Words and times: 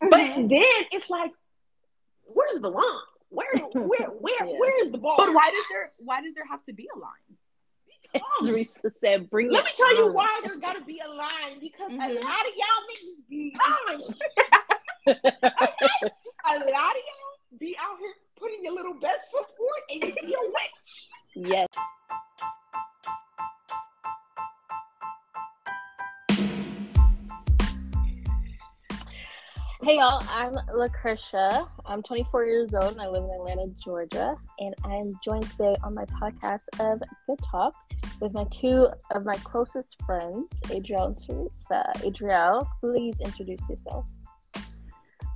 but 0.00 0.10
then 0.36 0.48
it's 0.50 1.10
like, 1.10 1.32
where's 2.24 2.60
the 2.60 2.70
line? 2.70 2.84
Where, 3.28 3.46
where, 3.72 4.08
where, 4.20 4.46
yeah. 4.46 4.58
where 4.58 4.84
is 4.84 4.92
the 4.92 4.98
ball? 4.98 5.16
But 5.18 5.34
why 5.34 5.50
does 5.50 5.64
there, 5.70 5.88
why 6.04 6.22
does 6.22 6.34
there 6.34 6.46
have 6.46 6.62
to 6.64 6.72
be 6.72 6.88
a 6.94 6.98
line? 6.98 7.12
Theresa 8.40 8.90
said, 9.00 9.28
"Bring." 9.28 9.50
Let 9.50 9.64
me 9.64 9.70
tell 9.74 9.88
on. 9.88 9.96
you 9.96 10.12
why 10.12 10.40
there 10.44 10.56
got 10.58 10.74
to 10.74 10.84
be 10.84 11.00
a 11.04 11.08
line 11.08 11.60
because 11.60 11.90
mm-hmm. 11.90 12.00
a 12.00 12.14
lot 12.14 12.14
of 12.14 12.52
y'all 12.56 12.82
niggas 12.88 13.28
be 13.28 13.54
lying. 13.88 14.04
a 15.06 16.58
lot 16.58 16.62
of 16.62 16.68
y'all 16.68 17.58
be 17.58 17.76
out 17.80 17.98
here 17.98 18.12
putting 18.38 18.64
your 18.64 18.74
little 18.74 18.94
best 18.94 19.30
foot 19.30 19.46
forward 19.56 19.82
and 19.90 20.04
you 20.04 20.14
be 20.14 20.34
a 20.34 20.46
witch. 20.46 21.08
Yes. 21.34 21.68
Hey 29.86 29.98
y'all, 29.98 30.20
I'm 30.28 30.58
Lucretia. 30.74 31.64
I'm 31.84 32.02
24 32.02 32.44
years 32.44 32.74
old 32.74 32.94
and 32.94 33.00
I 33.00 33.06
live 33.06 33.22
in 33.22 33.30
Atlanta, 33.30 33.68
Georgia. 33.78 34.34
And 34.58 34.74
I'm 34.82 35.12
joined 35.24 35.48
today 35.48 35.76
on 35.84 35.94
my 35.94 36.04
podcast 36.06 36.62
of 36.80 37.00
Good 37.28 37.38
Talk 37.48 37.72
with 38.20 38.32
my 38.32 38.42
two 38.50 38.88
of 39.12 39.24
my 39.24 39.36
closest 39.44 39.96
friends, 40.04 40.48
Adrielle 40.62 41.06
and 41.06 41.16
Theresa. 41.16 41.84
Adrielle, 41.98 42.66
please 42.80 43.14
introduce 43.20 43.60
yourself. 43.68 44.06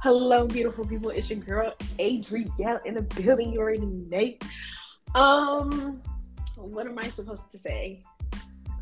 Hello, 0.03 0.49
beautiful 0.49 0.85
people. 0.85 1.11
It's 1.11 1.31
your 1.31 1.39
girl 1.39 1.73
Adrielle 2.01 2.85
in 2.85 2.95
the 2.95 3.03
building. 3.03 3.53
You 3.53 3.61
already 3.61 3.87
know. 3.87 4.33
Um, 5.15 6.03
what 6.57 6.89
am 6.89 6.99
I 6.99 7.09
supposed 7.09 7.53
to 7.53 7.59
say? 7.61 8.03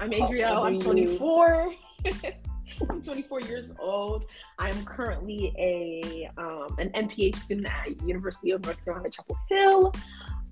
I'm 0.01 0.13
Adrielle. 0.13 0.67
I'm 0.67 0.81
24. 0.81 1.75
I'm 2.89 3.03
24 3.03 3.41
years 3.43 3.73
old. 3.79 4.27
I'm 4.59 4.85
currently 4.85 5.55
a 5.59 6.31
um, 6.39 6.77
an 6.79 6.91
MPH 6.91 7.37
student 7.37 7.67
at 7.67 8.01
University 8.03 8.53
of 8.53 8.65
North 8.65 8.83
Carolina 8.85 9.11
Chapel 9.11 9.39
Hill. 9.49 9.95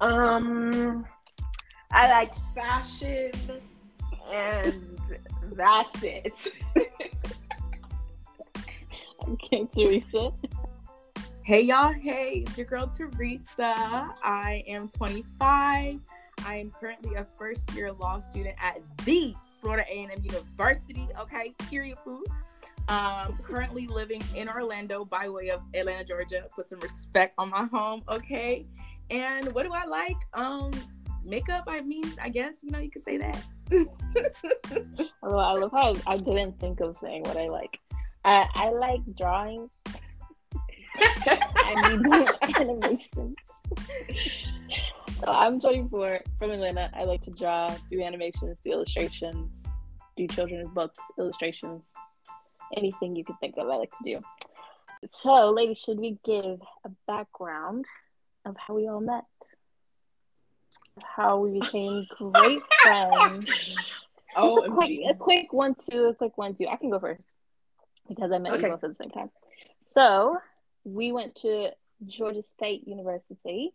Um, 0.01 1.07
I 1.91 2.11
like 2.11 2.33
fashion, 2.55 3.33
and 4.33 4.99
that's 5.53 6.03
it. 6.03 6.49
okay, 9.29 9.67
Theresa. 9.75 10.33
Hey 11.43 11.63
y'all, 11.63 11.93
hey, 11.93 12.45
it's 12.47 12.59
your 12.59 12.67
girl 12.67 12.89
Theresa. 12.89 13.75
I 14.25 14.65
am 14.67 14.89
25. 14.89 16.01
I 16.45 16.57
am 16.57 16.73
currently 16.73 17.15
a 17.15 17.27
first 17.39 17.73
year 17.73 17.93
law 17.93 18.19
student 18.19 18.57
at 18.61 18.81
the 19.05 19.35
Florida 19.61 19.85
A&M 19.91 20.11
University. 20.23 21.09
Okay, 21.21 21.55
period. 21.71 21.99
Food. 22.05 22.27
Um, 22.89 23.39
currently 23.43 23.87
living 23.87 24.23
in 24.35 24.49
Orlando 24.49 25.05
by 25.05 25.29
way 25.29 25.51
of 25.51 25.61
Atlanta, 25.75 26.05
Georgia. 26.05 26.45
Put 26.55 26.69
some 26.69 26.81
respect 26.81 27.35
on 27.39 27.51
my 27.51 27.65
home. 27.67 28.03
Okay. 28.09 28.65
And 29.11 29.53
what 29.55 29.65
do 29.65 29.73
I 29.73 29.85
like? 29.87 30.17
Um, 30.35 30.71
makeup. 31.25 31.65
I 31.67 31.81
mean, 31.81 32.05
I 32.21 32.29
guess 32.29 32.55
you 32.63 32.71
know 32.71 32.79
you 32.79 32.91
could 32.91 33.03
say 33.03 33.17
that. 33.19 33.43
oh, 35.23 35.39
I 35.39 35.53
love 35.53 35.73
how 35.73 35.95
I 36.07 36.17
didn't 36.17 36.59
think 36.61 36.81
of 36.81 36.97
saying 37.01 37.23
what 37.25 37.37
I 37.37 37.49
like. 37.49 37.79
I, 38.25 38.49
I 38.55 38.71
like 38.71 39.01
drawing. 39.17 39.69
I 40.99 41.91
mean 41.91 42.27
animations. 42.57 43.37
So 45.21 45.27
I'm 45.29 45.61
24 45.61 46.21
from 46.39 46.51
Atlanta. 46.51 46.91
I 46.95 47.05
like 47.05 47.23
to 47.23 47.31
draw, 47.31 47.75
do 47.91 48.03
animations, 48.03 48.57
do 48.65 48.73
illustrations, 48.73 49.51
do 50.17 50.27
children's 50.27 50.69
books, 50.75 50.99
illustrations, 51.19 51.83
anything 52.77 53.17
you 53.17 53.25
can 53.25 53.37
think 53.37 53.57
of. 53.57 53.69
I 53.69 53.77
like 53.77 53.93
to 53.93 54.05
do. 54.05 54.21
So, 55.11 55.51
ladies, 55.51 55.79
should 55.79 55.99
we 55.99 56.19
give 56.25 56.61
a 56.85 56.91
background 57.07 57.85
of 58.45 58.57
how 58.57 58.75
we 58.75 58.89
all 58.89 59.01
met? 59.01 59.25
How 61.17 61.39
we 61.39 61.61
became 61.61 62.07
great 62.19 62.63
friends. 62.83 63.51
Oh, 64.37 64.65
a 64.65 64.71
quick, 64.71 65.01
a 65.09 65.15
quick 65.15 65.53
one, 65.53 65.75
two, 65.75 66.07
a 66.07 66.15
quick 66.15 66.37
one, 66.37 66.55
two. 66.55 66.67
I 66.69 66.77
can 66.77 66.91
go 66.91 66.99
first 66.99 67.33
because 68.09 68.33
I 68.33 68.39
met 68.39 68.53
okay. 68.55 68.63
you 68.63 68.69
both 68.69 68.85
at 68.85 68.91
the 68.91 68.95
same 68.95 69.11
time. 69.11 69.31
So, 69.81 70.39
we 70.85 71.13
went 71.13 71.37
to 71.37 71.71
Georgia 72.07 72.43
State 72.43 72.87
University. 72.87 73.73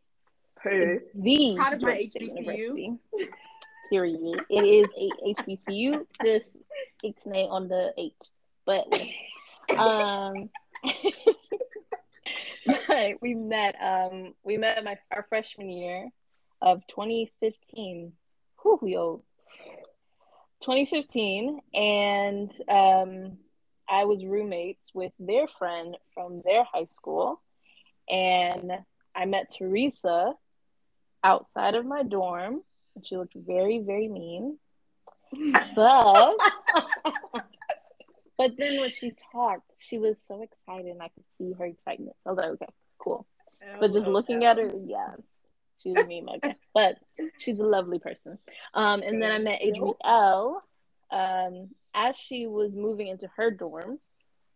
Hey. 0.64 1.00
The 1.16 1.56
Proud 1.58 1.74
of 1.74 1.82
my 1.82 1.98
HBCU. 1.98 3.00
Period. 3.90 4.46
It 4.50 4.64
is 4.64 4.88
a 4.96 5.10
HBCU. 5.42 6.06
Just 6.24 6.56
ixnay 7.04 7.50
on 7.50 7.68
the 7.68 7.92
H. 7.98 8.14
But 8.66 8.86
um 9.76 10.50
but 12.88 13.14
we 13.22 13.34
met 13.34 13.76
um 13.82 14.36
we 14.44 14.58
met 14.58 14.84
my 14.84 14.98
our 15.12 15.26
freshman 15.30 15.70
year 15.70 16.10
of 16.62 16.86
2015. 16.88 18.14
Whew, 18.62 18.80
we 18.84 18.98
old. 18.98 19.24
2015 20.62 21.60
and 21.74 22.52
um 22.70 23.38
I 23.90 24.06
was 24.06 24.24
roommates 24.24 24.92
with 24.94 25.12
their 25.18 25.48
friend 25.48 25.98
from 26.14 26.44
their 26.46 26.64
high 26.64 26.86
school, 26.86 27.42
and 28.08 28.72
I 29.16 29.26
met 29.26 29.52
Teresa 29.58 30.34
outside 31.24 31.76
of 31.76 31.86
my 31.86 32.04
dorm, 32.04 32.62
and 32.96 33.06
she 33.06 33.18
looked 33.18 33.36
very, 33.36 33.80
very 33.80 34.08
mean. 34.08 34.58
But 35.76 36.36
but 38.38 38.58
then 38.58 38.80
when 38.80 38.90
she 38.90 39.14
talked, 39.32 39.72
she 39.80 39.98
was 39.98 40.18
so 40.28 40.42
excited, 40.42 40.92
and 40.92 41.02
I 41.02 41.10
could 41.10 41.24
see 41.38 41.54
her 41.54 41.66
excitement. 41.66 42.16
So 42.24 42.30
I 42.30 42.34
was 42.34 42.38
like, 42.38 42.50
okay, 42.50 42.74
cool. 42.98 43.28
but 43.80 43.94
just 43.94 44.08
looking 44.08 44.46
at 44.46 44.58
her, 44.58 44.70
yeah, 44.86 45.14
she's 45.82 45.98
a 45.98 46.06
mean 46.06 46.28
okay. 46.36 46.56
But 46.74 46.96
she's 47.38 47.60
a 47.60 47.64
lovely 47.64 48.00
person. 48.00 48.38
Um, 48.74 49.02
and 49.04 49.22
then 49.22 49.32
I 49.32 49.40
met 49.40 49.62
Adrielle. 49.62 50.62
Um, 51.12 51.70
as 51.94 52.16
she 52.16 52.48
was 52.48 52.72
moving 52.74 53.08
into 53.08 53.28
her 53.36 53.52
dorm, 53.52 54.00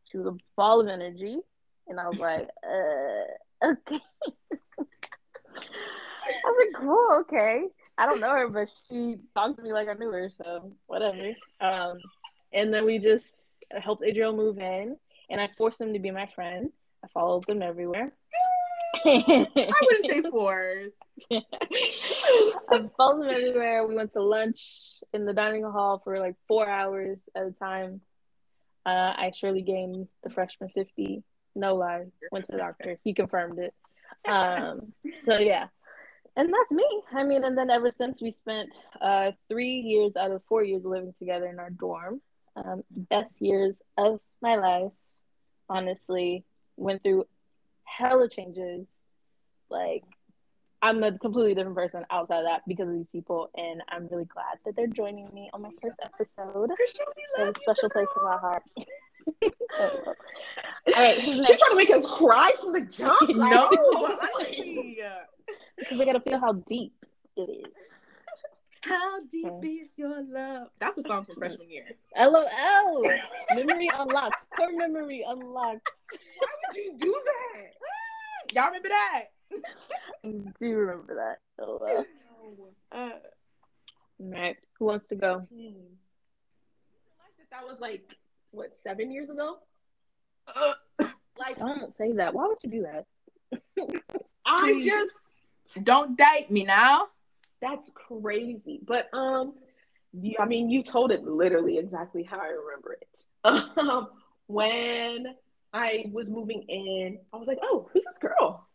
she 0.10 0.18
was 0.18 0.28
a 0.28 0.38
ball 0.56 0.82
of 0.82 0.88
energy, 0.88 1.40
and 1.88 2.00
I 2.00 2.08
was 2.08 2.20
like, 2.20 2.48
uh, 2.64 3.66
okay. 3.72 4.02
I 6.26 6.32
was 6.46 6.68
like, 6.68 6.82
cool, 6.82 7.08
okay. 7.22 7.64
I 7.98 8.06
don't 8.06 8.20
know 8.20 8.32
her, 8.32 8.50
but 8.50 8.70
she 8.90 9.18
talked 9.36 9.58
to 9.58 9.64
me 9.64 9.72
like 9.72 9.88
I 9.88 9.94
knew 9.94 10.12
her, 10.12 10.30
so 10.38 10.72
whatever. 10.88 11.32
Um, 11.62 11.98
and 12.52 12.74
then 12.74 12.86
we 12.86 13.00
just 13.00 13.36
helped 13.72 14.04
Adrielle 14.04 14.36
move 14.36 14.58
in, 14.58 14.98
and 15.30 15.42
I 15.42 15.50
forced 15.58 15.80
him 15.80 15.94
to 15.94 16.00
be 16.00 16.12
my 16.12 16.30
friend. 16.36 16.72
I 17.04 17.08
followed 17.14 17.46
them 17.46 17.62
everywhere. 17.62 18.14
I 19.06 19.72
wouldn't 19.82 20.12
say 20.12 20.22
force. 20.30 20.92
I 21.32 22.90
followed 22.98 23.24
them 23.24 23.30
everywhere. 23.30 23.86
We 23.86 23.96
went 23.96 24.14
to 24.14 24.22
lunch 24.22 25.02
in 25.14 25.26
the 25.26 25.34
dining 25.34 25.64
hall 25.64 26.02
for 26.04 26.20
like 26.20 26.36
four 26.48 26.68
hours 26.68 27.20
at 27.36 27.44
a 27.44 27.52
time. 27.52 28.02
Uh, 28.86 29.14
I 29.16 29.32
surely 29.40 29.62
gained 29.62 30.08
the 30.24 30.30
freshman 30.30 30.70
50. 30.70 31.24
No 31.56 31.76
lie. 31.76 32.06
Went 32.32 32.46
to 32.46 32.52
the 32.54 32.58
doctor. 32.58 33.00
He 33.04 33.14
confirmed 33.14 33.60
it. 33.60 33.74
Um, 34.28 34.94
so, 35.22 35.38
yeah. 35.38 35.68
And 36.38 36.54
that's 36.54 36.72
me. 36.72 36.86
I 37.14 37.24
mean, 37.24 37.44
and 37.44 37.58
then 37.58 37.70
ever 37.70 37.92
since 37.92 38.22
we 38.22 38.32
spent 38.32 38.70
uh, 39.02 39.32
three 39.48 39.78
years 39.80 40.16
out 40.18 40.32
of 40.32 40.44
four 40.48 40.64
years 40.64 40.84
living 40.84 41.14
together 41.18 41.48
in 41.48 41.60
our 41.60 41.70
dorm. 41.70 42.22
Um, 42.58 42.84
best 42.90 43.42
years 43.42 43.82
of 43.98 44.20
my 44.42 44.56
life, 44.56 44.92
honestly. 45.70 46.44
Went 46.78 47.04
through 47.04 47.26
hella 47.86 48.30
changes. 48.30 48.86
Like, 49.70 50.04
I'm 50.82 51.04
a 51.04 51.18
completely 51.18 51.56
different 51.56 51.78
person 51.78 52.06
outside 52.12 52.40
of 52.40 52.46
that 52.46 52.62
because 52.68 52.88
of 52.90 52.96
these 52.96 53.08
people, 53.12 53.50
and 53.56 53.82
I'm 53.90 54.08
really 54.08 54.26
glad 54.26 54.60
that 54.66 54.76
they're 54.76 54.88
joining 54.88 55.28
me 55.34 55.50
on 55.54 55.64
my 55.64 55.72
first 55.82 55.96
episode. 56.04 56.70
There's 56.78 57.50
a 57.50 57.60
special 57.62 57.90
place 57.90 58.08
in 58.18 58.24
my 58.24 58.38
heart. 58.38 58.64
All 59.28 60.16
right, 60.88 61.18
she's 61.20 61.48
trying 61.48 61.72
to 61.72 61.76
make 61.76 61.90
us 61.90 62.06
cry 62.10 62.52
from 62.62 62.74
the 62.74 62.82
jump. 62.82 63.20
no, 63.30 63.70
because 65.78 65.98
we 65.98 66.06
gotta 66.06 66.20
feel 66.20 66.40
how 66.40 66.54
deep 66.54 66.94
it 67.36 67.42
is. 67.42 67.66
How 68.82 69.20
deep 69.22 69.48
okay. 69.48 69.68
is 69.68 69.98
your 69.98 70.22
love? 70.24 70.68
That's 70.80 70.96
the 70.96 71.02
song 71.02 71.26
from 71.26 71.38
freshman 71.38 71.72
year. 71.72 71.86
LOL. 72.16 73.04
memory 73.56 73.90
unlocked. 73.98 74.48
Core 74.56 74.72
memory 74.74 75.26
unlocked. 75.28 75.90
Why 76.12 76.48
would 76.68 76.76
you 76.76 76.96
do 77.00 77.20
that? 77.26 78.54
Y'all 78.54 78.68
remember 78.68 78.90
that? 78.90 79.24
I 80.24 80.28
do 80.60 80.76
remember 80.78 81.16
that. 81.16 81.40
Oh, 81.60 81.80
well. 81.82 82.06
uh, 82.92 82.96
All 82.96 83.12
right. 84.20 84.58
Who 84.78 84.86
wants 84.86 85.08
to 85.08 85.16
go? 85.16 85.48
That 87.50 87.68
was 87.68 87.80
like 87.80 88.16
what 88.56 88.78
seven 88.78 89.12
years 89.12 89.30
ago. 89.30 89.58
like, 91.38 91.62
I 91.62 91.76
don't 91.76 91.94
say 91.94 92.14
that. 92.14 92.34
Why 92.34 92.48
would 92.48 92.58
you 92.64 92.70
do 92.70 92.84
that? 92.84 93.06
I 94.46 94.82
just 94.84 95.54
don't 95.84 96.18
date 96.18 96.50
me 96.50 96.64
now. 96.64 97.08
That's 97.62 97.92
crazy. 97.94 98.80
But 98.86 99.10
um, 99.14 99.54
you, 100.14 100.36
I 100.40 100.46
mean, 100.46 100.70
you 100.70 100.84
told 100.84 101.12
it 101.12 101.24
literally 101.24 101.78
exactly 101.78 102.24
how 102.24 102.40
I 102.40 102.48
remember 102.48 102.94
it. 102.94 103.26
Um, 103.78 104.08
when 104.48 105.36
I 105.74 106.06
was 106.12 106.30
moving 106.30 106.64
in, 106.70 107.20
I 107.34 107.38
was 107.38 107.48
like, 107.48 107.60
oh, 107.62 107.90
who's 107.92 108.06
this 108.06 108.18
girl? 108.18 108.68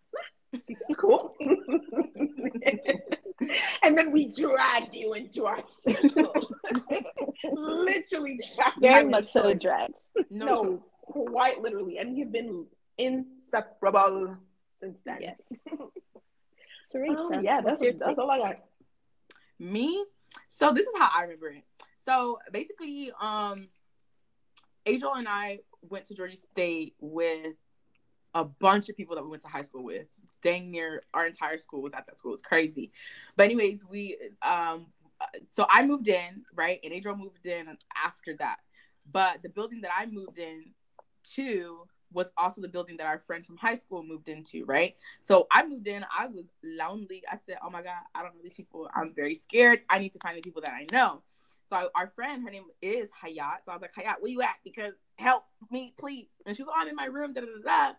She 0.67 0.75
seems 0.75 0.97
cool. 0.97 1.37
and 3.83 3.97
then 3.97 4.13
we 4.13 4.33
dragged 4.35 4.95
you 4.95 5.15
into 5.15 5.47
our 5.47 5.63
circle. 5.69 6.51
literally 7.53 8.41
dragged 8.55 8.81
Very 8.81 9.05
much 9.05 9.33
so 9.33 9.53
dragged. 9.55 9.95
No, 10.31 10.47
no 10.47 10.85
quite 11.01 11.61
literally. 11.61 11.99
And 11.99 12.17
you've 12.17 12.33
been 12.33 12.67
inseparable 12.99 14.37
since 14.73 15.01
then. 15.05 15.19
Yes. 15.21 15.37
um, 15.73 17.45
yeah, 17.45 17.61
that's, 17.61 17.83
that's 17.99 18.19
all 18.19 18.31
I 18.31 18.39
got. 18.39 18.57
Me? 19.59 20.05
So 20.49 20.73
this 20.73 20.87
is 20.87 20.93
how 20.97 21.11
I 21.15 21.23
remember 21.23 21.49
it. 21.49 21.65
So 21.99 22.39
basically, 22.53 23.13
um, 23.21 23.65
Angel 24.87 25.15
and 25.15 25.29
I 25.29 25.61
went 25.83 26.07
to 26.07 26.15
Georgia 26.15 26.37
State 26.37 26.95
with 27.01 27.55
a 28.35 28.45
bunch 28.45 28.89
of 28.89 28.97
people 28.97 29.17
that 29.17 29.23
we 29.23 29.31
went 29.31 29.43
to 29.43 29.49
high 29.49 29.63
school 29.63 29.85
with. 29.85 30.07
Dang 30.43 30.71
near 30.71 31.03
our 31.15 31.27
entire 31.27 31.59
school 31.59 31.83
was 31.83 31.95
at 31.95 32.07
that 32.07 32.19
school. 32.19 32.33
It's 32.35 32.43
crazy. 32.43 32.93
But 33.37 33.45
anyways, 33.45 33.85
we 33.89 34.17
um 34.43 34.87
so 35.49 35.67
I 35.69 35.85
moved 35.85 36.09
in, 36.09 36.45
right? 36.55 36.81
And 36.83 36.93
Adrielle 36.93 37.19
moved 37.19 37.47
in 37.47 37.77
after 37.97 38.37
that. 38.39 38.59
But 39.11 39.43
the 39.43 39.49
building 39.49 39.81
that 39.83 39.91
I 39.97 40.07
moved 40.07 40.39
in 40.39 40.73
to 41.35 41.87
was 42.13 42.33
also 42.37 42.61
the 42.61 42.69
building 42.69 42.97
that 42.97 43.07
our 43.07 43.19
friend 43.19 43.47
from 43.47 43.57
high 43.57 43.77
school 43.77 44.03
moved 44.03 44.29
into, 44.29 44.65
right? 44.65 44.97
So 45.21 45.47
I 45.51 45.65
moved 45.65 45.87
in, 45.87 46.05
I 46.17 46.27
was 46.27 46.49
lonely. 46.65 47.23
I 47.31 47.37
said, 47.47 47.59
Oh 47.63 47.71
my 47.71 47.83
God, 47.83 47.95
I 48.15 48.23
don't 48.23 48.35
know 48.35 48.43
these 48.43 48.55
people. 48.55 48.89
I'm 48.95 49.15
very 49.15 49.35
scared. 49.35 49.81
I 49.89 49.99
need 49.99 50.13
to 50.13 50.19
find 50.21 50.37
the 50.37 50.43
people 50.43 50.63
that 50.63 50.73
I 50.73 50.87
know. 50.93 51.23
So 51.69 51.89
our 51.95 52.09
friend, 52.09 52.43
her 52.43 52.51
name 52.51 52.65
is 52.83 53.11
Hayat. 53.23 53.65
So 53.65 53.71
I 53.71 53.75
was 53.75 53.83
like, 53.83 53.95
Hayat, 53.95 54.17
where 54.21 54.31
you 54.31 54.43
at? 54.43 54.57
Because 54.65 54.95
help 55.17 55.45
me, 55.71 55.95
please. 55.99 56.27
And 56.45 56.57
she 56.57 56.63
was, 56.63 56.71
oh, 56.75 56.81
I'm 56.81 56.89
in 56.89 56.97
my 56.97 57.05
room, 57.05 57.33
da 57.33 57.43
da 57.43 57.47
da. 57.65 57.93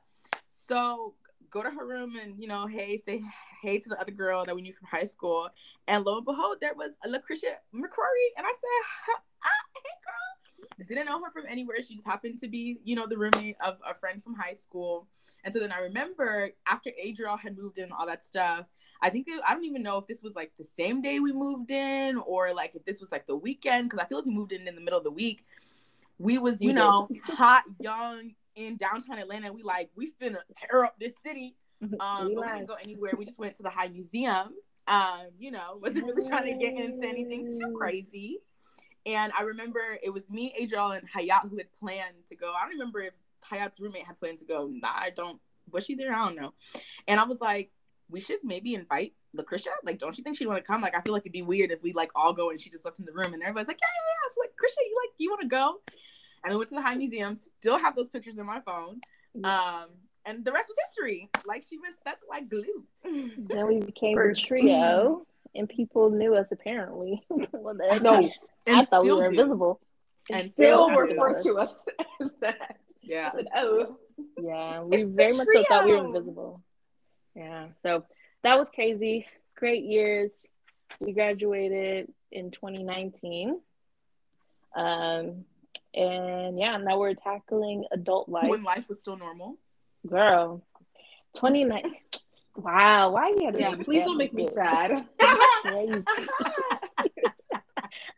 So 0.49 1.13
go 1.51 1.61
to 1.61 1.69
her 1.69 1.85
room 1.85 2.15
and, 2.21 2.41
you 2.41 2.47
know, 2.47 2.65
hey, 2.65 2.97
say 2.97 3.21
hey 3.61 3.77
to 3.77 3.89
the 3.89 3.99
other 3.99 4.11
girl 4.11 4.45
that 4.45 4.55
we 4.55 4.61
knew 4.61 4.73
from 4.73 4.87
high 4.87 5.03
school. 5.03 5.49
And 5.87 6.05
lo 6.05 6.17
and 6.17 6.25
behold, 6.25 6.57
there 6.61 6.73
was 6.73 6.91
a 7.05 7.09
Lucretia 7.09 7.57
McCrory. 7.75 8.27
And 8.37 8.47
I 8.47 8.49
said, 8.49 9.15
ah, 9.43 9.49
hey, 9.75 9.81
girl. 10.05 10.87
Didn't 10.87 11.05
know 11.05 11.21
her 11.23 11.29
from 11.31 11.43
anywhere. 11.47 11.77
She 11.81 11.95
just 11.95 12.07
happened 12.07 12.39
to 12.39 12.47
be, 12.47 12.79
you 12.83 12.95
know, 12.95 13.05
the 13.05 13.17
roommate 13.17 13.57
of 13.63 13.77
a 13.87 13.93
friend 13.93 14.23
from 14.23 14.33
high 14.33 14.53
school. 14.53 15.07
And 15.43 15.53
so 15.53 15.59
then 15.59 15.71
I 15.71 15.79
remember 15.79 16.49
after 16.65 16.91
Adrielle 17.03 17.39
had 17.39 17.55
moved 17.55 17.77
in, 17.77 17.91
all 17.91 18.07
that 18.07 18.23
stuff, 18.23 18.65
I 19.01 19.09
think 19.09 19.27
I 19.45 19.53
don't 19.53 19.65
even 19.65 19.83
know 19.83 19.97
if 19.97 20.07
this 20.07 20.23
was 20.23 20.35
like 20.35 20.51
the 20.57 20.63
same 20.63 21.01
day 21.01 21.19
we 21.19 21.33
moved 21.33 21.71
in 21.71 22.17
or 22.17 22.53
like 22.53 22.75
if 22.75 22.85
this 22.85 23.01
was 23.01 23.11
like 23.11 23.27
the 23.27 23.35
weekend 23.35 23.89
because 23.89 24.03
I 24.03 24.07
feel 24.07 24.19
like 24.19 24.25
we 24.25 24.33
moved 24.33 24.53
in 24.53 24.67
in 24.67 24.75
the 24.75 24.81
middle 24.81 24.97
of 24.97 25.03
the 25.03 25.11
week. 25.11 25.45
We 26.17 26.37
was 26.37 26.61
you 26.61 26.73
know 26.73 27.07
hot, 27.23 27.63
young 27.79 28.33
in 28.55 28.77
downtown 28.77 29.19
Atlanta. 29.19 29.51
We 29.51 29.63
like 29.63 29.89
we 29.95 30.13
finna 30.21 30.37
tear 30.55 30.85
up 30.85 30.95
this 30.99 31.13
city. 31.25 31.55
Um, 31.99 32.27
we 32.27 32.35
we 32.35 32.41
didn't 32.43 32.67
go 32.67 32.75
anywhere. 32.83 33.13
We 33.17 33.25
just 33.25 33.39
went 33.39 33.55
to 33.57 33.63
the 33.63 33.69
High 33.69 33.87
Museum. 33.87 34.53
Um, 34.87 35.27
you 35.39 35.51
know, 35.51 35.79
wasn't 35.81 36.05
really 36.05 36.27
trying 36.27 36.45
to 36.47 36.53
get 36.53 36.77
into 36.77 37.07
anything 37.07 37.47
too 37.47 37.75
crazy. 37.77 38.39
And 39.05 39.31
I 39.37 39.43
remember 39.43 39.79
it 40.03 40.11
was 40.11 40.29
me, 40.29 40.53
Adrielle, 40.61 40.97
and 40.97 41.09
Hayat 41.09 41.49
who 41.49 41.57
had 41.57 41.71
planned 41.79 42.27
to 42.27 42.35
go. 42.35 42.53
I 42.53 42.63
don't 42.63 42.73
remember 42.73 42.99
if 42.99 43.13
Hayat's 43.49 43.79
roommate 43.79 44.05
had 44.05 44.19
planned 44.19 44.39
to 44.39 44.45
go. 44.45 44.69
Nah, 44.71 44.89
I 44.89 45.09
don't. 45.15 45.39
Was 45.71 45.85
she 45.85 45.95
there? 45.95 46.13
I 46.13 46.25
don't 46.25 46.35
know. 46.35 46.53
And 47.07 47.19
I 47.19 47.23
was 47.23 47.39
like, 47.39 47.71
we 48.09 48.19
should 48.19 48.39
maybe 48.43 48.75
invite 48.75 49.13
Lucretia. 49.33 49.69
Like, 49.83 49.97
don't 49.97 50.17
you 50.17 50.23
think 50.23 50.37
she'd 50.37 50.47
want 50.47 50.63
to 50.63 50.67
come? 50.67 50.81
Like, 50.81 50.95
I 50.95 51.01
feel 51.01 51.13
like 51.13 51.23
it'd 51.23 51.31
be 51.31 51.41
weird 51.41 51.71
if 51.71 51.81
we 51.81 51.93
like 51.93 52.11
all 52.13 52.33
go 52.33 52.49
and 52.49 52.59
she 52.59 52.69
just 52.69 52.85
left 52.85 52.99
in 52.99 53.05
the 53.05 53.13
room 53.13 53.33
and 53.33 53.41
everybody's 53.41 53.67
like, 53.67 53.79
yeah, 53.81 53.87
yeah, 53.87 54.11
yeah. 54.11 54.33
So 54.33 54.41
like, 54.41 54.51
Lucretia, 54.51 54.75
you 54.81 54.97
like, 55.03 55.13
you 55.17 55.29
want 55.29 55.41
to 55.41 55.47
go? 55.47 55.81
And 56.43 56.53
I 56.53 56.57
went 56.57 56.69
to 56.69 56.75
the 56.75 56.81
High 56.81 56.95
Museum. 56.95 57.35
Still 57.35 57.77
have 57.77 57.95
those 57.95 58.09
pictures 58.09 58.37
in 58.37 58.45
my 58.45 58.61
phone. 58.61 59.01
Um, 59.43 59.87
and 60.25 60.43
the 60.45 60.51
rest 60.51 60.69
was 60.69 60.77
history. 60.87 61.29
Like 61.45 61.63
she 61.67 61.77
was 61.77 61.95
stuck 61.95 62.17
like 62.29 62.49
glue. 62.49 62.85
then 63.37 63.67
we 63.67 63.79
became 63.79 64.17
a 64.17 64.33
trio, 64.33 65.25
and 65.55 65.67
people 65.67 66.09
knew 66.09 66.35
us 66.35 66.51
apparently. 66.51 67.23
well, 67.29 67.75
no, 67.75 68.29
I 68.67 68.85
thought 68.85 69.03
we 69.03 69.11
were 69.11 69.23
do. 69.23 69.29
invisible. 69.29 69.79
And 70.31 70.51
still, 70.51 70.87
still 70.87 70.99
refer 70.99 71.39
to 71.41 71.55
us 71.55 71.83
as 72.21 72.29
that. 72.41 72.77
Yeah. 73.01 73.31
Said, 73.31 73.47
oh. 73.55 73.97
Yeah, 74.39 74.81
we 74.81 74.97
it's 74.97 75.09
very 75.09 75.35
much 75.35 75.47
so 75.51 75.63
thought 75.63 75.85
we 75.85 75.93
were 75.93 76.05
invisible. 76.05 76.61
Yeah. 77.35 77.67
So 77.81 78.05
that 78.43 78.59
was 78.59 78.67
crazy. 78.73 79.25
Great 79.55 79.83
years. 79.83 80.45
We 80.99 81.13
graduated 81.13 82.13
in 82.31 82.51
2019. 82.51 83.59
Um, 84.75 85.45
and 85.93 86.57
yeah, 86.57 86.77
now 86.77 86.99
we're 86.99 87.13
tackling 87.13 87.85
adult 87.91 88.29
life. 88.29 88.49
When 88.49 88.63
life 88.63 88.87
was 88.87 88.99
still 88.99 89.17
normal. 89.17 89.57
Girl, 90.07 90.65
29. 91.37 91.95
wow. 92.55 93.11
Why 93.11 93.29
you 93.29 93.51
yeah, 93.57 93.75
please 93.75 94.03
don't 94.03 94.17
make 94.17 94.33
me 94.33 94.47
sad. 94.47 95.05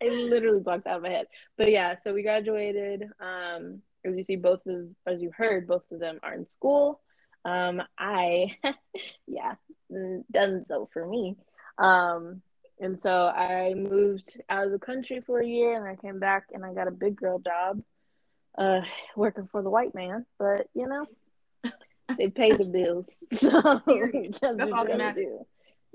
I 0.01 0.07
literally 0.07 0.59
blocked 0.59 0.87
out 0.87 0.97
of 0.97 1.03
my 1.03 1.09
head. 1.09 1.27
But 1.57 1.71
yeah, 1.71 1.95
so 2.03 2.13
we 2.13 2.23
graduated. 2.23 3.09
Um, 3.19 3.81
as 4.05 4.15
you 4.17 4.23
see, 4.23 4.35
both 4.35 4.65
of 4.67 4.87
as 5.07 5.21
you 5.21 5.31
heard, 5.35 5.67
both 5.67 5.83
of 5.91 5.99
them 5.99 6.19
are 6.23 6.33
in 6.33 6.47
school. 6.47 7.01
Um, 7.45 7.81
I, 7.97 8.57
yeah, 9.27 9.55
done 9.89 10.65
so 10.67 10.89
for 10.93 11.05
me. 11.05 11.37
Um, 11.77 12.41
and 12.79 12.99
so 12.99 13.27
I 13.27 13.73
moved 13.75 14.41
out 14.49 14.65
of 14.65 14.71
the 14.71 14.79
country 14.79 15.21
for 15.25 15.39
a 15.39 15.45
year 15.47 15.75
and 15.75 15.87
I 15.87 15.95
came 16.01 16.19
back 16.19 16.47
and 16.53 16.65
I 16.65 16.73
got 16.73 16.87
a 16.87 16.91
big 16.91 17.15
girl 17.15 17.39
job 17.39 17.81
uh, 18.57 18.81
working 19.15 19.47
for 19.51 19.61
the 19.61 19.69
white 19.69 19.93
man. 19.93 20.25
But, 20.39 20.67
you 20.73 20.87
know, 20.87 21.05
they 22.17 22.29
pay 22.29 22.51
the 22.51 22.65
bills. 22.65 23.07
So 23.33 23.49
that's 24.41 24.71
all 24.71 24.85
that 24.85 24.97
matters. 24.97 25.45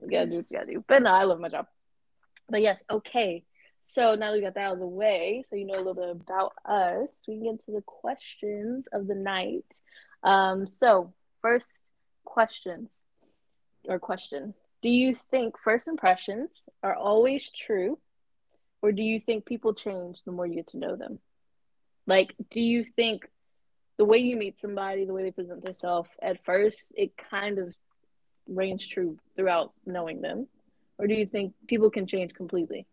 You 0.01 0.09
gotta 0.11 0.27
do 0.27 0.37
what 0.37 0.51
you 0.51 0.57
gotta 0.57 0.73
do. 0.73 0.85
But 0.87 1.03
no, 1.03 1.11
I 1.11 1.25
love 1.25 1.41
my 1.41 1.49
job. 1.49 1.67
But 2.49 2.63
yes, 2.63 2.81
okay. 2.91 3.45
So 3.83 4.15
now 4.15 4.33
we 4.33 4.41
got 4.41 4.55
that 4.55 4.65
out 4.65 4.75
of 4.75 4.79
the 4.81 4.87
way, 4.87 5.45
so 5.49 5.57
you 5.57 5.67
know 5.67 5.75
a 5.75 5.79
little 5.79 5.95
bit 5.95 6.11
about 6.11 6.53
us, 6.65 7.09
we 7.27 7.37
can 7.37 7.45
get 7.57 7.65
to 7.65 7.73
the 7.73 7.83
questions 7.83 8.87
of 8.93 9.07
the 9.07 9.15
night. 9.15 9.65
Um, 10.23 10.67
so 10.67 11.15
first 11.41 11.67
questions 12.25 12.91
or 13.89 13.99
question 13.99 14.55
do 14.83 14.89
you 14.89 15.17
think 15.31 15.57
first 15.63 15.89
impressions 15.89 16.51
are 16.83 16.95
always 16.95 17.51
true 17.51 17.99
or 18.83 18.93
do 18.93 19.03
you 19.03 19.21
think 19.21 19.45
people 19.45 19.75
change 19.75 20.21
the 20.25 20.33
more 20.33 20.47
you 20.47 20.55
get 20.55 20.69
to 20.69 20.79
know 20.79 20.97
them? 20.97 21.19
Like 22.07 22.35
do 22.51 22.61
you 22.61 22.85
think 22.85 23.29
the 23.97 24.05
way 24.05 24.19
you 24.19 24.37
meet 24.37 24.61
somebody 24.61 25.05
the 25.05 25.13
way 25.13 25.25
they 25.25 25.31
present 25.31 25.65
themselves 25.65 26.09
at 26.23 26.45
first 26.45 26.81
it 26.95 27.13
kind 27.17 27.59
of 27.59 27.75
reigns 28.47 28.87
true 28.87 29.19
throughout 29.37 29.73
knowing 29.85 30.21
them? 30.21 30.47
Or 30.99 31.07
do 31.07 31.15
you 31.15 31.27
think 31.27 31.55
people 31.67 31.91
can 31.91 32.07
change 32.07 32.35
completely? 32.35 32.87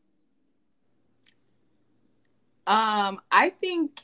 Um 2.68 3.22
i 3.32 3.50
think 3.51 4.01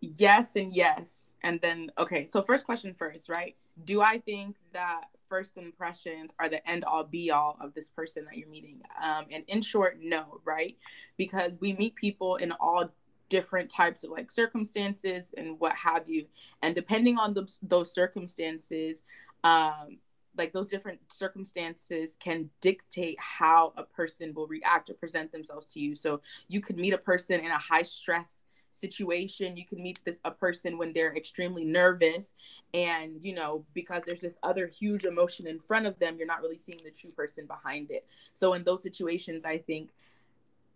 yes 0.00 0.56
and 0.56 0.74
yes 0.74 1.34
and 1.42 1.60
then 1.60 1.90
okay 1.98 2.24
so 2.24 2.40
first 2.42 2.64
question 2.64 2.94
first 2.94 3.28
right? 3.28 3.54
Do 3.84 4.00
i 4.00 4.18
think 4.18 4.56
that 4.72 5.04
first 5.30 5.56
impressions 5.56 6.32
are 6.38 6.50
the 6.50 6.68
end 6.68 6.84
all 6.84 7.04
be 7.04 7.30
all 7.30 7.56
of 7.62 7.72
this 7.72 7.88
person 7.88 8.26
that 8.26 8.36
you're 8.36 8.48
meeting. 8.48 8.82
Um, 9.02 9.24
and 9.30 9.44
in 9.46 9.62
short 9.62 9.98
no 10.02 10.40
right? 10.44 10.76
Because 11.16 11.58
we 11.60 11.72
meet 11.72 11.94
people 11.94 12.36
in 12.36 12.52
all 12.52 12.90
different 13.30 13.70
types 13.70 14.04
of 14.04 14.10
like 14.10 14.30
circumstances 14.30 15.32
and 15.38 15.58
what 15.60 15.74
have 15.76 16.08
you. 16.08 16.26
And 16.62 16.74
depending 16.74 17.16
on 17.16 17.32
the, 17.32 17.50
those 17.62 17.94
circumstances 17.94 19.02
um, 19.44 19.98
like 20.36 20.52
those 20.52 20.68
different 20.68 21.00
circumstances 21.12 22.16
can 22.18 22.48
dictate 22.60 23.18
how 23.18 23.72
a 23.76 23.82
person 23.82 24.32
will 24.34 24.46
react 24.46 24.88
or 24.88 24.94
present 24.94 25.32
themselves 25.32 25.66
to 25.66 25.80
you. 25.80 25.94
So 25.94 26.20
you 26.48 26.60
could 26.60 26.78
meet 26.78 26.92
a 26.92 26.98
person 26.98 27.40
in 27.40 27.50
a 27.50 27.58
high 27.58 27.82
stress 27.82 28.44
situation 28.80 29.56
you 29.56 29.66
can 29.66 29.82
meet 29.82 30.00
this 30.04 30.18
a 30.24 30.30
person 30.30 30.78
when 30.78 30.92
they're 30.92 31.14
extremely 31.14 31.64
nervous 31.64 32.34
and 32.74 33.22
you 33.22 33.34
know 33.34 33.64
because 33.74 34.02
there's 34.06 34.22
this 34.22 34.38
other 34.42 34.66
huge 34.66 35.04
emotion 35.04 35.46
in 35.46 35.58
front 35.58 35.86
of 35.86 35.98
them 35.98 36.16
you're 36.18 36.26
not 36.26 36.40
really 36.40 36.56
seeing 36.56 36.80
the 36.84 36.90
true 36.90 37.10
person 37.10 37.46
behind 37.46 37.90
it. 37.90 38.06
So 38.32 38.54
in 38.54 38.64
those 38.64 38.82
situations 38.82 39.44
i 39.44 39.58
think 39.58 39.90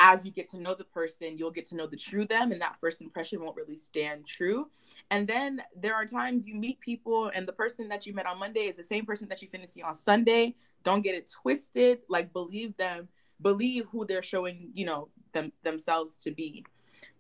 as 0.01 0.27
you 0.27 0.33
get 0.33 0.49
to 0.49 0.59
know 0.59 0.75
the 0.75 0.85
person 0.85 1.39
you'll 1.39 1.51
get 1.51 1.65
to 1.65 1.77
know 1.77 1.87
the 1.87 1.97
true 1.97 2.27
them 2.27 2.53
and 2.53 2.61
that 2.61 2.77
first 2.81 3.01
impression 3.01 3.41
won't 3.41 3.57
really 3.57 3.77
stand 3.77 4.27
true. 4.27 4.69
And 5.11 5.27
then 5.27 5.63
there 5.81 5.95
are 5.95 6.05
times 6.05 6.47
you 6.47 6.55
meet 6.55 6.81
people 6.81 7.31
and 7.35 7.47
the 7.47 7.53
person 7.53 7.89
that 7.89 8.07
you 8.07 8.13
met 8.13 8.27
on 8.27 8.39
monday 8.39 8.63
is 8.63 8.77
the 8.77 8.85
same 8.85 9.07
person 9.07 9.29
that 9.29 9.41
you 9.41 9.49
finna 9.49 9.69
see 9.69 9.83
on 9.83 9.95
sunday. 9.95 10.55
Don't 10.83 11.03
get 11.03 11.15
it 11.15 11.31
twisted. 11.31 12.01
Like 12.09 12.33
believe 12.33 12.77
them. 12.77 13.09
Believe 13.41 13.87
who 13.91 14.05
they're 14.05 14.23
showing 14.23 14.71
you 14.75 14.85
know 14.85 15.09
them 15.33 15.53
themselves 15.63 16.19
to 16.19 16.31
be. 16.31 16.65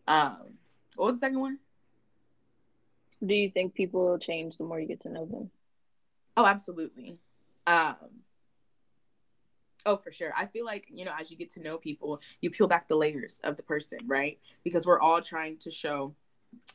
Um 0.09 0.59
what 0.97 1.07
was 1.07 1.17
the 1.17 1.21
second 1.21 1.41
one? 1.41 1.59
Do 3.25 3.35
you 3.35 3.51
think 3.51 3.75
people 3.75 4.09
will 4.09 4.19
change 4.19 4.59
the 4.59 4.65
more 4.65 4.79
you 4.79 4.87
get 4.87 5.03
to 5.03 5.09
know 5.09 5.25
them? 5.25 5.51
Oh, 6.37 6.47
absolutely. 6.47 7.19
Um, 7.67 7.97
oh, 9.87 9.97
for 9.97 10.13
sure. 10.13 10.33
I 10.37 10.47
feel 10.47 10.65
like, 10.65 10.87
you 10.91 11.05
know, 11.05 11.13
as 11.19 11.31
you 11.31 11.37
get 11.37 11.53
to 11.55 11.61
know 11.61 11.79
people, 11.79 12.21
you 12.41 12.51
peel 12.51 12.67
back 12.67 12.89
the 12.89 12.97
layers 12.97 13.41
of 13.45 13.57
the 13.57 13.63
person, 13.63 13.99
right? 14.07 14.39
Because 14.63 14.87
we're 14.87 15.01
all 15.01 15.23
trying 15.23 15.59
to 15.59 15.71
show 15.71 16.15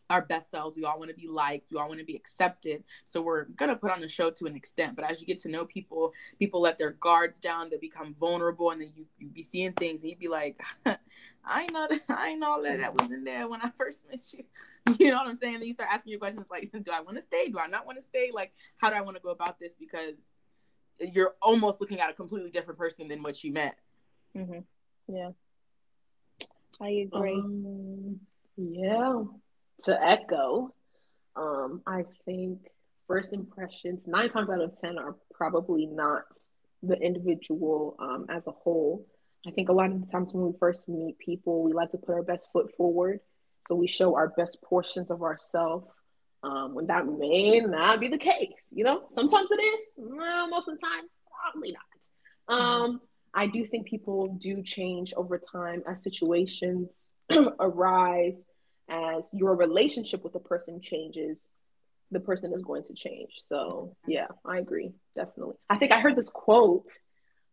our 0.09 0.23
best 0.23 0.49
selves. 0.49 0.75
We 0.75 0.85
all 0.85 0.97
want 0.97 1.09
to 1.11 1.15
be 1.15 1.27
liked. 1.27 1.71
We 1.71 1.79
all 1.79 1.87
want 1.87 1.99
to 1.99 2.05
be 2.05 2.15
accepted. 2.15 2.83
So 3.05 3.21
we're 3.21 3.45
gonna 3.45 3.75
put 3.75 3.91
on 3.91 4.03
a 4.03 4.09
show 4.09 4.31
to 4.31 4.45
an 4.45 4.55
extent. 4.55 4.95
But 4.95 5.05
as 5.05 5.21
you 5.21 5.27
get 5.27 5.37
to 5.39 5.49
know 5.49 5.65
people, 5.65 6.13
people 6.39 6.61
let 6.61 6.77
their 6.77 6.91
guards 6.91 7.39
down. 7.39 7.69
They 7.69 7.77
become 7.77 8.15
vulnerable, 8.19 8.71
and 8.71 8.81
then 8.81 8.91
you 8.95 9.05
you 9.17 9.27
be 9.29 9.43
seeing 9.43 9.73
things, 9.73 10.01
and 10.01 10.09
you'd 10.09 10.19
be 10.19 10.27
like, 10.27 10.61
I 11.45 11.67
know 11.67 11.87
that 11.89 12.01
I 12.09 12.33
know 12.33 12.51
all 12.51 12.63
that 12.63 12.79
that 12.79 12.99
was 12.99 13.11
in 13.11 13.23
there 13.23 13.47
when 13.47 13.61
I 13.61 13.69
first 13.77 14.03
met 14.09 14.25
you. 14.33 14.43
You 14.97 15.11
know 15.11 15.17
what 15.17 15.27
I'm 15.27 15.35
saying? 15.35 15.59
Then 15.59 15.67
you 15.67 15.73
start 15.73 15.89
asking 15.91 16.11
your 16.11 16.19
questions 16.19 16.45
like, 16.49 16.71
Do 16.71 16.91
I 16.91 17.01
want 17.01 17.17
to 17.17 17.21
stay? 17.21 17.49
Do 17.49 17.59
I 17.59 17.67
not 17.67 17.85
want 17.85 17.99
to 17.99 18.03
stay? 18.03 18.31
Like, 18.33 18.53
how 18.77 18.89
do 18.89 18.95
I 18.95 19.01
want 19.01 19.17
to 19.17 19.23
go 19.23 19.29
about 19.29 19.59
this? 19.59 19.75
Because 19.79 20.15
you're 20.99 21.35
almost 21.41 21.79
looking 21.79 21.99
at 21.99 22.09
a 22.09 22.13
completely 22.13 22.49
different 22.49 22.79
person 22.79 23.07
than 23.07 23.21
what 23.21 23.43
you 23.43 23.53
met. 23.53 23.77
Mm-hmm. 24.35 24.59
Yeah, 25.13 25.29
I 26.81 26.89
agree. 26.89 27.33
Um, 27.33 28.19
yeah 28.57 29.23
to 29.85 30.01
echo, 30.01 30.73
um, 31.35 31.81
I 31.85 32.05
think 32.25 32.59
first 33.07 33.33
impressions 33.33 34.07
nine 34.07 34.29
times 34.29 34.49
out 34.49 34.61
of 34.61 34.79
ten 34.79 34.97
are 34.97 35.15
probably 35.33 35.85
not 35.85 36.23
the 36.83 36.95
individual 36.95 37.95
um, 37.99 38.25
as 38.29 38.47
a 38.47 38.51
whole. 38.51 39.05
I 39.47 39.51
think 39.51 39.69
a 39.69 39.73
lot 39.73 39.91
of 39.91 40.01
the 40.01 40.11
times 40.11 40.33
when 40.33 40.45
we 40.45 40.53
first 40.59 40.89
meet 40.89 41.17
people, 41.17 41.63
we 41.63 41.73
like 41.73 41.91
to 41.91 41.97
put 41.97 42.13
our 42.13 42.23
best 42.23 42.51
foot 42.51 42.73
forward. 42.75 43.19
So 43.67 43.75
we 43.75 43.87
show 43.87 44.15
our 44.15 44.29
best 44.29 44.61
portions 44.63 45.11
of 45.11 45.21
ourselves. 45.21 45.87
Um, 46.41 46.73
when 46.73 46.87
that 46.87 47.05
may 47.05 47.59
not 47.59 47.99
be 47.99 48.07
the 48.07 48.17
case, 48.17 48.71
you 48.73 48.85
know, 48.85 49.03
sometimes 49.11 49.51
it 49.51 49.61
is. 49.61 49.81
Well, 49.97 50.47
most 50.47 50.69
of 50.69 50.75
the 50.75 50.79
time, 50.79 51.03
probably 51.29 51.73
not. 51.73 52.57
Um, 52.57 53.01
I 53.33 53.47
do 53.47 53.65
think 53.67 53.87
people 53.87 54.39
do 54.41 54.63
change 54.63 55.13
over 55.15 55.37
time 55.37 55.83
as 55.85 56.01
situations 56.01 57.11
arise 57.59 58.45
as 58.89 59.33
your 59.33 59.55
relationship 59.55 60.23
with 60.23 60.33
the 60.33 60.39
person 60.39 60.81
changes, 60.81 61.53
the 62.11 62.19
person 62.19 62.53
is 62.53 62.63
going 62.63 62.83
to 62.83 62.93
change. 62.93 63.31
So 63.43 63.95
yeah, 64.07 64.27
I 64.45 64.57
agree, 64.57 64.91
definitely. 65.15 65.55
I 65.69 65.77
think 65.77 65.91
I 65.91 65.99
heard 65.99 66.15
this 66.15 66.29
quote, 66.29 66.89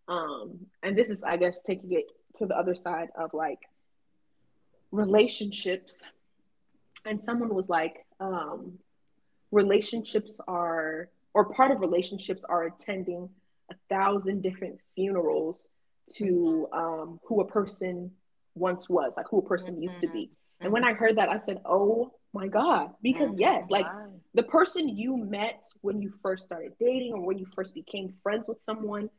um, 0.08 0.58
and 0.82 0.96
this 0.96 1.10
is, 1.10 1.22
I 1.22 1.36
guess, 1.36 1.62
taking 1.62 1.92
it 1.92 2.06
to 2.38 2.46
the 2.46 2.56
other 2.56 2.74
side 2.74 3.08
of 3.16 3.34
like 3.34 3.60
relationships. 4.92 6.06
And 7.04 7.22
someone 7.22 7.54
was 7.54 7.68
like, 7.68 8.04
um, 8.18 8.78
relationships 9.52 10.40
are, 10.48 11.08
or 11.34 11.44
part 11.52 11.70
of 11.70 11.80
relationships 11.80 12.44
are 12.44 12.64
attending 12.64 13.28
a 13.70 13.74
thousand 13.88 14.42
different 14.42 14.78
funerals 14.94 15.70
to 16.14 16.68
um, 16.72 17.20
who 17.24 17.40
a 17.40 17.46
person 17.46 18.10
once 18.54 18.88
was, 18.88 19.16
like 19.16 19.26
who 19.28 19.38
a 19.38 19.42
person 19.42 19.82
used 19.82 20.00
to 20.00 20.08
be. 20.08 20.30
And 20.60 20.72
when 20.72 20.84
I 20.84 20.94
heard 20.94 21.16
that, 21.16 21.28
I 21.28 21.38
said, 21.38 21.60
oh 21.64 22.12
my 22.32 22.48
God. 22.48 22.90
Because, 23.02 23.30
oh 23.30 23.36
yes, 23.38 23.70
like 23.70 23.86
the 24.34 24.42
person 24.42 24.88
you 24.88 25.16
met 25.16 25.62
when 25.80 26.00
you 26.00 26.12
first 26.22 26.44
started 26.44 26.72
dating 26.80 27.12
or 27.12 27.20
when 27.24 27.38
you 27.38 27.46
first 27.54 27.74
became 27.74 28.14
friends 28.22 28.48
with 28.48 28.60
someone 28.60 29.10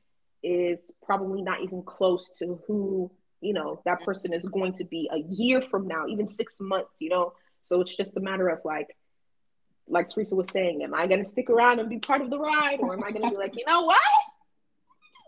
is 0.44 0.92
probably 1.06 1.42
not 1.42 1.62
even 1.64 1.84
close 1.84 2.30
to 2.40 2.62
who, 2.68 3.12
you 3.42 3.54
know, 3.54 3.82
that 3.86 4.02
person 4.04 4.34
is 4.34 4.48
going 4.48 4.74
to 4.74 4.86
be 4.86 5.10
a 5.12 5.20
year 5.30 5.62
from 5.62 5.88
now, 5.88 6.06
even 6.08 6.28
six 6.28 6.58
months, 6.60 7.02
you 7.02 7.10
know? 7.10 7.34
So 7.62 7.82
it's 7.82 7.96
just 7.96 8.16
a 8.16 8.20
matter 8.20 8.48
of 8.48 8.60
like, 8.64 8.96
like 9.88 10.10
Theresa 10.10 10.36
was 10.36 10.50
saying, 10.52 10.84
am 10.84 10.94
I 10.94 11.08
going 11.08 11.24
to 11.24 11.30
stick 11.30 11.50
around 11.50 11.80
and 11.80 11.90
be 11.90 12.00
part 12.00 12.22
of 12.22 12.30
the 12.30 12.40
ride? 12.40 12.80
Or 12.82 12.94
am 12.94 13.04
I 13.04 13.12
going 13.12 13.24
to 13.24 13.30
be 13.30 13.38
like, 13.38 13.56
you 13.56 13.66
know 13.66 13.84
what? 13.84 13.98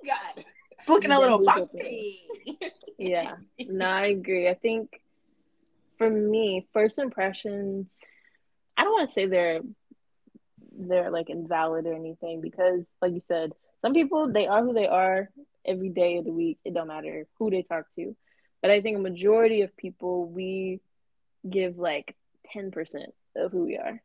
God, 0.05 0.43
it's 0.71 0.87
looking 0.87 1.11
a 1.11 1.19
little 1.19 1.43
bumpy. 1.43 2.21
yeah, 2.97 3.35
no, 3.59 3.85
I 3.85 4.07
agree. 4.07 4.47
I 4.49 4.53
think 4.53 5.01
for 5.99 6.09
me, 6.09 6.65
first 6.73 6.97
impressions, 6.97 7.93
I 8.75 8.83
don't 8.83 8.93
want 8.93 9.09
to 9.09 9.13
say 9.13 9.27
they're 9.27 9.59
they're 10.81 11.11
like 11.11 11.29
invalid 11.29 11.85
or 11.85 11.93
anything 11.93 12.39
because 12.41 12.85
like 13.01 13.13
you 13.13 13.19
said, 13.19 13.51
some 13.81 13.93
people 13.93 14.31
they 14.31 14.47
are 14.47 14.63
who 14.63 14.73
they 14.73 14.87
are 14.87 15.29
every 15.65 15.89
day 15.89 16.17
of 16.17 16.25
the 16.25 16.31
week. 16.31 16.57
It 16.65 16.73
don't 16.73 16.87
matter 16.87 17.27
who 17.37 17.51
they 17.51 17.63
talk 17.63 17.85
to. 17.97 18.15
But 18.61 18.71
I 18.71 18.81
think 18.81 18.97
a 18.97 19.01
majority 19.01 19.61
of 19.61 19.75
people 19.77 20.25
we 20.25 20.79
give 21.47 21.77
like 21.77 22.15
10% 22.55 22.73
of 23.35 23.51
who 23.51 23.65
we 23.65 23.77
are. 23.77 24.01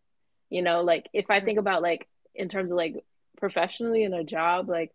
You 0.50 0.62
know, 0.62 0.82
like 0.82 1.08
if 1.12 1.30
I 1.30 1.40
think 1.40 1.58
about 1.58 1.82
like 1.82 2.08
in 2.34 2.48
terms 2.48 2.70
of 2.70 2.76
like 2.76 3.04
professionally 3.38 4.02
in 4.02 4.12
a 4.12 4.24
job, 4.24 4.68
like 4.68 4.92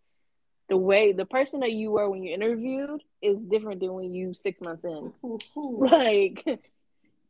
the 0.68 0.78
way 0.78 1.14
the 1.14 1.26
person 1.26 1.62
that 1.62 1.72
you 1.72 1.92
were 1.92 2.10
when 2.10 2.24
you 2.24 2.34
interviewed 2.34 3.02
is 3.22 3.38
different 3.38 3.80
than 3.80 3.94
when 3.94 4.14
you 4.14 4.34
six 4.34 4.60
months 4.60 4.84
in. 4.84 5.14
like 5.56 6.44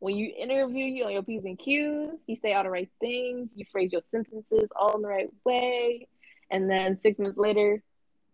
when 0.00 0.16
you 0.16 0.32
interview 0.36 0.86
you 0.86 1.04
on 1.04 1.12
your 1.12 1.22
P's 1.22 1.44
and 1.44 1.58
Q's, 1.58 2.24
you 2.26 2.34
say 2.34 2.54
all 2.54 2.64
the 2.64 2.70
right 2.70 2.90
things, 3.00 3.50
you 3.54 3.66
phrase 3.70 3.92
your 3.92 4.00
sentences 4.10 4.68
all 4.74 4.96
in 4.96 5.02
the 5.02 5.08
right 5.08 5.28
way. 5.44 6.08
And 6.50 6.68
then 6.68 6.98
six 7.00 7.18
months 7.18 7.38
later, 7.38 7.82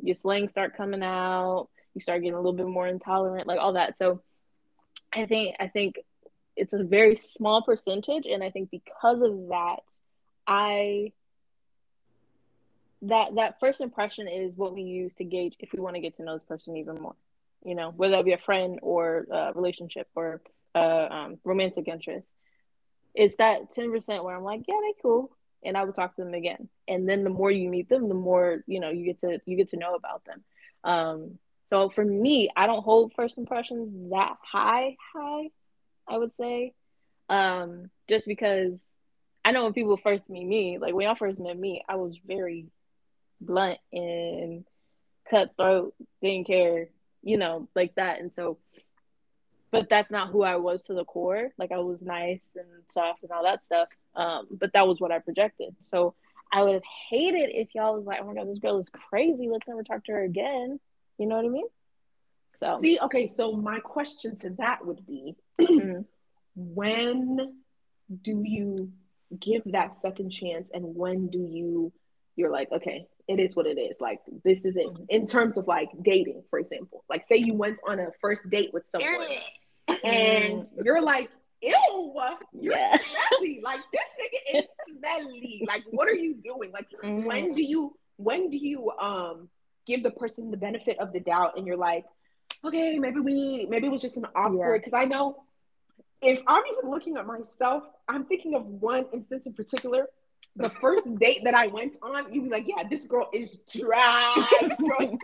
your 0.01 0.15
slang 0.15 0.49
start 0.49 0.77
coming 0.77 1.03
out, 1.03 1.69
you 1.93 2.01
start 2.01 2.23
getting 2.23 2.35
a 2.35 2.41
little 2.41 2.53
bit 2.53 2.67
more 2.67 2.87
intolerant, 2.87 3.49
like 3.49 3.59
all 3.59 3.73
that. 3.73 3.99
So 3.99 4.23
I 5.13 5.27
think 5.27 5.57
I 5.59 5.67
think 5.67 5.97
it's 6.55 6.73
a 6.73 6.85
very 6.85 7.17
small 7.17 7.63
percentage 7.63 8.27
and 8.27 8.43
I 8.43 8.51
think 8.51 8.71
because 8.71 9.21
of 9.21 9.49
that, 9.49 9.81
I 10.47 11.13
that 13.03 13.35
that 13.35 13.59
first 13.59 13.81
impression 13.81 14.29
is 14.29 14.57
what 14.57 14.73
we 14.73 14.83
use 14.83 15.15
to 15.15 15.25
gauge 15.25 15.57
if 15.59 15.73
we 15.73 15.81
want 15.81 15.97
to 15.97 16.01
get 16.01 16.17
to 16.19 16.23
know 16.23 16.35
this 16.35 16.45
person 16.45 16.77
even 16.77 17.01
more. 17.01 17.17
You 17.65 17.75
know, 17.75 17.91
whether 17.91 18.17
that 18.17 18.25
be 18.25 18.35
a 18.35 18.39
friend 18.39 18.79
or 18.83 19.27
a 19.31 19.53
relationship 19.53 20.07
or 20.15 20.41
uh, 20.77 21.09
um, 21.11 21.39
romantic 21.45 21.89
interest. 21.89 22.27
It's 23.15 23.35
that 23.37 23.75
10% 23.75 24.23
where 24.23 24.37
I'm 24.37 24.45
like, 24.45 24.63
yeah, 24.69 24.77
they 24.83 24.95
cool. 25.01 25.31
And 25.65 25.77
I 25.77 25.85
would 25.85 25.95
talk 25.95 26.15
to 26.17 26.23
them 26.23 26.35
again. 26.35 26.69
And 26.87 27.09
then 27.09 27.25
the 27.25 27.31
more 27.31 27.51
you 27.51 27.69
meet 27.69 27.89
them, 27.89 28.09
the 28.09 28.15
more, 28.15 28.63
you 28.67 28.79
know, 28.79 28.91
you 28.91 29.07
get 29.07 29.21
to, 29.23 29.41
you 29.47 29.57
get 29.57 29.71
to 29.71 29.79
know 29.79 29.95
about 29.95 30.23
them. 30.27 30.45
Um, 30.85 31.39
so 31.71 31.89
for 31.89 32.05
me, 32.05 32.51
I 32.55 32.67
don't 32.67 32.85
hold 32.85 33.15
first 33.15 33.39
impressions 33.39 34.11
that 34.11 34.37
high, 34.43 34.97
high, 35.15 35.49
I 36.07 36.19
would 36.19 36.37
say. 36.37 36.75
Um, 37.29 37.91
just 38.09 38.27
because 38.27 38.93
I 39.45 39.51
know 39.51 39.65
when 39.65 39.73
people 39.73 39.97
first 39.97 40.29
meet 40.29 40.47
me, 40.47 40.79
like 40.79 40.95
when 40.95 41.07
y'all 41.07 41.17
first 41.17 41.41
met 41.41 41.59
me, 41.59 41.83
I 41.89 41.97
was 41.97 42.19
very 42.25 42.67
blunt 43.41 43.79
and 43.93 44.65
cutthroat, 45.29 45.95
didn't 46.23 46.47
care, 46.47 46.89
you 47.23 47.39
know, 47.39 47.69
like 47.75 47.95
that. 47.97 48.21
And 48.21 48.33
so 48.33 48.59
but 49.71 49.89
that's 49.89 50.11
not 50.11 50.31
who 50.31 50.43
I 50.43 50.57
was 50.57 50.83
to 50.83 50.95
the 50.95 51.05
core. 51.05 51.51
Like 51.59 51.73
I 51.73 51.79
was 51.79 52.01
nice 52.03 52.41
and 52.55 52.67
soft 52.89 53.23
and 53.23 53.33
all 53.33 53.45
that 53.45 53.65
stuff. 53.67 53.89
Um, 54.15 54.47
but 54.51 54.73
that 54.73 54.87
was 54.87 55.01
what 55.01 55.13
I 55.13 55.19
projected. 55.19 55.75
So 55.91 56.15
I 56.53 56.63
would 56.63 56.75
have 56.75 56.85
hated 57.11 57.51
if 57.53 57.75
y'all 57.75 57.97
was 57.97 58.07
like, 58.07 58.21
oh 58.23 58.27
my 58.27 58.35
god, 58.35 58.49
this 58.49 58.59
girl 58.59 58.79
is 58.79 58.89
crazy. 59.11 59.49
Let's 59.49 59.67
never 59.69 59.83
talk 59.83 60.05
to 60.05 60.13
her 60.13 60.23
again. 60.23 60.81
You 61.19 61.27
know 61.27 61.37
what 61.37 61.45
I 61.45 61.49
mean? 61.49 61.67
So 62.61 62.79
see, 62.81 62.99
okay. 63.03 63.29
So 63.29 63.53
my 63.53 63.81
question 63.81 64.37
to 64.37 64.51
that 64.59 64.87
would 64.87 65.07
be, 65.07 65.37
mm-hmm. 65.61 66.03
when 66.55 67.55
do 68.23 68.43
you 68.45 68.93
give 69.39 69.63
that 69.67 69.97
second 69.97 70.31
chance, 70.31 70.71
and 70.73 70.95
when 70.95 71.29
do 71.29 71.39
you 71.39 71.93
you're 72.37 72.51
like, 72.51 72.71
okay, 72.71 73.07
it 73.29 73.41
is 73.41 73.57
what 73.57 73.67
it 73.67 73.79
is. 73.79 74.01
Like 74.01 74.21
this 74.45 74.65
isn't 74.65 74.95
mm-hmm. 74.95 75.05
in 75.09 75.27
terms 75.27 75.57
of 75.57 75.67
like 75.67 75.91
dating, 76.03 76.43
for 76.51 76.59
example. 76.59 77.05
Like 77.09 77.25
say 77.25 77.37
you 77.37 77.55
went 77.55 77.79
on 77.87 77.99
a 77.99 78.09
first 78.21 78.49
date 78.51 78.71
with 78.73 78.85
someone 78.89 79.39
and 80.05 80.63
mm. 80.63 80.67
you're 80.85 81.03
like, 81.03 81.31
ew, 81.63 82.15
you're 82.53 82.77
yeah. 82.77 82.97
smelly. 82.97 83.61
Like 83.63 83.81
this 83.93 84.03
nigga 84.21 84.61
is 84.61 84.67
smelly. 84.89 85.65
Like 85.67 85.85
what 85.91 86.09
are 86.09 86.15
you 86.15 86.35
doing? 86.35 86.71
Like 86.73 86.87
mm. 87.03 87.25
when 87.25 87.55
do 87.55 87.63
you 87.63 87.97
when 88.17 88.49
do 88.51 88.59
you 88.59 88.91
um 89.01 89.49
give 89.87 90.03
the 90.03 90.11
person 90.11 90.51
the 90.51 90.57
benefit 90.57 90.99
of 90.99 91.13
the 91.13 91.21
doubt 91.21 91.57
and 91.57 91.67
you're 91.67 91.77
like, 91.77 92.05
okay, 92.65 92.99
maybe 92.99 93.21
we 93.21 93.67
maybe 93.69 93.87
it 93.87 93.91
was 93.91 94.03
just 94.03 94.17
an 94.17 94.27
awkward 94.35 94.81
because 94.81 94.93
yeah. 94.93 95.01
I 95.01 95.05
know 95.05 95.43
if 96.23 96.43
I'm 96.47 96.63
even 96.73 96.91
looking 96.91 97.17
at 97.17 97.27
myself, 97.27 97.85
I'm 98.09 98.25
thinking 98.25 98.55
of 98.55 98.65
one 98.65 99.07
instance 99.13 99.47
in 99.47 99.53
particular 99.53 100.07
the 100.57 100.71
first 100.71 101.19
date 101.19 101.43
that 101.45 101.55
I 101.55 101.67
went 101.67 101.97
on, 102.03 102.33
you'd 102.33 102.45
be 102.45 102.51
like, 102.51 102.67
yeah, 102.67 102.83
this 102.89 103.07
girl 103.07 103.29
is 103.33 103.59
dry. 103.75 104.47
This 104.61 104.81
girl 104.81 105.01
is 105.01 105.19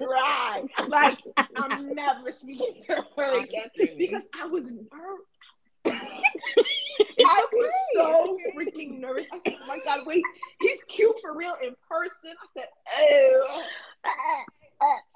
dry. 0.00 0.64
Like, 0.88 1.18
I'm 1.56 1.94
never 1.94 2.32
speaking 2.32 2.82
to 2.86 3.04
her 3.16 3.38
again 3.38 3.68
because 3.96 4.24
I 4.40 4.46
was 4.46 4.70
nervous. 4.70 5.26
I 5.84 7.46
was 7.52 7.72
so 7.94 8.38
freaking 8.56 8.98
nervous. 9.00 9.26
I 9.32 9.40
said, 9.46 9.56
oh 9.62 9.66
my 9.66 9.78
God, 9.84 10.06
wait, 10.06 10.24
he's 10.60 10.82
cute 10.88 11.14
for 11.20 11.36
real 11.36 11.54
in 11.62 11.74
person. 11.88 12.32
I 12.40 12.46
said, 12.54 12.68
oh. 12.98 13.62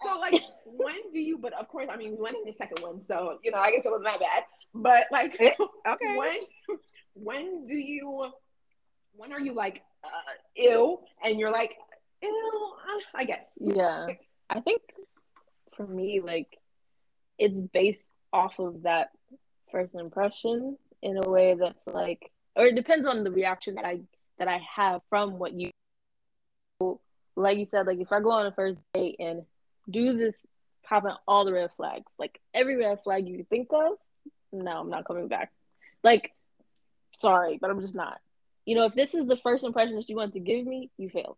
So, 0.05 0.21
like, 0.21 0.41
when 0.65 1.11
do 1.13 1.19
you, 1.19 1.39
but 1.39 1.53
of 1.55 1.67
course, 1.69 1.89
I 1.91 1.97
mean, 1.97 2.13
we 2.13 2.23
went 2.23 2.37
in 2.37 2.45
the 2.45 2.53
second 2.53 2.79
one, 2.81 3.03
so, 3.03 3.41
you 3.43 3.51
know, 3.51 3.59
I 3.59 3.73
guess 3.73 3.85
it 3.85 3.91
wasn't 3.91 4.13
that 4.13 4.21
bad. 4.21 4.45
But, 4.73 5.07
like, 5.11 5.35
okay. 5.41 6.17
when, 6.17 6.39
when 7.15 7.67
do 7.67 7.75
you 7.75 8.31
when 9.17 9.33
are 9.33 9.41
you 9.41 9.55
like 9.55 9.83
uh, 10.05 10.09
ill 10.57 11.03
and 11.25 11.39
you're 11.39 11.51
like 11.51 11.77
ill 12.23 12.77
uh, 12.89 13.01
i 13.15 13.25
guess 13.25 13.59
yeah 13.61 14.07
i 14.51 14.61
think 14.61 14.81
for 15.77 15.87
me 15.87 16.21
like 16.21 16.59
it's 17.39 17.55
based 17.73 18.07
off 18.33 18.59
of 18.59 18.83
that 18.83 19.11
first 19.71 19.95
impression 19.95 20.77
in 21.03 21.19
a 21.23 21.29
way 21.29 21.55
that's 21.59 21.87
like, 21.87 22.31
or 22.55 22.67
it 22.67 22.75
depends 22.75 23.07
on 23.07 23.25
the 23.25 23.31
reaction 23.31 23.75
that 23.75 23.85
I 23.85 24.01
that 24.39 24.49
I 24.49 24.61
have 24.75 25.01
from 25.09 25.39
what 25.39 25.53
you. 25.53 25.71
Like 27.39 27.59
you 27.59 27.67
said, 27.67 27.87
like 27.87 27.99
if 27.99 28.13
I 28.13 28.21
go 28.21 28.31
on 28.31 28.47
a 28.47 28.53
first 28.53 28.79
date 28.95 29.17
and 29.19 29.43
dudes 29.91 30.21
is 30.21 30.35
popping 30.83 31.13
all 31.29 31.45
the 31.45 31.53
red 31.53 31.71
flags, 31.77 32.11
like 32.19 32.41
every 32.55 32.77
red 32.77 33.03
flag 33.03 33.27
you 33.27 33.45
think 33.49 33.69
of, 33.73 33.99
no, 34.53 34.81
I'm 34.81 34.91
not 34.91 35.05
coming 35.05 35.29
back. 35.29 35.53
Like, 36.03 36.33
sorry, 37.19 37.59
but 37.61 37.71
I'm 37.71 37.81
just 37.81 37.95
not. 37.95 38.21
You 38.67 38.75
know, 38.75 38.85
if 38.85 38.95
this 38.95 39.15
is 39.15 39.27
the 39.27 39.37
first 39.37 39.65
impression 39.65 39.97
that 39.97 40.09
you 40.09 40.17
want 40.17 40.35
to 40.35 40.41
give 40.41 40.67
me, 40.67 40.91
you 40.99 41.09
failed. 41.09 41.37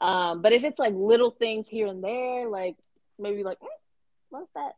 Um, 0.00 0.42
but 0.42 0.52
if 0.52 0.64
it's 0.64 0.78
like 0.78 0.92
little 0.94 1.30
things 1.30 1.66
here 1.68 1.86
and 1.86 2.02
there, 2.04 2.48
like 2.48 2.76
maybe 3.18 3.42
like, 3.42 3.58
eh, 3.62 3.66
what's 4.28 4.52
that? 4.54 4.72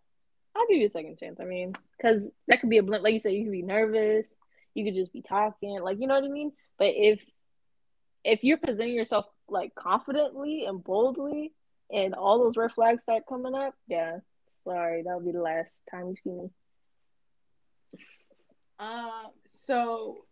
I'll 0.54 0.66
give 0.68 0.78
you 0.78 0.86
a 0.86 0.90
second 0.90 1.18
chance. 1.18 1.38
I 1.40 1.44
mean, 1.44 1.74
because 1.96 2.28
that 2.48 2.60
could 2.60 2.70
be 2.70 2.78
a 2.78 2.82
blend. 2.82 3.02
Like 3.02 3.14
you 3.14 3.20
said, 3.20 3.32
you 3.32 3.44
could 3.44 3.52
be 3.52 3.62
nervous. 3.62 4.26
You 4.74 4.84
could 4.84 4.94
just 4.94 5.12
be 5.12 5.22
talking. 5.22 5.80
Like 5.80 5.98
you 6.00 6.06
know 6.06 6.14
what 6.14 6.24
I 6.24 6.28
mean. 6.28 6.52
But 6.78 6.88
if 6.96 7.20
if 8.24 8.44
you're 8.44 8.58
presenting 8.58 8.94
yourself 8.94 9.26
like 9.48 9.74
confidently 9.74 10.66
and 10.66 10.82
boldly, 10.82 11.52
and 11.90 12.14
all 12.14 12.38
those 12.38 12.56
red 12.56 12.72
flags 12.72 13.02
start 13.02 13.24
coming 13.28 13.54
up, 13.54 13.74
yeah, 13.88 14.18
sorry, 14.64 15.02
that'll 15.02 15.20
be 15.20 15.32
the 15.32 15.40
last 15.40 15.70
time 15.90 16.08
you 16.08 16.16
see 16.22 16.30
me. 16.30 16.50
Um. 18.78 19.30
So 19.46 20.24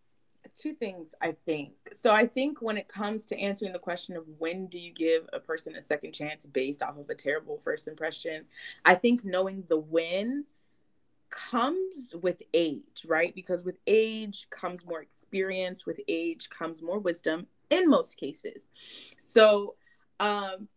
two 0.54 0.74
things 0.74 1.14
I 1.20 1.36
think. 1.46 1.72
So 1.92 2.12
I 2.12 2.26
think 2.26 2.62
when 2.62 2.76
it 2.76 2.88
comes 2.88 3.24
to 3.26 3.38
answering 3.38 3.72
the 3.72 3.78
question 3.78 4.16
of 4.16 4.24
when 4.38 4.66
do 4.66 4.78
you 4.78 4.92
give 4.92 5.28
a 5.32 5.40
person 5.40 5.76
a 5.76 5.82
second 5.82 6.12
chance 6.12 6.46
based 6.46 6.82
off 6.82 6.98
of 6.98 7.08
a 7.10 7.14
terrible 7.14 7.58
first 7.58 7.88
impression, 7.88 8.44
I 8.84 8.94
think 8.94 9.24
knowing 9.24 9.64
the 9.68 9.78
when 9.78 10.44
comes 11.30 12.14
with 12.22 12.42
age, 12.54 13.04
right? 13.06 13.34
Because 13.34 13.62
with 13.62 13.78
age 13.86 14.46
comes 14.50 14.84
more 14.84 15.02
experience, 15.02 15.84
with 15.86 16.00
age 16.08 16.48
comes 16.48 16.82
more 16.82 16.98
wisdom 16.98 17.46
in 17.70 17.88
most 17.88 18.16
cases. 18.16 18.70
So 19.18 19.74
um 20.20 20.68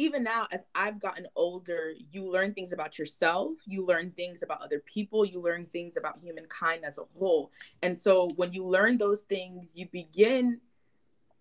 even 0.00 0.22
now 0.22 0.46
as 0.50 0.64
i've 0.74 0.98
gotten 0.98 1.26
older 1.36 1.92
you 2.10 2.30
learn 2.30 2.54
things 2.54 2.72
about 2.72 2.98
yourself 2.98 3.52
you 3.66 3.84
learn 3.84 4.10
things 4.12 4.42
about 4.42 4.62
other 4.62 4.80
people 4.80 5.26
you 5.26 5.40
learn 5.40 5.66
things 5.66 5.96
about 5.96 6.18
humankind 6.22 6.84
as 6.84 6.98
a 6.98 7.02
whole. 7.18 7.52
And 7.82 7.98
so 7.98 8.28
when 8.36 8.52
you 8.52 8.64
learn 8.66 8.96
those 8.96 9.22
things 9.22 9.72
you 9.74 9.86
begin 9.92 10.60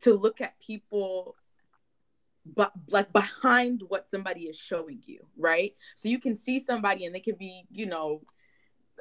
to 0.02 0.14
look 0.14 0.42
at 0.42 0.60
people 0.60 1.36
but 2.56 2.72
like 2.90 3.14
behind 3.14 3.84
what 3.88 4.10
somebody 4.10 4.44
is 4.44 4.58
showing 4.58 5.02
you 5.06 5.20
right? 5.38 5.74
So 5.96 6.10
you 6.10 6.20
can 6.20 6.36
see 6.36 6.64
somebody 6.64 7.06
and 7.06 7.16
they 7.16 7.20
can 7.20 7.36
be 7.36 7.66
you 7.72 7.86
know 7.86 8.22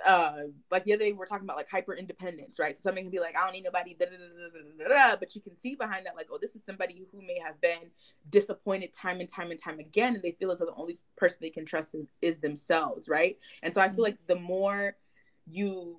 uh 0.06 0.42
like 0.70 0.84
the 0.84 0.92
other 0.92 1.04
day 1.04 1.12
we 1.12 1.22
are 1.22 1.26
talking 1.26 1.44
about 1.44 1.56
like 1.56 1.68
hyper 1.68 1.94
independence 1.94 2.58
right 2.58 2.76
so 2.76 2.82
somebody 2.82 3.02
can 3.02 3.10
be 3.10 3.18
like 3.18 3.36
i 3.36 3.44
don't 3.44 3.52
need 3.52 3.64
nobody 3.64 3.94
da, 3.98 4.06
da, 4.06 4.88
da, 4.88 5.16
but 5.16 5.34
you 5.34 5.40
can 5.40 5.56
see 5.56 5.74
behind 5.74 6.06
that 6.06 6.16
like 6.16 6.28
oh 6.30 6.38
this 6.40 6.54
is 6.54 6.64
somebody 6.64 7.06
who 7.12 7.20
may 7.22 7.38
have 7.38 7.60
been 7.60 7.90
disappointed 8.30 8.92
time 8.92 9.20
and 9.20 9.28
time 9.28 9.50
and 9.50 9.60
time 9.60 9.78
again 9.78 10.14
and 10.14 10.22
they 10.22 10.32
feel 10.32 10.50
as 10.50 10.58
though 10.58 10.66
the 10.66 10.74
only 10.74 10.98
person 11.16 11.38
they 11.40 11.50
can 11.50 11.64
trust 11.64 11.94
is 12.22 12.38
themselves 12.38 13.08
right 13.08 13.38
and 13.62 13.74
so 13.74 13.80
i 13.80 13.84
feel 13.84 13.94
mm-hmm. 13.94 14.02
like 14.02 14.26
the 14.26 14.36
more 14.36 14.96
you 15.50 15.96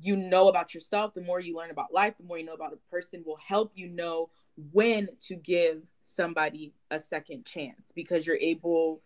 you 0.00 0.16
know 0.16 0.48
about 0.48 0.74
yourself 0.74 1.14
the 1.14 1.20
more 1.20 1.40
you 1.40 1.56
learn 1.56 1.70
about 1.70 1.92
life 1.92 2.14
the 2.18 2.24
more 2.24 2.38
you 2.38 2.44
know 2.44 2.54
about 2.54 2.72
a 2.72 2.90
person 2.90 3.22
will 3.24 3.36
help 3.36 3.72
you 3.74 3.88
know 3.88 4.28
when 4.72 5.08
to 5.20 5.34
give 5.34 5.82
somebody 6.00 6.72
a 6.90 7.00
second 7.00 7.44
chance 7.44 7.92
because 7.94 8.26
you're 8.26 8.36
able 8.36 9.00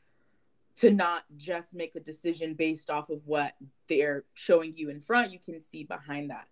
to 0.76 0.90
not 0.90 1.25
just 1.37 1.75
make 1.75 1.97
a 1.97 2.00
decision 2.00 2.54
based 2.54 2.90
off 2.90 3.09
of 3.11 3.26
what 3.26 3.54
they're 3.88 4.25
showing 4.35 4.75
you 4.76 4.90
in 4.90 5.00
front 5.00 5.33
you 5.33 5.38
can 5.38 5.61
see 5.61 5.85
behind 5.85 6.30
that. 6.30 6.47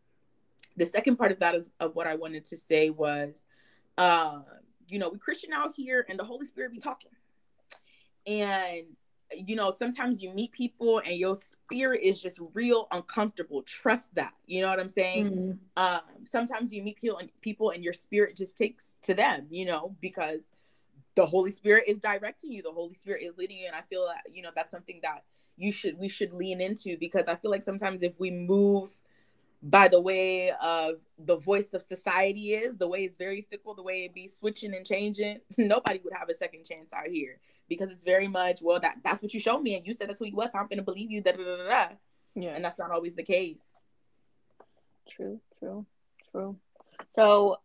The 0.76 0.86
second 0.86 1.16
part 1.16 1.30
of 1.30 1.38
that 1.40 1.54
is 1.54 1.68
of 1.78 1.94
what 1.94 2.06
i 2.06 2.14
wanted 2.14 2.44
to 2.46 2.56
say 2.56 2.90
was 2.90 3.46
uh 3.96 4.40
you 4.88 4.98
know 4.98 5.08
we 5.08 5.18
christian 5.18 5.52
out 5.52 5.72
here 5.74 6.04
and 6.08 6.18
the 6.18 6.24
holy 6.24 6.46
spirit 6.46 6.72
be 6.72 6.78
talking. 6.78 7.10
And 8.26 8.84
you 9.46 9.56
know 9.56 9.70
sometimes 9.70 10.22
you 10.22 10.30
meet 10.34 10.52
people 10.52 11.00
and 11.00 11.16
your 11.16 11.34
spirit 11.34 12.00
is 12.02 12.20
just 12.20 12.40
real 12.54 12.88
uncomfortable. 12.92 13.62
Trust 13.62 14.14
that. 14.14 14.32
You 14.46 14.62
know 14.62 14.70
what 14.70 14.80
i'm 14.80 14.88
saying? 14.88 15.30
Mm-hmm. 15.30 15.52
um 15.76 16.24
sometimes 16.24 16.72
you 16.72 16.82
meet 16.82 16.96
people 16.96 17.18
and 17.18 17.30
people 17.42 17.70
and 17.70 17.84
your 17.84 17.92
spirit 17.92 18.36
just 18.36 18.56
takes 18.56 18.96
to 19.02 19.12
them 19.12 19.46
you 19.50 19.66
know 19.66 19.94
because 20.00 20.50
the 21.14 21.26
Holy 21.26 21.50
Spirit 21.50 21.84
is 21.86 21.98
directing 21.98 22.52
you. 22.52 22.62
The 22.62 22.72
Holy 22.72 22.94
Spirit 22.94 23.22
is 23.22 23.36
leading 23.36 23.58
you. 23.58 23.66
And 23.66 23.76
I 23.76 23.82
feel 23.82 24.06
that, 24.06 24.32
you 24.32 24.42
know, 24.42 24.50
that's 24.54 24.70
something 24.70 25.00
that 25.02 25.24
you 25.56 25.70
should, 25.70 25.98
we 25.98 26.08
should 26.08 26.32
lean 26.32 26.60
into 26.60 26.96
because 26.98 27.28
I 27.28 27.36
feel 27.36 27.50
like 27.50 27.62
sometimes 27.62 28.02
if 28.02 28.18
we 28.18 28.30
move 28.30 28.96
by 29.62 29.88
the 29.88 30.00
way 30.00 30.50
of 30.60 30.96
the 31.18 31.36
voice 31.36 31.72
of 31.72 31.80
society 31.80 32.52
is, 32.52 32.76
the 32.76 32.86
way 32.86 33.04
it's 33.04 33.16
very 33.16 33.46
fickle, 33.48 33.74
the 33.74 33.82
way 33.82 34.04
it 34.04 34.12
be 34.12 34.28
switching 34.28 34.74
and 34.74 34.84
changing, 34.84 35.40
nobody 35.58 36.00
would 36.04 36.12
have 36.12 36.28
a 36.28 36.34
second 36.34 36.64
chance 36.64 36.92
out 36.92 37.06
here 37.06 37.38
because 37.68 37.90
it's 37.90 38.04
very 38.04 38.28
much, 38.28 38.60
well, 38.60 38.78
that 38.80 38.98
that's 39.02 39.22
what 39.22 39.32
you 39.32 39.40
showed 39.40 39.62
me 39.62 39.76
and 39.76 39.86
you 39.86 39.94
said 39.94 40.08
that's 40.08 40.18
who 40.18 40.26
you 40.26 40.36
was. 40.36 40.52
So 40.52 40.58
I'm 40.58 40.66
going 40.66 40.78
to 40.78 40.84
believe 40.84 41.10
you. 41.10 41.22
Da, 41.22 41.32
da, 41.32 41.44
da, 41.44 41.68
da. 41.68 41.86
Yeah. 42.34 42.50
And 42.50 42.64
that's 42.64 42.78
not 42.78 42.90
always 42.90 43.14
the 43.14 43.22
case. 43.22 43.64
True, 45.08 45.40
true, 45.58 45.86
true. 46.30 46.56
So, 47.14 47.58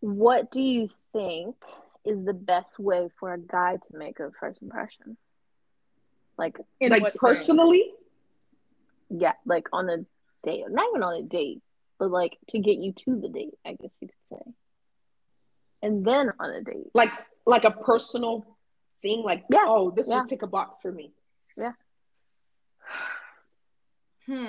what 0.00 0.50
do 0.50 0.60
you 0.60 0.88
think 1.12 1.56
is 2.04 2.24
the 2.24 2.32
best 2.32 2.78
way 2.78 3.08
for 3.18 3.32
a 3.32 3.38
guy 3.38 3.76
to 3.76 3.98
make 3.98 4.20
a 4.20 4.30
first 4.38 4.62
impression? 4.62 5.16
Like, 6.36 6.56
In 6.80 6.90
like 6.90 7.14
personally? 7.14 7.92
Yeah, 9.10 9.32
like 9.44 9.68
on 9.72 9.88
a 9.90 9.98
date. 10.44 10.64
Not 10.68 10.86
even 10.90 11.02
on 11.02 11.14
a 11.14 11.22
date, 11.22 11.62
but 11.98 12.10
like 12.10 12.38
to 12.50 12.58
get 12.58 12.78
you 12.78 12.92
to 12.92 13.20
the 13.20 13.28
date, 13.28 13.54
I 13.66 13.70
guess 13.70 13.90
you 14.00 14.08
could 14.08 14.38
say. 14.38 14.52
And 15.82 16.04
then 16.04 16.32
on 16.38 16.50
a 16.50 16.62
date. 16.62 16.90
Like 16.94 17.12
like 17.46 17.64
a 17.64 17.70
personal 17.70 18.46
thing, 19.02 19.22
like 19.22 19.44
yeah. 19.50 19.64
oh, 19.66 19.90
this 19.90 20.08
yeah. 20.08 20.20
would 20.20 20.28
tick 20.28 20.42
a 20.42 20.46
box 20.46 20.80
for 20.82 20.92
me. 20.92 21.12
Yeah. 21.56 21.72
Hmm. 24.26 24.44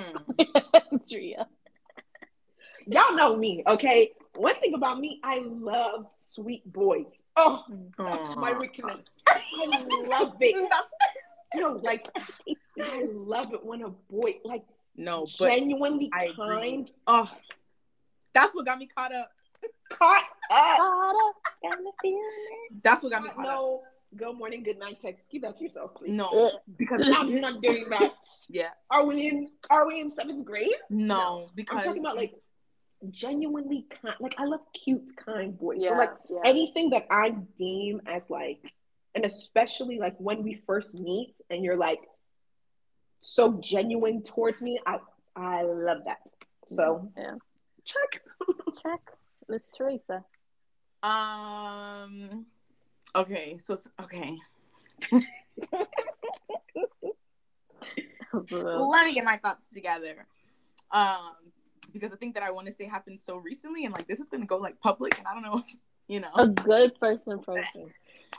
Drea. 1.09 1.47
Y'all 2.89 3.15
know 3.15 3.36
me, 3.38 3.63
okay? 3.67 4.12
one 4.39 4.56
thing 4.56 4.73
about 4.73 4.99
me, 4.99 5.19
I 5.23 5.41
love 5.45 6.08
sweet 6.17 6.71
boys. 6.71 7.23
Oh, 7.36 7.63
that's 7.97 8.36
my 8.38 8.58
weakness. 8.58 9.21
I 9.28 9.84
love 10.08 10.36
it. 10.39 10.71
you 11.54 11.62
know, 11.62 11.80
like 11.84 12.08
I 12.82 13.06
love 13.12 13.54
it 13.54 13.65
when 13.65 13.84
a 13.84 13.89
boy 13.89 14.36
like 14.45 14.63
no 14.95 15.25
genuinely 15.25 16.10
kind. 16.38 16.89
Oh, 17.06 17.30
that's 18.34 18.56
what 18.56 18.65
got 18.65 18.80
me 18.80 18.88
caught 18.88 19.13
up. 19.13 19.30
Caught 19.89 20.23
up. 20.52 20.78
Caught 20.78 21.15
up. 21.15 21.36
Got 21.63 21.82
me 21.82 21.91
feeling 22.02 22.21
it. 22.71 22.84
That's 22.84 23.04
what 23.04 23.12
got 23.12 23.23
me 23.23 23.30
caught 23.30 23.43
no. 23.43 23.75
up. 23.75 23.84
Good 24.15 24.38
morning, 24.38 24.63
good 24.63 24.80
night 24.80 24.99
text. 25.02 25.30
Keep 25.30 25.43
that 25.43 25.58
to 25.58 25.63
yourself, 25.65 25.93
please. 25.95 26.17
No, 26.17 26.47
uh, 26.47 26.58
because 26.78 27.02
I'm 27.13 27.41
not 27.41 27.62
doing 27.62 27.89
that. 27.89 28.15
yeah. 28.49 28.69
Are 28.89 29.06
we 29.06 29.28
in? 29.28 29.49
Are 29.69 29.86
we 29.86 29.99
in 29.99 30.10
seventh 30.10 30.45
grade? 30.45 30.71
No, 30.89 31.17
no. 31.17 31.49
because 31.56 31.80
I'm 31.80 31.84
talking 31.84 32.02
about 32.02 32.15
like 32.15 32.34
genuinely 33.09 33.85
kind 34.01 34.15
like 34.19 34.35
I 34.38 34.45
love 34.45 34.62
cute, 34.73 35.15
kind 35.15 35.57
boys. 35.57 35.79
Yeah, 35.81 35.89
so 35.89 35.95
like 35.95 36.12
yeah. 36.29 36.39
anything 36.45 36.89
that 36.91 37.05
I 37.09 37.35
deem 37.57 38.01
as 38.05 38.29
like 38.29 38.73
and 39.15 39.25
especially 39.25 39.99
like 39.99 40.15
when 40.17 40.43
we 40.43 40.62
first 40.65 40.95
meet 40.95 41.35
and 41.49 41.63
you're 41.63 41.77
like 41.77 41.99
so 43.21 43.59
genuine 43.62 44.23
towards 44.23 44.62
me, 44.62 44.79
I 44.85 44.97
I 45.35 45.63
love 45.63 45.99
that. 46.05 46.21
So 46.67 47.12
yeah. 47.17 47.35
Check. 47.85 48.21
Check. 48.83 49.01
Miss 49.47 49.63
Theresa. 49.75 50.23
Um 51.01 52.45
okay, 53.15 53.57
so 53.63 53.77
okay. 54.01 54.35
Let 58.51 59.05
me 59.05 59.13
get 59.13 59.23
my 59.23 59.38
thoughts 59.38 59.69
together. 59.69 60.27
Um 60.91 61.35
because 61.91 62.12
the 62.12 62.17
thing 62.17 62.34
that 62.34 62.43
I 62.43 62.52
want 62.52 62.67
to 62.67 62.73
say 62.73 62.86
happened 62.86 63.19
so 63.23 63.38
recently, 63.38 63.86
and 63.86 63.93
like 63.93 64.08
this 64.08 64.19
is 64.19 64.30
gonna 64.30 64.45
go 64.45 64.58
like 64.58 64.80
public, 64.80 65.17
and 65.17 65.28
I 65.28 65.34
don't 65.34 65.43
know, 65.43 65.62
you 66.08 66.19
know, 66.19 66.32
a 66.36 66.47
good 66.47 66.93
first 66.99 67.21
impression. 67.28 67.91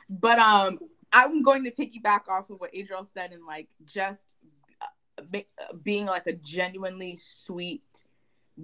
But 0.09 0.39
um, 0.39 0.79
I'm 1.13 1.43
going 1.43 1.65
to 1.65 1.71
piggyback 1.71 2.29
off 2.29 2.51
of 2.51 2.61
what 2.61 2.73
Adrielle 2.73 3.07
said, 3.13 3.33
and 3.33 3.45
like 3.47 3.69
just 3.85 4.35
uh, 4.81 5.25
uh, 5.35 5.75
being 5.83 6.07
like 6.07 6.27
a 6.27 6.33
genuinely 6.33 7.17
sweet 7.17 8.05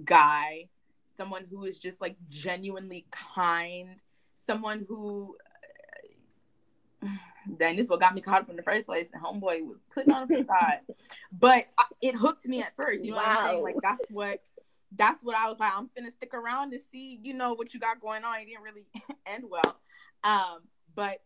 guy, 0.03 0.69
someone 1.15 1.45
who 1.49 1.65
is 1.65 1.77
just 1.77 2.01
like 2.01 2.15
genuinely 2.29 3.05
kind, 3.11 3.95
someone 4.45 4.85
who. 4.87 5.35
then 7.59 7.75
this 7.75 7.87
what 7.87 7.99
got 7.99 8.13
me 8.15 8.21
caught 8.21 8.41
up 8.41 8.49
in 8.49 8.55
the 8.55 8.63
first 8.63 8.85
place. 8.85 9.07
The 9.09 9.19
homeboy 9.19 9.65
was 9.65 9.79
putting 9.93 10.13
on 10.13 10.23
a 10.23 10.27
facade, 10.27 10.79
but 11.31 11.67
uh, 11.77 11.83
it 12.01 12.15
hooked 12.15 12.45
me 12.45 12.61
at 12.61 12.75
first. 12.75 13.03
You 13.03 13.11
know 13.11 13.17
wow. 13.17 13.23
what 13.23 13.37
I'm 13.37 13.47
saying? 13.47 13.63
Like 13.63 13.75
that's 13.81 14.11
what 14.11 14.41
that's 14.97 15.23
what 15.23 15.35
I 15.35 15.49
was 15.49 15.59
like. 15.59 15.71
I'm 15.75 15.89
gonna 15.95 16.11
stick 16.11 16.33
around 16.33 16.71
to 16.71 16.79
see, 16.91 17.19
you 17.21 17.33
know, 17.33 17.53
what 17.53 17.73
you 17.73 17.79
got 17.79 18.01
going 18.01 18.23
on. 18.23 18.39
It 18.39 18.45
didn't 18.45 18.63
really 18.63 18.85
end 19.25 19.45
well, 19.49 19.77
um, 20.23 20.59
but 20.95 21.19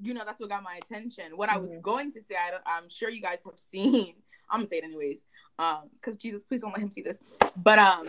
you 0.00 0.14
know, 0.14 0.22
that's 0.24 0.38
what 0.38 0.48
got 0.48 0.62
my 0.62 0.78
attention. 0.82 1.36
What 1.36 1.48
mm-hmm. 1.48 1.58
I 1.58 1.60
was 1.60 1.72
mm-hmm. 1.72 1.80
going 1.80 2.12
to 2.12 2.22
say, 2.22 2.36
I 2.36 2.78
am 2.78 2.88
sure 2.88 3.10
you 3.10 3.20
guys 3.20 3.40
have 3.44 3.58
seen 3.58 4.14
I'm 4.50 4.60
gonna 4.60 4.68
say 4.68 4.78
it 4.78 4.84
anyways. 4.84 5.18
Um, 5.58 5.90
because 5.94 6.16
Jesus, 6.16 6.42
please 6.42 6.60
don't 6.60 6.72
let 6.72 6.80
him 6.80 6.90
see 6.90 7.02
this. 7.02 7.18
But 7.56 7.78
um, 7.78 8.08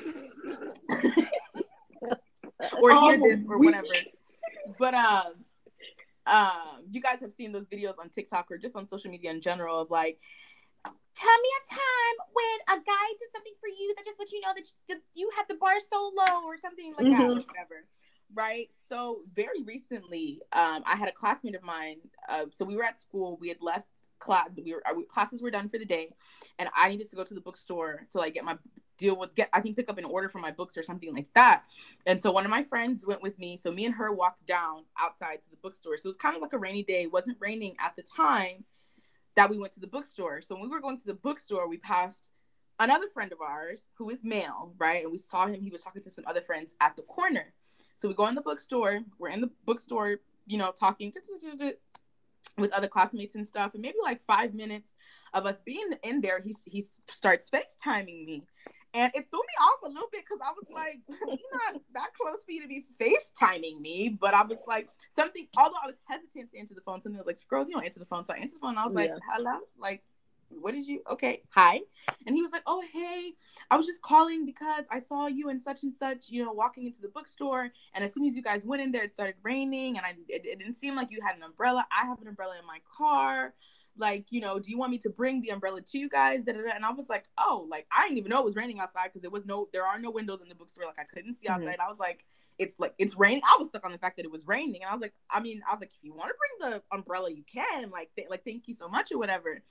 or 2.82 2.92
hear 2.92 3.16
Um, 3.16 3.22
this 3.22 3.44
or 3.48 3.60
whatever. 3.60 3.88
But 4.78 4.94
um, 4.94 5.34
um, 6.28 6.84
you 6.92 7.02
guys 7.02 7.20
have 7.22 7.34
seen 7.34 7.52
those 7.52 7.68
videos 7.68 7.98
on 8.00 8.10
TikTok 8.10 8.52
or 8.52 8.58
just 8.58 8.76
on 8.76 8.88
social 8.88 9.10
media 9.10 9.32
in 9.32 9.42
general 9.42 9.80
of 9.80 9.90
like, 9.90 10.20
tell 11.20 11.38
me 11.44 11.50
a 11.52 11.64
time 11.76 12.16
when 12.32 12.80
a 12.80 12.84
guy 12.86 13.08
did 13.20 13.32
something 13.32 13.54
for 13.60 13.68
you 13.68 13.94
that 13.98 14.06
just 14.06 14.20
let 14.20 14.32
you 14.32 14.40
know 14.42 14.54
that 14.56 14.98
you, 15.16 15.30
had 15.36 15.46
the 15.50 15.56
bar 15.56 15.74
so 15.80 16.12
low 16.16 16.44
or 16.46 16.58
something 16.58 16.94
like 16.98 17.06
that, 17.06 17.30
or 17.30 17.36
whatever. 17.36 17.86
Right. 18.34 18.72
So 18.88 19.22
very 19.34 19.64
recently, 19.64 20.42
um, 20.54 20.84
I 20.86 20.96
had 20.96 21.10
a 21.10 21.12
classmate 21.12 21.56
of 21.56 21.64
mine. 21.64 21.98
Uh, 22.30 22.46
so 22.52 22.64
we 22.64 22.76
were 22.76 22.84
at 22.84 23.00
school. 23.00 23.38
We 23.42 23.50
had 23.50 23.58
left 23.62 23.88
class. 24.20 24.50
We 24.56 24.74
were 24.74 24.84
our 24.86 24.96
classes 25.10 25.42
were 25.42 25.52
done 25.52 25.68
for 25.68 25.80
the 25.80 25.86
day, 25.86 26.10
and 26.58 26.70
I 26.76 26.90
needed 26.90 27.10
to 27.10 27.16
go 27.16 27.24
to 27.24 27.34
the 27.34 27.42
bookstore 27.42 28.06
to 28.12 28.18
like 28.18 28.36
get 28.36 28.46
my 28.46 28.58
deal 28.98 29.16
with 29.18 29.34
get 29.34 29.50
I 29.52 29.62
think 29.62 29.78
pick 29.78 29.90
up 29.90 29.98
an 29.98 30.06
order 30.06 30.30
for 30.30 30.40
my 30.40 30.52
books 30.52 30.78
or 30.78 30.84
something 30.84 31.14
like 31.14 31.28
that. 31.34 31.64
And 32.06 32.22
so 32.22 32.32
one 32.32 32.46
of 32.46 32.52
my 32.52 32.64
friends 32.64 33.06
went 33.06 33.24
with 33.24 33.38
me. 33.40 33.58
So 33.58 33.72
me 33.72 33.86
and 33.86 33.96
her 33.96 34.14
walked 34.14 34.46
down 34.46 34.84
outside 35.00 35.42
to 35.42 35.50
the 35.50 35.58
bookstore. 35.58 35.98
So 35.98 36.08
it 36.08 36.12
was 36.12 36.18
kind 36.18 36.36
of 36.36 36.42
like 36.42 36.54
a 36.54 36.60
rainy 36.60 36.84
day. 36.84 37.04
It 37.04 37.12
wasn't 37.12 37.38
raining 37.40 37.76
at 37.84 37.96
the 37.96 38.04
time 38.04 38.66
that 39.40 39.50
we 39.50 39.58
went 39.58 39.72
to 39.72 39.80
the 39.80 39.88
bookstore. 39.88 40.42
So 40.42 40.54
when 40.54 40.66
we 40.66 40.68
were 40.68 40.82
going 40.82 40.98
to 40.98 41.06
the 41.06 41.14
bookstore, 41.14 41.70
we 41.70 41.78
passed 41.78 42.30
another 42.78 43.08
friend 43.08 43.32
of 43.32 43.40
ours 43.40 43.84
who 43.98 44.10
is 44.10 44.22
male, 44.22 44.74
right? 44.78 45.02
And 45.02 45.14
we 45.14 45.18
saw 45.18 45.46
him. 45.48 45.62
He 45.62 45.70
was 45.70 45.82
talking 45.82 46.02
to 46.04 46.10
some 46.10 46.26
other 46.28 46.42
friends 46.42 46.76
at 46.82 46.98
the 46.98 47.04
corner. 47.04 47.54
So 47.96 48.10
we 48.10 48.16
go 48.16 48.28
in 48.28 48.36
the 48.36 48.42
bookstore. 48.42 49.00
We're 49.18 49.30
in 49.30 49.40
the 49.40 49.50
bookstore, 49.66 50.18
you 50.46 50.58
know, 50.58 50.74
talking 50.78 51.14
with 52.58 52.74
other 52.74 52.90
classmates 52.90 53.36
and 53.36 53.48
stuff. 53.48 53.76
And 53.76 53.82
maybe 53.82 53.96
like 54.04 54.22
five 54.26 54.54
minutes 54.54 54.94
of 55.34 55.46
us 55.46 55.62
being 55.62 55.90
in 56.04 56.20
there, 56.20 56.42
he 56.42 56.54
he 56.66 56.84
starts 57.08 57.50
FaceTiming 57.50 58.26
me. 58.26 58.44
And 58.94 59.12
it 59.16 59.28
threw 59.30 59.40
me 59.40 59.54
off 59.62 59.80
a 59.86 59.90
little 59.90 60.10
bit 60.12 60.24
because 60.28 60.40
I 60.44 60.52
was 60.52 60.66
like, 60.74 61.00
you're 61.08 61.74
not 61.74 61.82
that 61.94 62.10
close 62.20 62.44
for 62.44 62.52
you 62.52 62.62
to 62.62 62.68
be 62.68 62.86
FaceTiming 63.00 63.80
me. 63.80 64.10
But 64.10 64.34
I 64.34 64.44
was 64.44 64.58
like, 64.68 64.90
something, 65.12 65.48
although 65.58 65.76
I 65.84 65.88
was 65.88 65.98
hesitant 66.06 66.52
to 66.52 66.60
answer 66.60 66.74
the 66.74 66.82
phone, 66.82 67.02
something 67.02 67.18
was 67.18 67.28
like, 67.28 67.40
girl, 67.48 67.66
you 67.68 67.74
don't 67.76 67.86
answer 67.86 68.00
the 68.00 68.06
phone. 68.06 68.26
So 68.26 68.34
I 68.34 68.38
answered 68.38 68.58
the 68.58 68.62
phone 68.62 68.72
and 68.72 68.80
I 68.80 68.86
was 68.86 68.96
like, 68.96 69.10
Yeah. 69.10 69.20
hello? 69.32 69.60
Like, 69.80 70.04
what 70.50 70.74
did 70.74 70.88
you, 70.88 71.04
okay, 71.12 71.44
hi. 71.52 71.82
And 72.26 72.36
he 72.36 72.42
was 72.42 72.52
like, 72.52 72.64
oh, 72.66 72.84
hey, 72.92 73.34
I 73.70 73.78
was 73.78 73.86
just 73.86 74.02
calling 74.02 74.48
because 74.48 74.86
I 74.90 75.00
saw 75.00 75.28
you 75.28 75.50
and 75.50 75.62
such 75.62 75.84
and 75.84 75.94
such, 75.94 76.30
you 76.30 76.44
know, 76.44 76.52
walking 76.52 76.88
into 76.88 77.02
the 77.02 77.08
bookstore. 77.10 77.70
And 77.94 78.04
as 78.04 78.16
soon 78.16 78.26
as 78.26 78.36
you 78.36 78.42
guys 78.42 78.66
went 78.66 78.82
in 78.82 78.92
there, 78.92 79.04
it 79.04 79.14
started 79.14 79.36
raining. 79.44 79.98
And 79.98 80.06
I, 80.08 80.16
it, 80.28 80.46
it 80.46 80.58
didn't 80.58 80.74
seem 80.74 80.96
like 80.96 81.12
you 81.12 81.20
had 81.24 81.36
an 81.36 81.44
umbrella. 81.44 81.86
I 81.96 82.08
have 82.08 82.20
an 82.22 82.28
umbrella 82.28 82.56
in 82.60 82.66
my 82.66 82.80
car 82.98 83.54
like 84.00 84.26
you 84.32 84.42
know 84.42 84.58
do 84.60 84.72
you 84.72 84.78
want 84.78 84.92
me 84.92 84.98
to 84.98 85.10
bring 85.10 85.42
the 85.42 85.50
umbrella 85.50 85.82
to 85.82 85.98
you 85.98 86.10
guys? 86.10 86.44
Da, 86.44 86.54
da, 86.54 86.62
da. 86.62 86.70
and 86.76 86.86
i 86.86 86.92
was 86.92 87.10
like 87.10 87.26
oh 87.38 87.68
like 87.70 87.86
i 87.96 88.04
didn't 88.04 88.18
even 88.18 88.30
know 88.30 88.40
it 88.40 88.46
was 88.46 88.56
raining 88.56 88.80
outside 88.80 89.06
because 89.10 89.22
there 89.22 89.30
was 89.32 89.46
no 89.46 89.68
there 89.74 89.86
are 89.86 90.00
no 90.00 90.10
windows 90.10 90.42
in 90.42 90.50
the 90.50 90.56
bookstore. 90.56 90.86
Like 90.86 91.00
i 91.00 91.04
couldn't 91.04 91.36
see 91.40 91.48
Mhm. 91.48 91.56
outside. 91.56 91.78
I 91.80 91.88
was 91.90 92.00
like 92.00 92.26
it's 92.58 92.78
like 92.80 92.94
it's 92.98 93.16
raining. 93.16 93.42
I 93.46 93.56
was 93.58 93.70
stuck 93.70 93.86
on 93.86 93.92
the 93.94 93.98
fact 93.98 94.18
that 94.18 94.26
it 94.26 94.32
was 94.32 94.46
raining. 94.48 94.82
And 94.82 94.90
i 94.90 94.94
was 94.94 95.02
like 95.02 95.14
i 95.30 95.40
mean 95.40 95.62
i 95.68 95.72
was 95.74 95.80
like 95.82 95.92
if 95.94 96.04
you 96.04 96.14
want 96.14 96.30
to 96.30 96.36
bring 96.42 96.72
the 96.72 96.82
umbrella 96.92 97.30
you 97.32 97.44
can. 97.44 97.90
Like 97.92 98.10
th- 98.16 98.30
like 98.30 98.44
thank 98.44 98.68
you 98.68 98.74
so 98.74 98.88
much 98.88 99.12
or 99.12 99.18
whatever. 99.18 99.62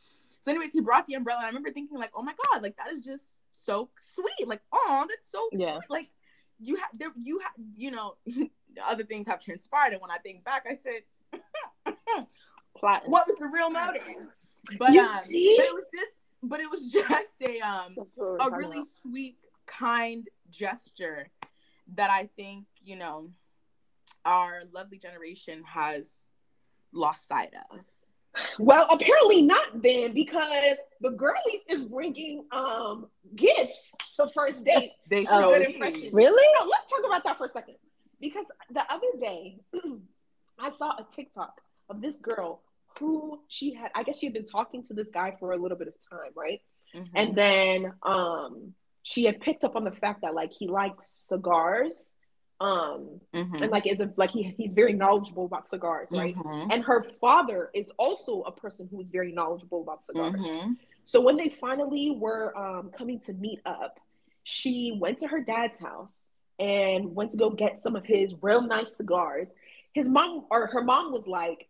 So 0.41 0.51
anyways 0.53 0.73
he 0.73 0.81
brought 0.81 1.07
the 1.07 1.15
umbrella 1.15 1.41
and 1.41 1.47
i 1.47 1.49
remember 1.49 1.71
thinking 1.71 1.99
like 1.99 2.11
oh 2.15 2.23
my 2.23 2.35
god 2.53 2.63
like 2.63 2.77
that 2.77 2.93
is 2.93 3.05
just 3.05 3.41
so 3.53 3.89
sweet. 4.01 4.47
Like 4.47 4.63
oh 4.73 5.07
that's 5.09 5.31
so 5.31 5.49
Yeah. 5.53 5.75
sweet. 5.81 5.91
Like 5.91 6.11
you 6.61 6.77
have 6.77 6.91
there 6.95 7.13
you 7.17 7.39
have 7.41 7.53
you 7.77 7.91
know 7.91 8.17
other 8.87 9.05
things 9.05 9.27
have 9.27 9.41
transpired. 9.41 9.93
And 9.93 10.01
when 10.03 10.11
i 10.11 10.19
think 10.19 10.45
back 10.45 10.67
i 10.69 10.77
said 10.83 11.03
Plotting. 12.81 13.11
what 13.11 13.27
was 13.27 13.37
the 13.39 13.47
real 13.47 13.71
motive? 13.71 14.03
But 14.79 14.93
You 14.93 15.03
um, 15.03 15.07
see? 15.23 15.57
but 15.57 15.65
it 15.67 15.75
was 15.75 15.85
just 15.95 16.13
but 16.43 16.61
it 16.61 16.71
was 16.71 16.87
just 16.87 17.33
a 17.43 17.61
um 17.61 17.95
That's 17.97 18.11
what 18.15 18.39
we're 18.39 18.39
a 18.39 18.59
really 18.59 18.79
about. 18.79 18.89
sweet, 19.03 19.39
kind 19.67 20.29
gesture 20.51 21.31
that 21.95 22.11
I 22.11 22.29
think, 22.37 22.67
you 22.85 22.97
know, 22.97 23.31
our 24.25 24.63
lovely 24.73 24.99
generation 24.99 25.63
has 25.65 26.13
lost 26.93 27.27
sight 27.29 27.51
of. 27.71 27.81
Well, 28.59 28.87
apparently 28.91 29.43
not 29.43 29.83
then, 29.83 30.13
because 30.13 30.77
the 31.01 31.11
girlies 31.11 31.63
is 31.69 31.83
bringing 31.83 32.45
um 32.53 33.09
gifts 33.35 33.95
to 34.17 34.29
first 34.29 34.65
dates. 34.65 35.09
They 35.09 35.25
for 35.25 35.35
sure 35.35 35.59
good 35.59 35.63
is. 35.69 35.75
impressions. 35.75 36.13
Really? 36.13 36.47
No, 36.59 36.67
let's 36.69 36.91
talk 36.91 37.05
about 37.07 37.25
that 37.25 37.39
for 37.39 37.47
a 37.47 37.51
second. 37.51 37.77
Because 38.21 38.47
the 38.71 38.83
other 38.93 39.07
day, 39.19 39.59
I 40.59 40.69
saw 40.69 40.91
a 40.91 41.07
TikTok 41.15 41.61
of 41.89 42.01
this 42.03 42.19
girl 42.19 42.63
who 42.99 43.41
she 43.49 43.75
had, 43.75 43.91
I 43.95 44.03
guess 44.03 44.19
she 44.19 44.27
had 44.27 44.33
been 44.33 44.45
talking 44.45 44.83
to 44.85 44.95
this 44.95 45.11
guy 45.11 45.37
for 45.39 45.53
a 45.53 45.57
little 45.57 45.79
bit 45.79 45.89
of 45.89 45.95
time, 46.11 46.33
right? 46.35 46.61
Mhm. 46.95 47.09
And 47.15 47.35
then 47.37 47.93
um 48.03 48.75
she 49.03 49.25
had 49.25 49.41
picked 49.41 49.65
up 49.65 49.77
on 49.77 49.85
the 49.85 49.93
fact 49.93 50.23
that 50.23 50.35
like 50.35 50.53
he 50.53 50.67
likes 50.69 51.07
cigars. 51.07 52.17
Um 52.61 53.21
Mhm. 53.33 53.63
and 53.63 53.71
like 53.71 53.87
is 53.87 54.01
a 54.01 54.13
like 54.17 54.31
he 54.31 54.43
he's 54.57 54.73
very 54.73 54.93
knowledgeable 54.93 55.45
about 55.47 55.67
cigars, 55.67 56.09
right? 56.13 56.35
Mhm. 56.35 56.73
And 56.73 56.85
her 56.85 57.05
father 57.21 57.71
is 57.75 57.91
also 57.99 58.43
a 58.43 58.53
person 58.53 58.89
who 58.91 59.01
is 59.01 59.11
very 59.11 59.33
knowledgeable 59.33 59.83
about 59.83 60.05
cigars. 60.05 60.35
Mhm. 60.41 60.77
So 61.05 61.21
when 61.21 61.37
they 61.37 61.49
finally 61.51 62.11
were 62.11 62.57
um, 62.59 62.91
coming 62.91 63.21
to 63.21 63.33
meet 63.33 63.61
up, 63.65 64.01
she 64.43 64.97
went 65.01 65.19
to 65.19 65.29
her 65.29 65.41
dad's 65.41 65.81
house 65.81 66.31
and 66.59 67.15
went 67.15 67.31
to 67.31 67.37
go 67.37 67.51
get 67.51 67.79
some 67.81 67.95
of 67.95 68.05
his 68.05 68.35
real 68.43 68.61
nice 68.61 68.97
cigars. 68.97 69.55
His 69.93 70.09
mom 70.09 70.47
or 70.51 70.67
her 70.67 70.83
mom 70.83 71.13
was 71.13 71.27
like, 71.29 71.68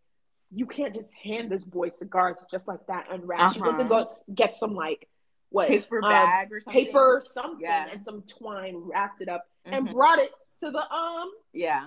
"You 0.50 0.66
can't 0.66 0.94
just 0.94 1.12
hand 1.14 1.50
this 1.50 1.64
boy 1.64 1.88
cigars 1.90 2.44
just 2.50 2.68
like 2.68 2.87
that 2.87 3.06
unwrapped." 3.11 3.54
She 3.54 3.61
went 3.61 3.76
to 3.78 3.84
Uh-huh. 3.84 4.04
go 4.04 4.32
get 4.34 4.56
some 4.56 4.74
like 4.74 5.08
what 5.50 5.68
Paper 5.68 6.02
um, 6.04 6.11
bag 6.11 6.52
or 6.52 6.61
something. 6.61 6.84
paper 6.87 7.22
something 7.24 7.61
Yeah. 7.61 7.88
and 7.90 8.04
some 8.04 8.22
twine, 8.22 8.76
wrapped 8.76 9.20
it 9.22 9.28
up 9.28 9.48
and 9.64 9.88
Mhm. 9.88 9.92
brought 9.92 10.18
it 10.18 10.30
to 10.61 10.70
the 10.70 10.92
um 10.94 11.32
Yeah. 11.52 11.87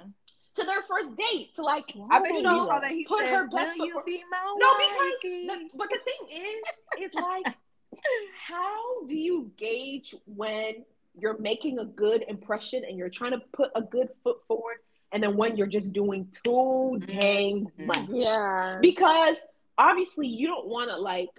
to 0.55 0.63
their 0.63 0.81
first 0.83 1.15
date 1.15 1.53
to 1.55 1.61
like 1.63 1.91
I 2.09 2.19
bet 2.19 2.33
you 2.35 2.41
know 2.43 2.67
saw 2.67 2.79
that 2.79 2.91
he 2.91 3.05
put 3.05 3.19
said, 3.19 3.29
her 3.35 3.47
best 3.47 3.77
"Will 3.77 3.87
foot 3.89 4.07
you 4.07 4.17
be 4.17 4.23
my 4.29 4.55
no, 4.57 4.73
because 4.77 5.21
the, 5.21 5.69
but 5.77 5.89
the 5.89 5.99
thing 5.99 6.43
is, 6.43 7.11
is 7.11 7.13
like, 7.15 7.45
how 8.47 9.05
do 9.07 9.15
you 9.15 9.51
gauge 9.57 10.15
when 10.25 10.85
you're 11.17 11.37
making 11.37 11.79
a 11.79 11.85
good 11.85 12.23
impression 12.27 12.83
and 12.85 12.97
you're 12.97 13.09
trying 13.09 13.31
to 13.31 13.39
put 13.53 13.69
a 13.75 13.81
good 13.81 14.09
foot 14.23 14.37
forward, 14.47 14.77
and 15.11 15.21
then 15.23 15.35
when 15.37 15.57
you're 15.57 15.67
just 15.67 15.93
doing 15.93 16.27
too 16.43 17.01
dang 17.05 17.65
Mhm. 17.79 17.85
much? 17.85 18.09
Yeah. 18.09 18.79
Because 18.81 19.45
obviously 19.77 20.27
you 20.27 20.47
don't 20.47 20.67
want 20.67 20.89
to 20.89 20.97
like. 20.97 21.29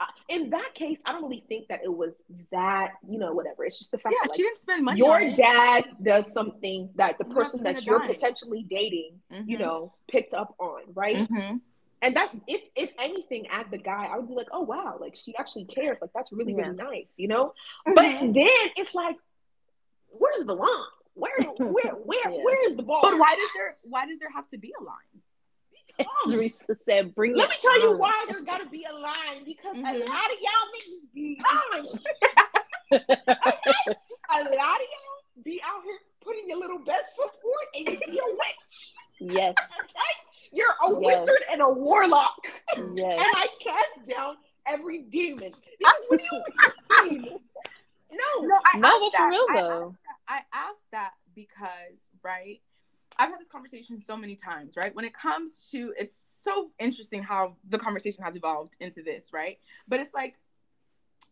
uh, 0.00 0.06
In 0.28 0.50
that 0.50 0.74
case, 0.74 0.98
I 1.06 1.12
don't 1.12 1.22
really 1.22 1.44
think 1.48 1.68
that 1.68 1.80
it 1.84 1.94
was 2.02 2.14
that 2.50 2.94
you 3.08 3.18
know 3.18 3.32
whatever. 3.32 3.64
It's 3.64 3.78
just 3.78 3.92
the 3.92 3.98
fact 3.98 4.14
yeah, 4.16 4.22
that 4.24 4.30
like, 4.30 4.36
she 4.36 4.42
didn't 4.42 4.58
spend 4.58 4.84
money. 4.84 4.98
your 4.98 5.14
on 5.16 5.22
it. 5.28 5.36
dad 5.36 5.84
does 6.02 6.32
something 6.32 6.90
that 6.96 7.16
the 7.18 7.24
You 7.24 7.30
have 7.30 7.36
person 7.38 7.62
that 7.62 7.84
you're 7.86 8.00
dime. 8.00 8.08
potentially 8.08 8.64
dating, 8.64 9.20
you 9.30 9.56
Mhm. 9.56 9.60
know, 9.60 9.94
picked 10.08 10.34
up 10.34 10.54
on, 10.58 10.82
right? 10.94 11.28
Mhm. 11.28 11.60
and 12.02 12.16
that 12.16 12.30
if 12.46 12.60
if 12.76 12.92
anything 12.98 13.46
as 13.50 13.66
the 13.68 13.78
guy 13.78 14.04
i 14.12 14.18
would 14.18 14.28
be 14.28 14.34
like 14.34 14.48
oh 14.52 14.60
wow 14.60 14.98
like 15.00 15.16
she 15.16 15.34
actually 15.36 15.64
cares 15.64 15.96
like 16.02 16.10
that's 16.12 16.30
really 16.32 16.52
Yeah. 16.52 16.64
really 16.64 16.76
nice 16.76 17.14
you 17.18 17.28
know 17.28 17.54
Mhm. 17.86 17.94
but 17.98 18.04
then 18.34 18.70
it's 18.76 18.94
like 18.94 19.16
where's 20.10 20.44
the 20.44 20.54
line 20.54 20.68
where 21.14 21.32
where 21.58 21.92
where 21.94 22.30
Yeah. 22.32 22.42
where 22.44 22.70
is 22.70 22.76
the 22.76 22.82
ball 22.82 23.00
But 23.02 23.18
why 23.18 23.34
does 23.36 23.50
there 23.54 23.74
why 23.90 24.06
does 24.06 24.18
there 24.18 24.30
have 24.30 24.48
to 24.48 24.58
be 24.58 24.72
a 24.78 24.82
line? 24.82 24.96
Theresa 26.26 26.76
said, 26.84 27.14
"Bring 27.14 27.36
let 27.36 27.48
me 27.48 27.54
tell 27.60 27.80
you 27.80 27.96
why 27.98 28.24
there 28.28 28.40
gotta 28.42 28.68
be 28.68 28.84
a 28.84 28.92
line 28.92 29.44
because 29.44 29.76
a 29.76 29.78
Mhm. 29.80 30.08
lot 30.08 30.30
of 30.32 30.38
y'all 30.40 30.68
niggas 30.74 31.12
be 31.14 31.40
lying. 31.72 31.88
a 32.90 34.42
lot 34.42 34.46
of 34.46 34.52
y'all 34.56 35.42
be 35.44 35.60
out 35.64 35.82
here 35.84 35.98
putting 36.22 36.48
your 36.48 36.58
little 36.58 36.78
best 36.80 37.14
foot 37.16 37.30
forward 37.40 37.66
and 37.76 37.88
you 37.88 37.98
be 38.06 38.18
a 38.18 38.32
witch 38.32 38.94
Yes, 39.20 39.54
okay 39.80 40.14
you're 40.52 40.74
a 40.84 41.00
Yes. 41.00 41.20
wizard 41.20 41.44
and 41.52 41.60
a 41.62 41.68
warlock 41.70 42.36
Yes. 42.76 43.18
and. 43.18 43.20
I 43.20 43.48
cast 43.60 44.08
down 44.08 44.36
every 44.66 45.02
demon. 45.02 45.52
Because 45.78 46.04
what 46.08 46.18
do 46.20 46.24
you 46.24 47.10
mean? 47.20 47.40
No. 48.12 48.46
No, 48.46 48.54
I 48.72 48.78
No, 48.78 48.88
asked 48.88 49.00
but 49.00 49.10
for 49.10 49.18
that. 49.18 49.30
real, 49.30 49.46
I 49.50 49.60
though. 49.60 49.96
I 50.28 50.40
asked 50.52 50.90
that 50.92 51.12
because, 51.34 51.98
right? 52.22 52.60
I've 53.18 53.30
had 53.30 53.40
this 53.40 53.48
conversation 53.48 54.00
so 54.02 54.16
many 54.16 54.34
times, 54.34 54.76
right? 54.76 54.94
When 54.94 55.04
it 55.04 55.14
comes 55.14 55.68
to, 55.70 55.94
it's 55.96 56.14
so 56.42 56.70
interesting 56.78 57.22
how 57.22 57.56
the 57.68 57.78
conversation 57.78 58.24
has 58.24 58.34
evolved 58.34 58.76
into 58.80 59.02
this, 59.02 59.28
right? 59.32 59.58
But 59.86 60.00
it's 60.00 60.12
like, 60.12 60.36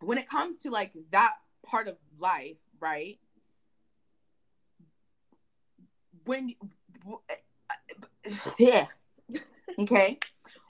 when 0.00 0.18
it 0.18 0.28
comes 0.28 0.58
to 0.58 0.70
like 0.70 0.92
that 1.10 1.34
part 1.66 1.88
of 1.88 1.96
life, 2.18 2.58
right? 2.80 3.18
When, 6.24 6.54
yeah, 8.58 8.86
okay. 9.78 10.18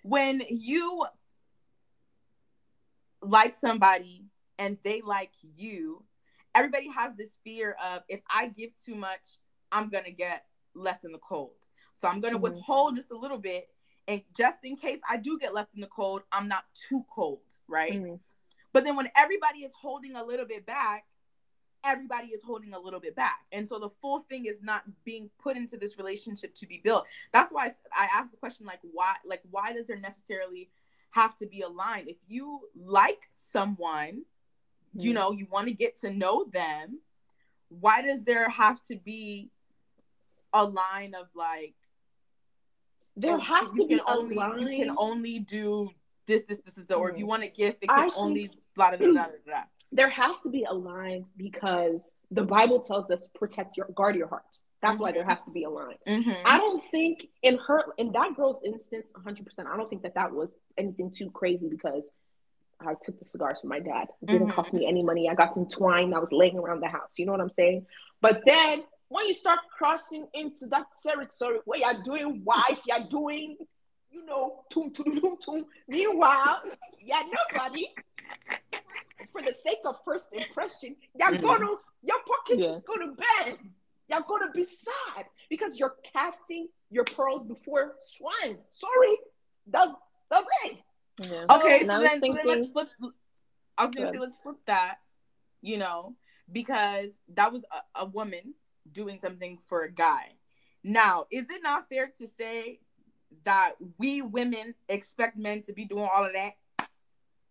When 0.02 0.42
you 0.48 1.06
like 3.20 3.54
somebody 3.54 4.24
and 4.58 4.78
they 4.82 5.02
like 5.02 5.32
you, 5.56 6.04
everybody 6.54 6.88
has 6.88 7.14
this 7.16 7.38
fear 7.44 7.76
of 7.82 8.02
if 8.08 8.20
I 8.28 8.48
give 8.48 8.70
too 8.76 8.94
much, 8.94 9.38
I'm 9.70 9.88
gonna 9.88 10.10
get 10.10 10.46
left 10.74 11.04
in 11.04 11.12
the 11.12 11.18
cold. 11.18 11.56
So 11.94 12.08
I'm 12.08 12.20
gonna 12.20 12.38
Mhm. 12.38 12.42
withhold 12.42 12.96
just 12.96 13.10
a 13.10 13.16
little 13.16 13.38
bit, 13.38 13.74
and 14.08 14.22
just 14.36 14.64
in 14.64 14.76
case 14.76 15.00
I 15.08 15.16
do 15.16 15.38
get 15.38 15.54
left 15.54 15.74
in 15.74 15.80
the 15.80 15.86
cold, 15.86 16.22
I'm 16.32 16.48
not 16.48 16.64
too 16.74 17.04
cold, 17.08 17.58
right? 17.68 17.92
Mhm. 17.92 18.20
But 18.72 18.84
then 18.84 18.96
when 18.96 19.10
everybody 19.14 19.64
is 19.64 19.72
holding 19.74 20.16
a 20.16 20.24
little 20.24 20.46
bit 20.46 20.64
back, 20.64 21.06
everybody 21.84 22.28
is 22.28 22.42
holding 22.42 22.72
a 22.74 22.78
little 22.78 23.00
bit 23.00 23.14
back. 23.14 23.44
And 23.50 23.68
so 23.68 23.78
the 23.78 23.90
full 23.90 24.20
thing 24.20 24.46
is 24.46 24.62
not 24.62 24.84
being 25.04 25.30
put 25.38 25.56
into 25.56 25.76
this 25.76 25.98
relationship 25.98 26.54
to 26.54 26.66
be 26.66 26.78
built. 26.78 27.08
That's 27.32 27.52
why 27.52 27.74
I 27.92 28.04
asked 28.06 28.30
the 28.30 28.36
question 28.36 28.66
like 28.66 28.80
why 28.82 29.16
like 29.24 29.42
why 29.50 29.72
does 29.72 29.88
there 29.88 29.98
necessarily 29.98 30.70
have 31.10 31.34
to 31.36 31.46
be 31.46 31.60
aligned? 31.60 32.08
If 32.08 32.18
you 32.26 32.70
like 32.74 33.28
someone, 33.32 34.24
mm-hmm. 34.96 35.07
you 35.07 35.12
know, 35.14 35.33
you 35.33 35.46
want 35.50 35.68
to 35.68 35.74
get 35.74 36.00
to 36.00 36.12
know 36.12 36.46
them, 36.50 37.00
why 37.68 38.02
does 38.02 38.24
there 38.24 38.48
have 38.48 38.83
to 38.85 38.96
be 38.96 39.50
a 40.52 40.64
line 40.64 41.14
of 41.14 41.28
like 41.35 41.74
there 43.16 43.37
oh, 43.37 43.40
has 43.40 43.68
to 43.70 43.87
be 43.87 44.00
only 44.07 44.37
line. 44.37 44.59
you 44.59 44.85
can 44.85 44.94
only 44.98 45.38
do 45.38 45.90
this, 46.26 46.42
this, 46.42 46.59
this 46.59 46.78
is 46.78 46.87
the, 46.87 46.94
or 46.94 47.11
if 47.11 47.18
you 47.18 47.24
mm. 47.24 47.31
want 47.31 47.42
a 47.42 47.48
gift, 47.48 47.78
it 47.83 47.88
can 47.88 48.11
I 48.11 48.14
only 48.16 48.50
blah, 48.74 48.90
blah, 48.90 48.98
blah, 48.98 49.12
blah, 49.12 49.26
blah. 49.46 49.62
There 49.94 50.09
has 50.09 50.37
to 50.44 50.48
be 50.48 50.64
a 50.64 50.72
line 50.72 51.26
because 51.37 52.14
the 52.31 52.44
Bible 52.44 52.81
tells 52.81 53.11
us 53.11 53.28
protect 53.35 53.76
your, 53.76 53.88
guard 53.94 54.16
your 54.16 54.26
heart. 54.26 54.42
That's 54.81 54.94
mm-hmm. 54.94 55.02
why 55.02 55.12
there 55.12 55.20
mm-hmm. 55.20 55.31
has 55.31 55.42
to 55.42 55.50
be 55.50 55.64
a 55.64 55.68
line. 55.68 55.96
Mm-hmm. 56.09 56.46
I 56.46 56.57
don't 56.57 56.83
think 56.90 57.28
in 57.42 57.59
her, 57.59 57.85
in 57.98 58.11
that 58.12 58.35
girl's 58.35 58.62
instance, 58.64 59.12
100%, 59.14 59.66
I 59.66 59.76
don't 59.76 59.90
think 59.90 60.02
that 60.05 60.14
that 60.14 60.33
was 60.33 60.55
anything 60.78 61.11
too 61.11 61.31
crazy 61.31 61.68
because 61.68 62.14
I 62.87 62.95
took 63.01 63.18
the 63.18 63.25
cigars 63.25 63.59
from 63.61 63.71
my 63.71 63.81
dad. 63.81 64.09
It 64.23 64.27
didn't 64.27 64.49
mm-hmm. 64.49 64.55
cost 64.57 64.75
me 64.75 64.87
any 64.87 65.03
money. 65.03 65.29
I 65.29 65.35
got 65.35 65.55
some 65.55 65.66
twine 65.66 66.11
that 66.11 66.21
was 66.21 66.33
laying 66.33 66.59
around 66.59 66.81
the 66.81 66.88
house. 66.88 67.18
You 67.18 67.27
know 67.27 67.33
what 67.33 67.40
I'm 67.40 67.51
saying? 67.51 67.87
But 68.21 68.42
then 68.47 68.85
when 69.09 69.27
you 69.27 69.35
start 69.35 69.61
crossing 69.77 70.27
into 70.35 70.66
that 70.66 70.87
territory 71.03 71.59
where 71.64 71.81
you're 71.81 72.03
doing 72.03 72.42
wife, 72.45 72.81
you're 72.87 73.07
doing 73.11 73.57
you 74.12 74.25
know, 74.27 74.64
toom, 74.71 74.90
toom, 74.90 75.18
toom, 75.21 75.37
toom. 75.40 75.64
Meanwhile, 75.88 76.62
yeah, 77.01 77.23
nobody. 77.53 77.87
For 79.33 79.40
the 79.40 79.53
sake 79.53 79.79
of 79.87 79.97
first 80.05 80.27
impression, 80.33 80.97
you're 81.18 81.31
mm-hmm. 81.31 81.47
gonna, 81.47 81.66
your 82.03 82.18
pocket 82.27 82.59
yeah. 82.59 82.73
is 82.73 82.83
gonna 82.83 83.12
bend. 83.12 83.59
You're 84.09 84.21
gonna 84.29 84.51
be 84.51 84.64
sad 84.64 85.27
because 85.49 85.79
you're 85.79 85.97
casting 86.12 86.68
your 86.90 87.05
pearls 87.05 87.45
before 87.45 87.95
swine. 87.99 88.59
Sorry, 88.68 89.16
does 89.71 89.90
does 90.31 90.45
it? 90.64 90.79
Yeah. 91.18 91.44
Okay, 91.51 91.81
so 91.81 92.01
then, 92.01 92.20
thinking... 92.20 92.37
so 92.42 92.48
then, 92.48 92.61
let's 92.61 92.70
flip. 92.70 93.12
I 93.79 93.85
was 93.85 93.94
gonna 93.94 94.12
say 94.12 94.18
let's 94.18 94.37
flip 94.37 94.57
that. 94.66 94.96
You 95.61 95.79
know, 95.79 96.16
because 96.51 97.18
that 97.35 97.53
was 97.53 97.64
a, 97.70 98.03
a 98.03 98.05
woman 98.07 98.55
doing 98.90 99.18
something 99.18 99.59
for 99.68 99.83
a 99.83 99.90
guy. 99.90 100.33
Now, 100.83 101.27
is 101.31 101.48
it 101.51 101.62
not 101.62 101.88
fair 101.88 102.11
to 102.18 102.27
say 102.27 102.81
that 103.44 103.75
we 103.98 104.22
women 104.22 104.75
expect 104.88 105.38
men 105.38 105.62
to 105.62 105.72
be 105.72 105.85
doing 105.85 106.09
all 106.12 106.25
of 106.25 106.33
that? 106.33 106.53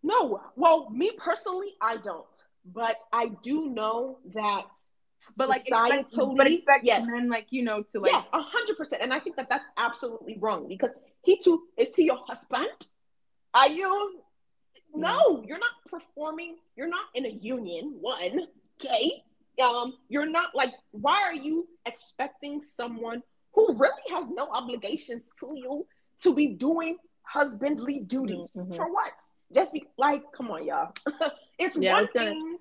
No. 0.02 0.42
Well, 0.56 0.90
me 0.90 1.12
personally, 1.16 1.74
I 1.80 1.96
don't. 1.96 2.26
But 2.64 2.96
I 3.12 3.30
do 3.42 3.70
know 3.70 4.18
that 4.34 4.66
but 5.36 5.48
like 5.48 5.62
expect, 5.66 6.14
but 6.36 6.46
expect 6.46 6.84
yes. 6.84 7.06
men 7.06 7.28
like 7.28 7.46
you 7.50 7.62
know 7.62 7.82
to 7.82 8.00
like 8.00 8.12
yeah 8.12 8.22
a 8.32 8.40
hundred 8.40 8.76
percent 8.76 9.02
and 9.02 9.12
i 9.12 9.18
think 9.18 9.36
that 9.36 9.48
that's 9.48 9.66
absolutely 9.76 10.36
wrong 10.40 10.68
because 10.68 10.98
he 11.22 11.38
too 11.38 11.62
is 11.76 11.94
he 11.94 12.04
your 12.04 12.18
husband 12.26 12.68
are 13.54 13.68
you 13.68 14.20
no 14.94 15.42
you're 15.46 15.58
not 15.58 15.70
performing 15.88 16.56
you're 16.76 16.88
not 16.88 17.06
in 17.14 17.26
a 17.26 17.28
union 17.28 17.96
one 18.00 18.46
okay 18.80 19.22
um 19.62 19.94
you're 20.08 20.28
not 20.28 20.54
like 20.54 20.72
why 20.90 21.22
are 21.22 21.34
you 21.34 21.66
expecting 21.86 22.62
someone 22.62 23.22
who 23.54 23.74
really 23.76 24.02
has 24.10 24.26
no 24.30 24.48
obligations 24.50 25.24
to 25.40 25.52
you 25.54 25.86
to 26.22 26.34
be 26.34 26.48
doing 26.48 26.96
husbandly 27.22 28.04
duties 28.06 28.56
mm-hmm. 28.56 28.74
for 28.74 28.92
what? 28.92 29.12
Just 29.54 29.72
be 29.72 29.84
like, 29.98 30.22
come 30.32 30.50
on, 30.50 30.66
y'all. 30.66 30.92
it's 31.58 31.76
yeah, 31.76 31.92
one 31.92 32.08
gonna... 32.14 32.30
thing. 32.30 32.58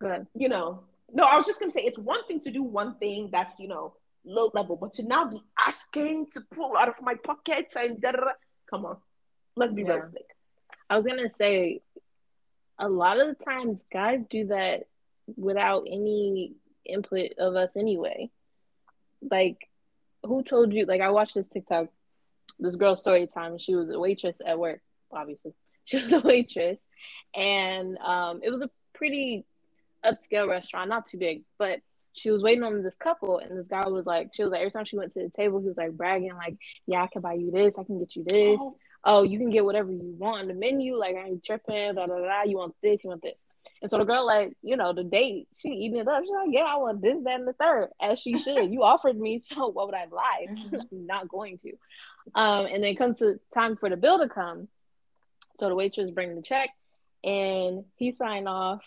Good. 0.00 0.26
You 0.34 0.48
know, 0.48 0.84
no, 1.12 1.24
I 1.24 1.36
was 1.36 1.46
just 1.46 1.60
gonna 1.60 1.72
say 1.72 1.82
it's 1.82 1.98
one 1.98 2.24
thing 2.26 2.40
to 2.40 2.50
do 2.50 2.62
one 2.62 2.96
thing 2.98 3.30
that's 3.32 3.58
you 3.58 3.68
know 3.68 3.94
low 4.24 4.50
level, 4.54 4.76
but 4.76 4.92
to 4.94 5.06
now 5.06 5.24
be 5.24 5.40
asking 5.66 6.26
to 6.32 6.40
pull 6.52 6.76
out 6.76 6.88
of 6.88 6.94
my 7.02 7.14
pockets 7.14 7.74
and 7.76 8.00
da, 8.00 8.12
da, 8.12 8.18
come 8.68 8.84
on, 8.86 8.96
let's 9.60 9.74
be 9.74 9.82
yeah. 9.82 9.88
realistic. 9.88 10.26
I 10.88 10.96
was 10.96 11.06
gonna 11.06 11.30
say, 11.30 11.82
a 12.78 12.88
lot 12.88 13.20
of 13.20 13.28
the 13.28 13.44
times 13.44 13.84
guys 13.92 14.24
do 14.28 14.46
that 14.46 14.86
without 15.36 15.86
any 15.86 16.54
input 16.84 17.32
of 17.38 17.54
us 17.54 17.76
anyway. 17.76 18.30
Like 19.22 19.68
who 20.24 20.42
told 20.42 20.72
you? 20.72 20.86
Like 20.86 21.00
I 21.00 21.10
watched 21.10 21.34
this 21.34 21.48
TikTok, 21.48 21.88
this 22.58 22.76
girl 22.76 22.96
story 22.96 23.26
time. 23.26 23.58
She 23.58 23.74
was 23.74 23.90
a 23.90 23.98
waitress 23.98 24.40
at 24.44 24.58
work. 24.58 24.80
Obviously, 25.12 25.52
she 25.84 25.98
was 25.98 26.12
a 26.12 26.20
waitress, 26.20 26.78
and 27.34 27.98
um, 27.98 28.40
it 28.42 28.50
was 28.50 28.62
a 28.62 28.70
pretty 28.94 29.44
upscale 30.04 30.48
restaurant, 30.48 30.88
not 30.88 31.06
too 31.06 31.18
big, 31.18 31.42
but 31.58 31.80
she 32.12 32.30
was 32.30 32.42
waiting 32.42 32.64
on 32.64 32.82
this 32.82 32.94
couple, 32.96 33.38
and 33.38 33.56
this 33.58 33.66
guy 33.66 33.86
was 33.88 34.06
like, 34.06 34.30
she 34.34 34.42
was 34.42 34.50
like, 34.50 34.60
every 34.60 34.70
time 34.70 34.84
she 34.84 34.96
went 34.96 35.12
to 35.12 35.22
the 35.22 35.30
table, 35.30 35.60
he 35.60 35.68
was 35.68 35.76
like 35.76 35.92
bragging, 35.92 36.34
like, 36.34 36.56
yeah, 36.86 37.02
I 37.02 37.06
can 37.06 37.22
buy 37.22 37.34
you 37.34 37.50
this, 37.50 37.74
I 37.78 37.84
can 37.84 37.98
get 37.98 38.16
you 38.16 38.24
this. 38.24 38.58
Oh, 38.60 38.76
oh 39.04 39.22
you 39.22 39.38
can 39.38 39.50
get 39.50 39.64
whatever 39.64 39.90
you 39.90 40.14
want 40.18 40.42
on 40.42 40.48
the 40.48 40.54
menu. 40.54 40.96
Like 40.96 41.16
I 41.16 41.26
ain't 41.26 41.44
tripping. 41.44 41.94
Da 41.94 42.06
da 42.06 42.18
da. 42.18 42.42
You 42.44 42.58
want 42.58 42.74
this? 42.82 43.02
You 43.04 43.10
want 43.10 43.22
this? 43.22 43.34
And 43.82 43.90
so 43.90 43.98
the 43.98 44.04
girl, 44.04 44.26
like, 44.26 44.52
you 44.62 44.76
know, 44.76 44.92
the 44.92 45.04
date, 45.04 45.48
she 45.56 45.70
eating 45.70 46.00
it 46.00 46.08
up. 46.08 46.22
She's 46.22 46.30
like, 46.30 46.50
yeah, 46.50 46.64
I 46.68 46.76
want 46.76 47.00
this, 47.00 47.16
that, 47.24 47.40
and 47.40 47.48
the 47.48 47.54
third, 47.54 47.88
as 48.00 48.18
she 48.18 48.38
should. 48.38 48.70
you 48.72 48.82
offered 48.82 49.18
me, 49.18 49.38
so 49.46 49.68
what 49.68 49.86
would 49.86 49.94
I 49.94 50.06
lie? 50.10 50.46
Mm-hmm. 50.70 51.06
Not 51.06 51.28
going 51.28 51.58
to. 51.58 51.72
Um, 52.34 52.66
and 52.66 52.84
then 52.84 52.94
comes 52.94 53.18
to 53.20 53.40
time 53.54 53.76
for 53.76 53.88
the 53.88 53.96
bill 53.96 54.18
to 54.18 54.28
come. 54.28 54.68
So 55.58 55.68
the 55.68 55.74
waitress 55.74 56.10
bring 56.10 56.36
the 56.36 56.42
check, 56.42 56.70
and 57.24 57.84
he 57.96 58.12
signed 58.12 58.48
off. 58.48 58.82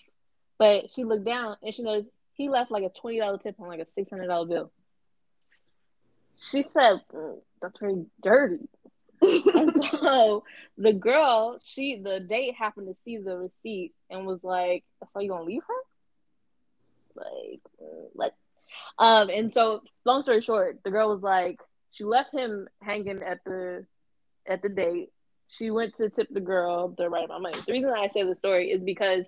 But 0.57 0.91
she 0.91 1.03
looked 1.03 1.25
down, 1.25 1.57
and 1.61 1.73
she 1.73 1.83
knows 1.83 2.05
he 2.33 2.49
left 2.49 2.71
like 2.71 2.83
a 2.83 2.89
twenty 2.89 3.19
dollar 3.19 3.37
tip 3.37 3.55
on 3.59 3.67
like 3.67 3.79
a 3.79 3.87
six 3.95 4.09
hundred 4.09 4.27
dollar 4.27 4.47
bill. 4.47 4.71
She 6.37 6.63
said, 6.63 7.01
mm, 7.13 7.39
"That's 7.61 7.79
very 7.79 8.05
dirty." 8.21 8.67
And 9.23 9.71
so 10.01 10.43
the 10.77 10.93
girl, 10.93 11.59
she 11.63 12.01
the 12.03 12.19
date 12.19 12.55
happened 12.55 12.87
to 12.87 12.95
see 13.01 13.17
the 13.17 13.37
receipt 13.37 13.93
and 14.09 14.25
was 14.25 14.43
like, 14.43 14.83
"So 15.13 15.19
you 15.19 15.29
gonna 15.29 15.43
leave 15.43 15.63
her?" 15.67 15.73
Like, 17.15 17.61
like, 18.15 18.33
um, 18.97 19.29
and 19.29 19.53
so 19.53 19.81
long 20.05 20.21
story 20.21 20.41
short, 20.41 20.79
the 20.83 20.91
girl 20.91 21.09
was 21.09 21.21
like, 21.21 21.59
she 21.91 22.03
left 22.03 22.33
him 22.33 22.67
hanging 22.81 23.21
at 23.23 23.43
the 23.45 23.85
at 24.47 24.61
the 24.61 24.69
date. 24.69 25.09
She 25.47 25.69
went 25.69 25.95
to 25.97 26.09
tip 26.09 26.27
the 26.31 26.41
girl 26.41 26.89
the 26.89 27.09
right 27.09 27.25
amount 27.25 27.37
of 27.37 27.41
money. 27.41 27.59
The 27.65 27.73
reason 27.73 27.91
I 27.95 28.07
say 28.07 28.23
the 28.23 28.35
story 28.35 28.71
is 28.71 28.81
because 28.81 29.25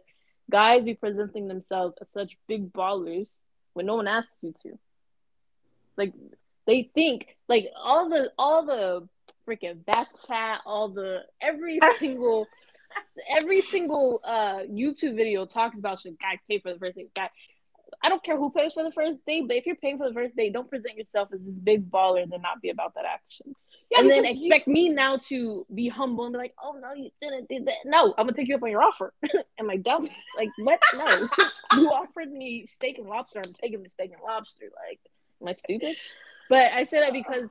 guys 0.49 0.83
be 0.83 0.95
presenting 0.95 1.47
themselves 1.47 1.95
as 2.01 2.07
such 2.13 2.37
big 2.47 2.71
ballers 2.73 3.29
when 3.73 3.85
no 3.85 3.95
one 3.95 4.07
asks 4.07 4.41
you 4.41 4.53
to. 4.63 4.77
Like 5.97 6.13
they 6.65 6.89
think 6.93 7.27
like 7.47 7.67
all 7.77 8.09
the 8.09 8.31
all 8.37 8.65
the 8.65 9.07
freaking 9.47 9.83
back 9.85 10.07
chat, 10.27 10.61
all 10.65 10.89
the 10.89 11.21
every 11.41 11.79
single 11.99 12.47
every 13.41 13.61
single 13.61 14.21
uh 14.23 14.59
YouTube 14.59 15.15
video 15.15 15.45
talks 15.45 15.77
about 15.77 15.99
should 15.99 16.19
guys 16.19 16.39
pay 16.47 16.59
for 16.59 16.73
the 16.73 16.79
first 16.79 16.95
date. 16.95 17.13
Guy, 17.13 17.29
I 18.03 18.09
don't 18.09 18.23
care 18.23 18.37
who 18.37 18.51
pays 18.51 18.73
for 18.73 18.83
the 18.83 18.91
first 18.91 19.19
date, 19.25 19.47
but 19.47 19.57
if 19.57 19.65
you're 19.65 19.75
paying 19.75 19.97
for 19.97 20.07
the 20.07 20.13
first 20.13 20.35
date, 20.35 20.53
don't 20.53 20.69
present 20.69 20.97
yourself 20.97 21.29
as 21.33 21.39
this 21.41 21.55
big 21.55 21.89
baller 21.89 22.23
and 22.23 22.31
then 22.31 22.41
not 22.41 22.61
be 22.61 22.69
about 22.69 22.93
that 22.95 23.05
action. 23.05 23.55
Yeah, 23.91 23.99
and 23.99 24.09
then 24.09 24.25
expect 24.25 24.67
you... 24.67 24.73
me 24.73 24.89
now 24.89 25.17
to 25.29 25.65
be 25.73 25.89
humble 25.89 26.25
and 26.25 26.33
be 26.33 26.37
like, 26.39 26.55
"Oh 26.61 26.75
no, 26.79 26.93
you 26.93 27.11
didn't 27.21 27.47
do 27.49 27.63
that." 27.65 27.85
No, 27.85 28.13
I'm 28.17 28.25
gonna 28.25 28.33
take 28.33 28.47
you 28.47 28.55
up 28.55 28.63
on 28.63 28.71
your 28.71 28.83
offer. 28.83 29.13
Am 29.59 29.69
I 29.69 29.77
dumb? 29.77 30.09
Like 30.37 30.49
what? 30.57 30.79
No, 30.97 31.29
you 31.77 31.89
offered 31.89 32.31
me 32.31 32.67
steak 32.67 32.97
and 32.97 33.07
lobster. 33.07 33.41
I'm 33.45 33.53
taking 33.53 33.83
the 33.83 33.89
steak 33.89 34.11
and 34.11 34.21
lobster. 34.23 34.65
Like, 34.87 34.99
am 35.41 35.47
I 35.47 35.53
stupid? 35.53 35.95
But 36.49 36.73
I 36.73 36.85
say 36.85 36.99
that 36.99 37.13
because 37.13 37.49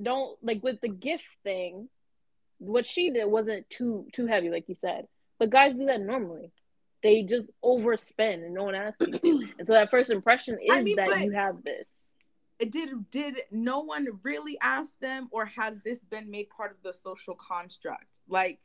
don't 0.00 0.36
like 0.42 0.62
with 0.62 0.80
the 0.80 0.88
gift 0.88 1.24
thing. 1.42 1.88
What 2.58 2.86
she 2.86 3.10
did 3.10 3.26
wasn't 3.26 3.68
too 3.70 4.06
too 4.12 4.26
heavy, 4.26 4.50
like 4.50 4.68
you 4.68 4.74
said. 4.74 5.06
But 5.38 5.50
guys 5.50 5.74
do 5.76 5.86
that 5.86 6.00
normally. 6.00 6.52
They 7.02 7.22
just 7.22 7.48
overspend 7.64 8.44
and 8.44 8.54
no 8.54 8.64
one 8.64 8.74
asks 8.74 9.06
you. 9.22 9.48
and 9.58 9.66
so 9.66 9.74
that 9.74 9.90
first 9.90 10.10
impression 10.10 10.58
is 10.62 10.74
I 10.74 10.82
mean, 10.82 10.96
that 10.96 11.24
you 11.24 11.32
have 11.32 11.62
this. 11.62 11.86
It 12.58 12.72
did 12.72 13.10
did 13.10 13.42
no 13.50 13.80
one 13.80 14.06
really 14.24 14.56
ask 14.62 14.98
them, 15.00 15.28
or 15.30 15.46
has 15.46 15.78
this 15.84 16.02
been 16.04 16.30
made 16.30 16.48
part 16.48 16.70
of 16.72 16.82
the 16.82 16.94
social 16.94 17.34
construct? 17.34 18.22
Like, 18.28 18.58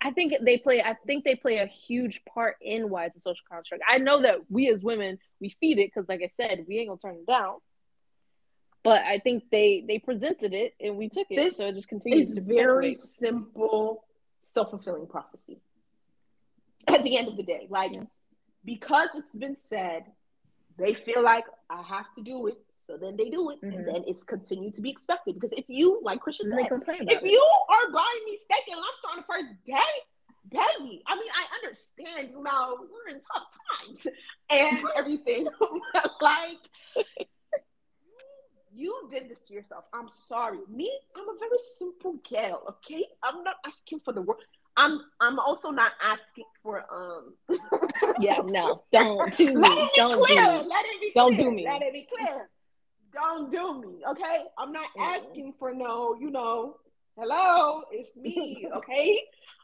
I 0.00 0.10
think 0.10 0.32
they 0.42 0.56
play. 0.56 0.80
I 0.80 0.94
think 1.06 1.24
they 1.24 1.34
play 1.34 1.58
a 1.58 1.66
huge 1.66 2.22
part 2.24 2.56
in 2.62 2.88
why 2.88 3.04
it's 3.04 3.16
a 3.16 3.20
social 3.20 3.44
construct. 3.50 3.84
I 3.86 3.98
know 3.98 4.22
that 4.22 4.50
we 4.50 4.70
as 4.70 4.82
women 4.82 5.18
we 5.38 5.54
feed 5.60 5.78
it 5.78 5.90
because, 5.94 6.08
like 6.08 6.22
I 6.22 6.30
said, 6.40 6.64
we 6.66 6.78
ain't 6.78 6.88
gonna 6.88 7.00
turn 7.00 7.16
it 7.16 7.26
down 7.26 7.58
but 8.82 9.08
I 9.08 9.18
think 9.18 9.44
they 9.50 9.84
they 9.86 9.98
presented 9.98 10.54
it 10.54 10.74
and 10.80 10.96
we 10.96 11.08
took 11.08 11.26
it. 11.30 11.36
This 11.36 11.56
so 11.56 11.66
it 11.66 11.74
just 11.74 11.88
continues. 11.88 12.32
It's 12.32 12.46
very 12.46 12.94
simple, 12.94 14.04
self 14.40 14.70
fulfilling 14.70 15.06
prophecy. 15.06 15.60
At 16.86 17.02
the 17.04 17.16
end 17.16 17.28
of 17.28 17.36
the 17.36 17.42
day, 17.42 17.66
like 17.68 17.92
yeah. 17.92 18.04
because 18.64 19.10
it's 19.14 19.34
been 19.34 19.56
said, 19.56 20.04
they 20.78 20.94
feel 20.94 21.22
like 21.22 21.44
I 21.68 21.82
have 21.82 22.06
to 22.16 22.22
do 22.22 22.46
it, 22.46 22.58
so 22.80 22.96
then 22.96 23.16
they 23.16 23.28
do 23.28 23.50
it, 23.50 23.60
mm-hmm. 23.60 23.76
and 23.76 23.86
then 23.86 24.04
it's 24.06 24.22
continued 24.22 24.74
to 24.74 24.80
be 24.80 24.88
expected. 24.88 25.34
Because 25.34 25.52
if 25.52 25.66
you, 25.68 26.00
like 26.02 26.20
Christian 26.20 26.48
said, 26.48 26.60
if 26.60 27.22
it. 27.22 27.30
you 27.30 27.46
are 27.68 27.92
buying 27.92 28.24
me 28.24 28.38
steak 28.40 28.64
and 28.70 28.80
lobster 28.80 29.08
on 29.10 29.16
the 29.18 29.24
first 29.28 29.64
day, 29.66 29.98
baby. 30.50 31.02
I 31.06 31.14
mean, 31.14 31.30
I 31.34 31.46
understand, 31.56 32.30
you 32.30 32.42
know, 32.42 32.78
we're 32.80 33.14
in 33.14 33.20
tough 33.20 33.56
times 33.86 34.06
and 34.50 34.84
everything. 34.96 35.48
like, 36.20 36.58
you 38.78 39.08
did 39.10 39.28
this 39.28 39.42
to 39.48 39.54
yourself. 39.54 39.84
I'm 39.92 40.08
sorry. 40.08 40.58
Me, 40.70 40.90
I'm 41.16 41.28
a 41.28 41.38
very 41.38 41.58
simple 41.76 42.14
girl, 42.32 42.62
okay? 42.68 43.04
I'm 43.22 43.42
not 43.42 43.56
asking 43.66 44.00
for 44.00 44.12
the 44.12 44.22
world. 44.22 44.40
I'm 44.76 45.00
I'm 45.20 45.40
also 45.40 45.70
not 45.70 45.92
asking 46.02 46.44
for 46.62 46.84
um 46.94 47.34
Yeah, 48.20 48.40
no. 48.44 48.82
Don't 48.92 49.36
do 49.36 49.54
me. 49.54 49.90
Don't 49.96 50.24
clear. 50.24 50.42
do 50.44 50.62
me. 50.62 50.68
Let 50.68 50.84
it 50.86 51.00
be 51.00 51.12
Don't 51.14 51.34
clear. 51.34 51.50
do 51.50 51.54
me. 51.56 51.64
Let 51.64 51.82
it 51.82 51.92
be 51.92 52.06
clear. 52.16 52.48
Don't 53.12 53.50
do 53.50 53.80
me, 53.80 54.02
okay? 54.10 54.44
I'm 54.58 54.70
not 54.70 54.88
asking 54.98 55.54
for 55.58 55.74
no, 55.74 56.14
you 56.20 56.30
know, 56.30 56.76
hello, 57.18 57.82
it's 57.90 58.14
me, 58.16 58.68
okay? 58.76 59.18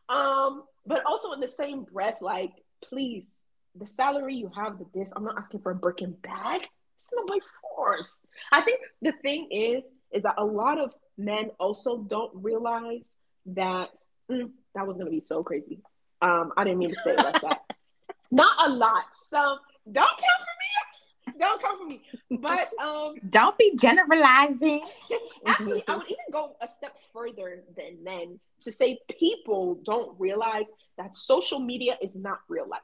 um, 0.08 0.64
but 0.86 1.04
also 1.04 1.32
in 1.32 1.40
the 1.40 1.46
same 1.48 1.84
breath, 1.84 2.18
like, 2.20 2.52
please, 2.82 3.42
the 3.76 3.86
salary 3.86 4.34
you 4.34 4.50
have, 4.56 4.78
the 4.78 4.86
this, 4.94 5.12
I'm 5.14 5.24
not 5.24 5.36
asking 5.38 5.60
for 5.60 5.72
a 5.72 5.74
Birkin 5.74 6.16
bag. 6.22 6.68
It's 6.94 7.12
not 7.14 7.26
by 7.26 7.38
force. 7.76 8.26
I 8.52 8.60
think 8.60 8.80
the 9.02 9.12
thing 9.22 9.48
is, 9.50 9.94
is 10.12 10.22
that 10.22 10.34
a 10.38 10.44
lot 10.44 10.78
of 10.78 10.92
men 11.18 11.50
also 11.58 11.98
don't 11.98 12.30
realize 12.34 13.18
that 13.46 13.90
mm, 14.30 14.50
that 14.74 14.86
was 14.86 14.96
gonna 14.96 15.10
be 15.10 15.20
so 15.20 15.42
crazy. 15.42 15.80
Um, 16.22 16.52
I 16.56 16.64
didn't 16.64 16.78
mean 16.78 16.90
to 16.90 16.96
say 16.96 17.12
it 17.12 17.18
like 17.18 17.40
that. 17.42 17.62
Not 18.30 18.68
a 18.68 18.72
lot. 18.72 19.04
So 19.28 19.58
don't 19.90 20.08
count 20.08 20.20
for 20.38 21.32
me. 21.32 21.38
Don't 21.38 21.62
come 21.62 21.78
for 21.78 21.86
me. 21.86 22.02
But 22.30 22.70
um, 22.80 23.14
Don't 23.28 23.56
be 23.58 23.74
generalizing. 23.76 24.86
actually, 25.46 25.84
I 25.88 25.96
would 25.96 26.06
even 26.06 26.24
go 26.32 26.56
a 26.60 26.68
step 26.68 26.96
further 27.12 27.62
than 27.76 28.02
men 28.02 28.38
to 28.60 28.72
say 28.72 28.98
people 29.18 29.80
don't 29.84 30.18
realize 30.18 30.66
that 30.96 31.16
social 31.16 31.58
media 31.58 31.96
is 32.00 32.16
not 32.16 32.40
real 32.48 32.68
life. 32.68 32.80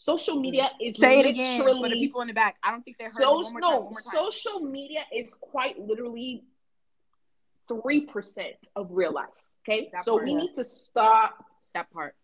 Social 0.00 0.36
mm-hmm. 0.36 0.42
media 0.42 0.70
is 0.80 0.96
Say 0.96 1.20
it 1.20 1.26
literally 1.26 1.30
again 1.30 1.62
for 1.62 1.88
the 1.90 1.94
people 1.94 2.22
in 2.22 2.28
the 2.28 2.32
back. 2.32 2.56
I 2.62 2.70
don't 2.70 2.80
think 2.80 2.96
they 2.96 3.04
heard 3.04 3.12
so, 3.12 3.40
it. 3.40 3.52
No, 3.52 3.52
time, 3.52 3.62
one 3.62 3.82
more 3.82 3.92
time. 3.92 4.12
social 4.14 4.60
media 4.60 5.00
is 5.14 5.34
quite 5.34 5.78
literally 5.78 6.42
three 7.68 8.06
percent 8.06 8.56
of 8.74 8.88
real 8.92 9.12
life. 9.12 9.28
Okay, 9.62 9.90
That 9.92 10.02
so 10.02 10.12
part, 10.12 10.24
we 10.24 10.30
yeah. 10.30 10.38
need 10.38 10.54
to 10.54 10.64
stop 10.64 11.44
that 11.74 11.92
part. 11.92 12.14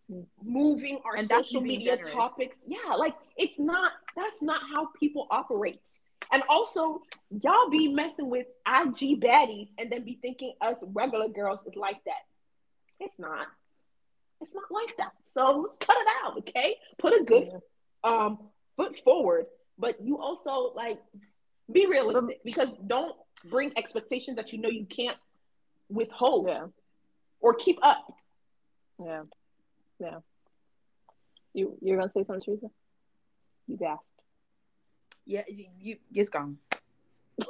moving 0.43 0.99
our 1.05 1.17
And 1.17 1.27
social 1.27 1.61
media 1.61 1.97
generous. 1.97 2.15
topics. 2.15 2.59
Yeah, 2.65 2.95
like 2.95 3.13
it's 3.35 3.59
not. 3.59 3.91
That's 4.15 4.41
not 4.41 4.59
how 4.75 4.87
people 4.99 5.27
operate. 5.29 5.87
And 6.33 6.41
also, 6.49 7.03
y'all 7.29 7.69
be 7.69 7.89
messing 7.89 8.31
with 8.31 8.47
IG 8.67 9.21
baddies 9.21 9.69
and 9.77 9.91
then 9.91 10.03
be 10.03 10.17
thinking 10.19 10.55
us 10.61 10.83
regular 10.93 11.29
girls 11.29 11.63
is 11.67 11.75
like 11.75 12.03
that. 12.05 12.25
It's 12.99 13.19
not. 13.19 13.45
It's 14.41 14.53
not 14.55 14.69
like 14.71 14.95
that. 14.97 15.13
So 15.23 15.51
let's 15.63 15.77
cut 15.77 15.95
it 15.99 16.07
out, 16.23 16.37
okay? 16.39 16.77
Put 16.97 17.13
a 17.13 17.23
good 17.23 17.49
um 18.03 18.39
foot 18.75 18.99
forward, 19.03 19.45
but 19.77 19.97
you 20.03 20.19
also 20.19 20.71
like 20.75 20.99
be 21.71 21.85
realistic 21.85 22.39
because 22.43 22.75
don't 22.77 23.15
bring 23.45 23.71
expectations 23.77 24.37
that 24.37 24.53
you 24.53 24.59
know 24.59 24.69
you 24.69 24.85
can't 24.85 25.17
withhold 25.89 26.47
Yeah. 26.47 26.67
or 27.39 27.53
keep 27.55 27.79
up. 27.83 28.13
Yeah. 29.03 29.23
Yeah. 29.99 30.19
You 31.53 31.77
you're 31.81 31.97
gonna 31.97 32.11
say 32.11 32.23
something, 32.23 32.41
Theresa? 32.41 32.67
You 33.67 33.77
gasped. 33.77 34.03
Yeah, 35.25 35.43
you, 35.49 35.65
you 35.81 35.97
it's 36.13 36.29
gone. 36.29 36.57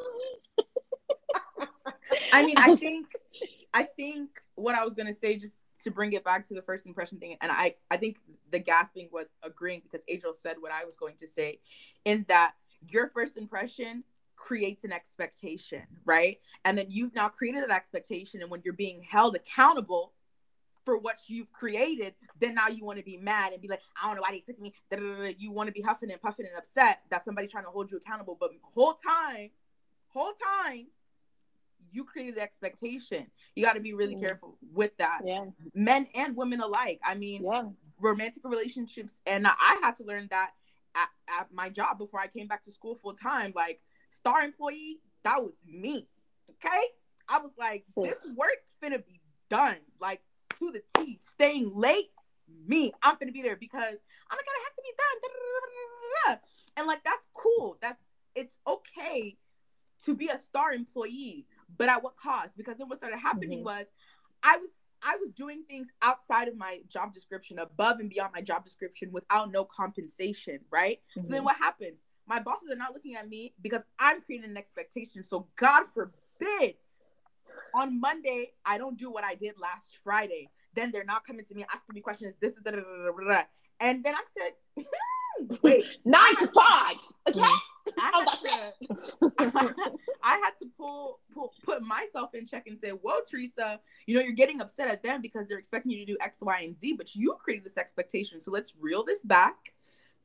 I 2.32 2.46
mean, 2.46 2.58
I 2.58 2.76
think, 2.84 3.08
I 3.74 3.84
think 3.84 4.30
what 4.56 4.76
I 4.76 4.84
was 4.84 4.94
gonna 4.94 5.14
say, 5.14 5.36
just 5.38 5.54
to 5.88 5.92
bring 5.92 6.14
it 6.14 6.24
back 6.24 6.48
to 6.48 6.54
the 6.54 6.62
first 6.62 6.86
impression 6.86 7.20
thing, 7.20 7.38
and 7.42 7.52
I, 7.52 7.76
I 7.90 7.98
think 7.98 8.18
the 8.52 8.60
gasping 8.60 9.10
was 9.12 9.28
agreeing 9.44 9.82
because 9.82 10.06
Adrielle 10.10 10.36
said 10.36 10.58
what 10.60 10.72
I 10.72 10.86
was 10.86 10.96
going 10.96 11.16
to 11.18 11.28
say, 11.28 11.60
in 12.06 12.26
that 12.28 12.54
your 12.90 13.10
first 13.10 13.38
impression 13.38 14.04
creates 14.36 14.84
an 14.84 14.94
expectation, 14.94 15.82
right? 16.06 16.40
And 16.64 16.78
then 16.78 16.86
you've 16.90 17.16
now 17.16 17.28
created 17.28 17.64
that 17.64 17.72
expectation, 17.72 18.42
and 18.42 18.52
when 18.52 18.62
you're 18.64 18.74
being 18.74 19.02
held 19.02 19.36
accountable 19.36 20.14
for 20.86 20.98
what 20.98 21.18
you've 21.28 21.52
created, 21.52 22.14
then 22.40 22.54
now 22.54 22.70
you 22.70 22.86
want 22.86 22.98
to 22.98 23.04
be 23.04 23.18
mad 23.18 23.52
and 23.52 23.62
be 23.62 23.68
like, 23.68 23.82
I 24.02 24.08
don't 24.08 24.16
know 24.16 24.22
why 24.22 24.32
they 24.32 24.40
fix 24.40 24.60
me. 24.60 24.74
Da, 24.90 24.98
da, 24.98 25.04
da. 25.04 25.36
You 25.38 25.52
want 25.52 25.68
to 25.68 25.74
be 25.74 25.82
huffing 25.82 26.10
and 26.12 26.22
puffing 26.22 26.46
and 26.46 26.56
upset 26.58 27.02
that 27.10 27.26
somebody's 27.26 27.52
trying 27.52 27.66
to 27.66 27.72
hold 27.72 27.92
you 27.92 27.98
accountable, 27.98 28.38
but 28.40 28.52
whole 28.62 28.94
time, 28.94 29.50
whole 30.08 30.32
time, 30.64 30.88
you 31.92 32.04
created 32.04 32.36
the 32.36 32.42
expectation. 32.42 33.28
You 33.56 33.64
got 33.66 33.74
to 33.74 33.80
be 33.80 33.94
really 33.94 34.16
careful 34.16 34.58
with 34.74 34.96
that, 34.98 35.22
Yeah. 35.26 35.46
men 35.74 36.08
and 36.16 36.36
women 36.36 36.62
alike. 36.62 37.00
I 37.04 37.16
mean, 37.16 37.44
Yeah. 37.44 37.70
romantic 38.00 38.44
relationships, 38.46 39.22
and 39.26 39.48
I 39.48 39.80
had 39.82 39.96
to 39.98 40.04
learn 40.04 40.28
that 40.32 40.52
at, 40.96 41.10
at 41.28 41.52
my 41.54 41.70
job 41.70 41.98
before 41.98 42.20
I 42.20 42.28
came 42.28 42.48
back 42.48 42.64
to 42.64 42.72
school 42.72 42.96
full 42.96 43.14
time. 43.14 43.54
Like 43.56 43.82
star 44.10 44.42
employee, 44.42 45.02
that 45.24 45.42
was 45.44 45.56
me. 45.66 46.08
Okay, 46.50 46.84
I 47.28 47.40
was 47.40 47.52
like, 47.58 47.86
this 47.96 48.16
work 48.36 48.58
finna 48.82 49.06
be 49.06 49.22
done, 49.50 49.78
like 50.00 50.22
to 50.60 50.72
the 50.72 50.82
T. 50.98 51.20
Staying 51.22 51.72
late, 51.74 52.10
me. 52.68 52.92
I'm 53.04 53.16
gonna 53.20 53.32
be 53.32 53.42
there 53.42 53.56
because 53.58 53.96
I'm 54.30 54.38
like, 54.38 54.46
it 54.46 54.64
has 54.64 54.76
to 54.76 54.82
be 54.84 54.94
done. 54.98 56.40
And 56.78 56.86
like 56.88 57.04
that's 57.04 57.26
cool. 57.34 57.78
That's 57.82 58.04
it's 58.36 58.54
okay 58.68 59.38
to 60.06 60.14
be 60.16 60.28
a 60.28 60.38
star 60.38 60.74
employee, 60.74 61.48
but 61.78 61.90
at 61.90 62.04
what 62.04 62.16
cost? 62.16 62.58
Because 62.58 62.78
then 62.78 62.88
what 62.88 62.98
started 62.98 63.18
happening 63.18 63.60
Mhm. 63.60 63.66
was 63.66 63.88
I 64.44 64.58
was 64.58 64.70
I 65.04 65.16
was 65.18 65.32
doing 65.32 65.64
things 65.66 65.90
outside 66.02 66.48
of 66.48 66.58
my 66.58 66.82
job 66.88 67.14
description, 67.14 67.60
above 67.60 68.00
and 68.00 68.10
beyond 68.10 68.34
my 68.34 68.42
job 68.42 68.64
description 68.66 69.12
without 69.12 69.52
no 69.52 69.64
compensation, 69.64 70.60
right? 70.72 71.02
So 71.14 71.22
then 71.22 71.42
Mhm. 71.42 71.46
what 71.46 71.58
happens? 71.58 72.02
My 72.26 72.40
bosses 72.40 72.72
are 72.72 72.76
not 72.76 72.94
looking 72.94 73.16
at 73.16 73.30
me 73.30 73.54
because 73.62 73.84
I'm 74.00 74.22
creating 74.24 74.50
an 74.50 74.58
expectation. 74.58 75.24
So 75.24 75.50
God 75.56 75.86
forbid 75.94 76.78
on 77.74 78.00
Monday 78.00 78.54
I 78.66 78.78
don't 78.78 78.98
do 78.98 79.12
what 79.12 79.24
I 79.24 79.36
did 79.36 79.60
last 79.60 79.98
Friday. 80.04 80.50
Then 80.74 80.92
they're 80.92 81.04
not 81.04 81.26
coming 81.26 81.46
to 81.46 81.54
me 81.54 81.64
asking 81.72 81.94
me 81.94 82.02
questions. 82.02 82.36
This 82.38 82.56
is 82.56 82.62
da, 82.62 82.72
da, 82.72 82.78
da, 82.78 82.84
da, 82.84 83.12
da, 83.12 83.28
da. 83.28 83.44
And 83.80 84.04
then 84.04 84.16
I 84.16 84.24
said, 84.38 84.86
"Hmm, 85.40 85.56
wait, 85.62 85.86
Nine 86.06 86.36
to 86.38 86.48
five. 86.48 86.96
Okay. 87.30 87.42
I 88.00 88.12
Oh, 88.14 88.26
had 88.30 88.74
to, 89.32 89.92
I 90.24 90.38
had 90.44 90.52
to 90.60 90.66
pull, 90.78 91.20
pull, 91.34 91.54
put 91.64 91.82
myself 91.82 92.34
in 92.34 92.46
check 92.46 92.68
and 92.68 92.78
say, 92.80 92.90
"Whoa, 92.90 93.20
Theresa, 93.30 93.80
you 94.06 94.16
know 94.16 94.22
you're 94.22 94.34
getting 94.34 94.60
upset 94.62 94.90
at 94.90 95.04
them 95.04 95.22
because 95.22 95.48
they're 95.48 95.58
expecting 95.58 95.92
you 95.92 96.00
to 96.00 96.06
do 96.06 96.18
X, 96.20 96.40
Y, 96.42 96.62
and 96.64 96.78
Z, 96.78 96.94
but 96.94 97.16
you 97.16 97.36
created 97.42 97.66
this 97.66 97.78
expectation. 97.78 98.42
So 98.42 98.52
let's 98.52 98.74
reel 98.80 99.06
this 99.06 99.24
back, 99.24 99.56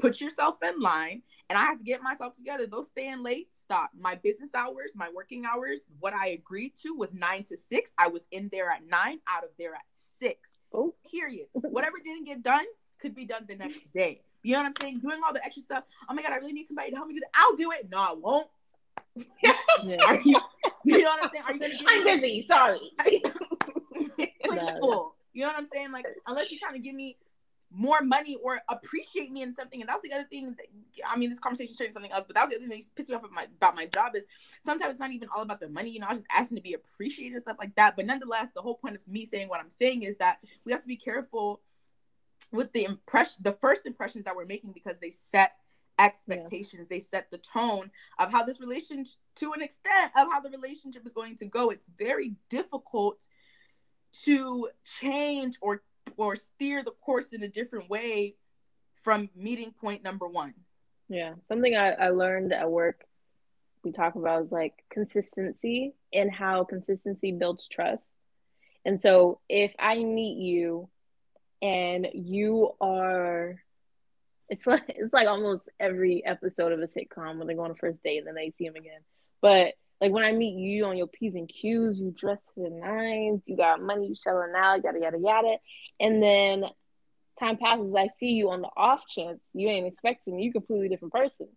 put 0.01 0.21
yourself 0.21 0.57
in 0.63 0.81
line, 0.81 1.23
and 1.49 1.57
I 1.57 1.63
have 1.63 1.79
to 1.79 1.85
get 1.85 2.03
myself 2.03 2.35
together. 2.35 2.67
Those 2.67 2.89
staying 2.89 3.23
late, 3.23 3.49
stop. 3.55 3.91
My 3.97 4.17
business 4.17 4.51
hours, 4.57 4.93
my 4.97 5.09
working 5.15 5.45
hours, 5.47 5.83
what 6.01 6.15
I 6.15 6.29
agreed 6.29 6.73
to 6.83 6.95
was 6.95 7.15
nine 7.15 7.45
to 7.45 7.57
six. 7.57 7.93
I 7.97 8.09
was 8.09 8.27
in 8.33 8.49
there 8.51 8.71
at 8.71 8.87
nine, 8.89 9.21
out 9.29 9.45
of 9.45 9.51
there 9.57 9.75
at 9.75 9.85
six. 10.21 10.51
Oh. 10.75 10.95
Period. 11.11 11.47
Whatever 11.53 11.99
didn't 12.03 12.25
get 12.25 12.43
done 12.43 12.65
could 13.03 13.15
be 13.15 13.25
done 13.25 13.45
the 13.47 13.57
next 13.57 13.93
day. 13.93 14.23
You 14.43 14.55
know 14.55 14.61
what 14.61 14.67
I'm 14.67 14.75
saying? 14.81 15.01
Doing 15.01 15.21
all 15.25 15.33
the 15.33 15.45
extra 15.45 15.63
stuff. 15.63 15.85
Oh 16.09 16.15
my 16.15 16.23
god, 16.23 16.33
I 16.33 16.37
really 16.37 16.53
need 16.53 16.67
somebody 16.67 16.91
to 16.91 16.97
help 16.97 17.09
me 17.09 17.15
do 17.15 17.21
that. 17.21 17.31
I'll 17.35 17.55
do 17.55 17.71
it. 17.73 17.89
No, 17.91 17.99
I 17.99 18.15
won't. 18.15 18.49
Yeah. 19.43 20.21
You? 20.25 20.41
You 20.85 21.01
know 21.01 21.11
what 21.11 21.25
I'm 21.25 21.31
saying? 21.31 21.45
Are 21.47 21.53
you 21.53 21.61
gonna 21.61 21.79
give 21.79 21.87
I'm 21.89 22.05
me 22.05 22.21
busy. 22.21 22.43
Sorry. 22.43 22.81
principle? 24.49 25.15
You 25.33 25.43
know 25.43 25.49
what 25.49 25.59
I'm 25.59 25.69
saying? 25.73 25.93
Like, 25.93 26.07
unless 26.27 26.51
you're 26.51 26.59
trying 26.59 26.75
to 26.75 26.81
give 26.81 26.95
me 26.95 27.17
more 27.71 28.03
money 28.03 28.37
or 28.43 28.61
appreciate 28.69 29.31
me 29.31 29.43
in 29.43 29.55
something, 29.55 29.81
and 29.81 29.89
that's 29.89 30.03
the 30.03 30.13
other 30.13 30.25
thing. 30.25 30.57
That, 30.57 30.67
I 31.09 31.17
mean, 31.17 31.31
this 31.31 31.39
conversation 31.39 31.75
turned 31.75 31.95
something 31.95 32.11
else, 32.11 32.25
but 32.27 32.35
that 32.35 32.43
was 32.43 32.51
the 32.51 32.57
other 32.57 32.67
thing 32.67 32.81
that 32.81 32.97
pissed 32.97 33.11
me 33.11 33.15
off 33.15 33.23
about 33.23 33.33
my, 33.33 33.45
about 33.45 33.77
my 33.77 33.87
job 33.87 34.17
is 34.17 34.25
sometimes 34.65 34.91
it's 34.91 35.01
not 35.01 35.13
even 35.13 35.29
all 35.35 35.43
about 35.43 35.61
the 35.61 35.69
money. 35.69 35.91
You 35.91 36.01
know, 36.01 36.07
I 36.07 36.11
was 36.11 36.19
just 36.19 36.33
asking 36.33 36.57
to 36.57 36.63
be 36.63 36.75
appreciated 36.75 37.35
and 37.35 37.43
stuff 37.43 37.59
like 37.61 37.77
that. 37.77 37.95
But 37.95 38.07
nonetheless, 38.07 38.49
the 38.55 38.63
whole 38.63 38.75
point 38.75 38.97
of 38.97 39.07
me 39.07 39.25
saying 39.25 39.49
what 39.49 39.61
I'm 39.61 39.71
saying 39.71 40.03
is 40.03 40.17
that 40.17 40.39
we 40.65 40.73
have 40.73 40.83
to 40.83 40.89
be 40.89 40.97
careful 40.97 41.61
with 42.53 42.73
the 42.73 42.85
impression, 42.85 43.37
the 43.43 43.53
first 43.53 43.87
impressions 43.87 44.25
that 44.25 44.37
we're 44.37 44.45
making 44.45 44.73
because 44.73 44.99
they 45.01 45.11
set 45.11 45.53
expectations 45.99 46.89
they 46.89 47.01
set 47.01 47.31
the 47.31 47.39
tone 47.39 47.91
of 48.19 48.33
how 48.33 48.43
this 48.43 48.61
relationship 48.61 49.15
to 49.37 49.53
an 49.53 49.61
extent 49.61 50.11
of 50.17 50.27
how 50.31 50.41
the 50.41 50.51
relationship 50.51 51.07
is 51.07 51.13
going 51.13 51.37
to 51.37 51.45
go. 51.45 51.71
It's 51.71 51.91
very 51.99 52.35
difficult 52.49 53.29
to 54.25 54.69
change 55.01 55.57
or 55.61 55.83
or 56.17 56.37
steer 56.37 56.83
the 56.83 56.91
course 56.91 57.33
in 57.33 57.43
a 57.43 57.49
different 57.49 57.89
way 57.89 58.37
from 59.03 59.31
meeting 59.35 59.73
point 59.73 60.03
number 60.03 60.27
one. 60.27 60.55
Yeah, 61.09 61.35
something 61.49 61.77
I, 61.77 61.93
I 61.93 62.09
learned 62.11 62.53
at 62.53 62.71
work 62.71 63.05
we 63.85 63.93
talk 63.93 64.15
about 64.15 64.45
is 64.45 64.53
like 64.53 64.75
consistency 64.91 65.95
and 66.13 66.33
how 66.33 66.65
consistency 66.65 67.33
builds 67.33 67.67
trust. 67.69 68.13
And 68.85 69.01
so 69.01 69.41
if 69.49 69.73
I 69.79 70.03
meet 70.03 70.39
you 70.39 70.89
and 71.63 72.09
you 72.13 72.73
are 72.81 73.63
it's 74.49 74.67
like 74.67 74.85
it's 74.89 75.13
like 75.13 75.29
almost 75.29 75.63
every 75.81 76.25
episode 76.25 76.73
of 76.73 76.81
a 76.81 76.87
sitcom 76.87 77.39
when 77.39 77.47
they 77.47 77.55
go 77.55 77.63
on 77.63 77.71
a 77.71 77.75
first 77.75 78.03
date 78.03 78.19
and 78.19 78.27
then 78.27 78.35
they 78.35 78.53
see 78.59 78.67
him 78.67 78.77
again. 78.77 79.01
But 79.41 79.75
like 80.01 80.13
when 80.13 80.25
I 80.25 80.33
meet 80.33 80.59
you 80.59 80.85
on 80.85 80.97
your 80.97 81.07
P's 81.07 81.37
and 81.37 81.49
Q's, 81.49 81.99
you 81.99 82.11
dress 82.11 82.41
to 82.55 82.63
the 82.63 82.71
nines, 82.71 83.43
you 83.47 83.57
got 83.57 83.81
money, 83.81 84.09
you 84.09 84.17
selling 84.17 84.53
out, 84.57 84.83
yada 84.85 84.99
yada 85.01 85.19
yada. 85.19 85.57
And 86.01 86.23
then 86.23 86.65
time 87.39 87.57
passes, 87.57 87.95
I 87.97 88.09
see 88.19 88.33
you 88.33 88.51
on 88.51 88.61
the 88.61 88.71
off 88.77 89.03
chance 89.09 89.41
you 89.55 89.69
ain't 89.69 89.87
expecting 89.87 90.37
me, 90.37 90.43
you 90.43 90.53
completely 90.53 90.89
different 90.89 91.15
person. 91.15 91.49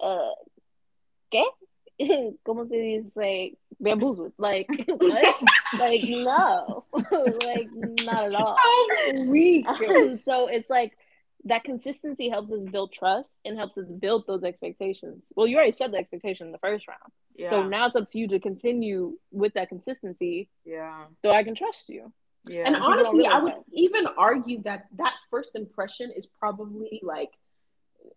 Uh, 0.00 0.30
okay. 1.32 1.46
Como 2.44 2.66
se 2.66 2.76
dice 2.76 3.56
bamboozled? 3.80 4.32
Like 4.38 4.68
what? 4.86 5.42
like 5.78 6.02
no, 6.04 6.84
like 6.92 7.68
not 8.04 8.24
at 8.24 8.34
all. 8.34 8.56
Weak. 9.26 9.66
so 10.24 10.48
it's 10.48 10.68
like 10.68 10.96
that 11.44 11.64
consistency 11.64 12.28
helps 12.28 12.50
us 12.50 12.60
build 12.70 12.92
trust 12.92 13.38
and 13.44 13.56
helps 13.56 13.76
us 13.76 13.86
build 13.86 14.26
those 14.26 14.44
expectations. 14.44 15.26
Well, 15.36 15.46
you 15.46 15.56
already 15.56 15.72
set 15.72 15.92
the 15.92 15.98
expectation 15.98 16.46
in 16.46 16.52
the 16.52 16.58
first 16.58 16.88
round. 16.88 17.12
Yeah. 17.36 17.50
So 17.50 17.68
now 17.68 17.86
it's 17.86 17.96
up 17.96 18.10
to 18.10 18.18
you 18.18 18.28
to 18.28 18.40
continue 18.40 19.18
with 19.30 19.52
that 19.54 19.68
consistency 19.68 20.48
yeah. 20.64 21.04
so 21.22 21.30
I 21.30 21.44
can 21.44 21.54
trust 21.54 21.88
you. 21.88 22.12
Yeah. 22.46 22.64
And 22.66 22.74
people 22.74 22.90
don't 22.90 22.98
honestly, 22.98 23.26
I 23.26 23.42
would 23.42 23.52
that. 23.52 23.64
even 23.72 24.06
argue 24.06 24.62
that 24.62 24.86
that 24.96 25.14
first 25.30 25.54
impression 25.54 26.12
is 26.16 26.26
probably 26.26 27.00
like, 27.02 27.30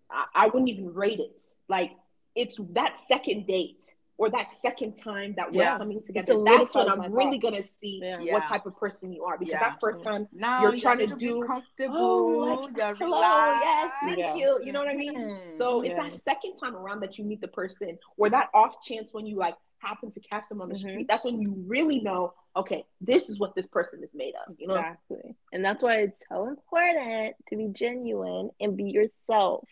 I, 0.09 0.25
I 0.33 0.45
wouldn't 0.47 0.69
even 0.69 0.93
rate 0.93 1.19
it. 1.19 1.41
Like, 1.67 1.91
it's 2.37 2.57
that 2.71 2.95
second 2.97 3.47
date 3.47 3.83
or 4.19 4.29
that 4.31 4.51
second 4.51 4.93
time 4.97 5.33
that 5.37 5.51
we're 5.51 5.61
Yeah. 5.61 5.77
coming 5.77 6.01
together. 6.01 6.41
That's 6.43 6.73
when 6.73 6.89
I'm 6.89 7.13
really 7.13 7.39
thought. 7.39 7.51
gonna 7.51 7.61
see 7.61 7.99
Yeah. 8.03 8.33
what 8.33 8.43
type 8.45 8.65
of 8.65 8.75
person 8.75 9.11
you 9.13 9.23
are. 9.25 9.37
Because 9.37 9.53
Yeah. 9.53 9.69
that 9.69 9.79
first 9.79 10.03
time, 10.03 10.27
now 10.31 10.63
you're 10.63 10.73
you 10.73 10.81
trying 10.81 11.07
to 11.07 11.15
be 11.15 11.25
do- 11.27 11.45
comfortable. 11.45 11.97
oh, 11.97 12.69
like, 12.75 12.97
hello, 12.97 13.19
yes, 13.21 13.93
thank 14.01 14.37
you. 14.39 14.59
You 14.63 14.71
know 14.71 14.79
what 14.79 14.87
I 14.89 14.95
mean? 14.95 15.15
Mhm. 15.15 15.53
So 15.53 15.81
it's 15.81 15.93
that 15.95 16.13
second 16.19 16.55
time 16.55 16.75
around 16.75 17.01
that 17.01 17.17
you 17.19 17.25
meet 17.25 17.41
the 17.41 17.47
person, 17.47 17.99
or 18.17 18.29
that 18.31 18.49
off 18.55 18.81
chance 18.83 19.13
when 19.13 19.25
you 19.27 19.35
like 19.35 19.55
happen 19.79 20.09
to 20.09 20.19
catch 20.21 20.49
them 20.49 20.61
on 20.63 20.69
the 20.69 20.75
Mhm. 20.75 20.79
street. 20.79 21.07
That's 21.07 21.23
when 21.23 21.39
you 21.39 21.51
really 21.67 21.99
know, 21.99 22.33
okay, 22.55 22.87
this 22.99 23.29
is 23.29 23.39
what 23.39 23.53
this 23.53 23.67
person 23.67 24.03
is 24.03 24.09
made 24.15 24.33
of. 24.47 24.55
You 24.59 24.65
know? 24.67 24.75
Exactly. 24.77 25.35
And 25.53 25.63
that's 25.63 25.83
why 25.83 25.97
it's 25.97 26.23
so 26.27 26.45
important 26.47 27.35
to 27.49 27.55
be 27.55 27.67
genuine 27.67 28.49
and 28.59 28.75
be 28.75 28.85
yourself. 28.89 29.67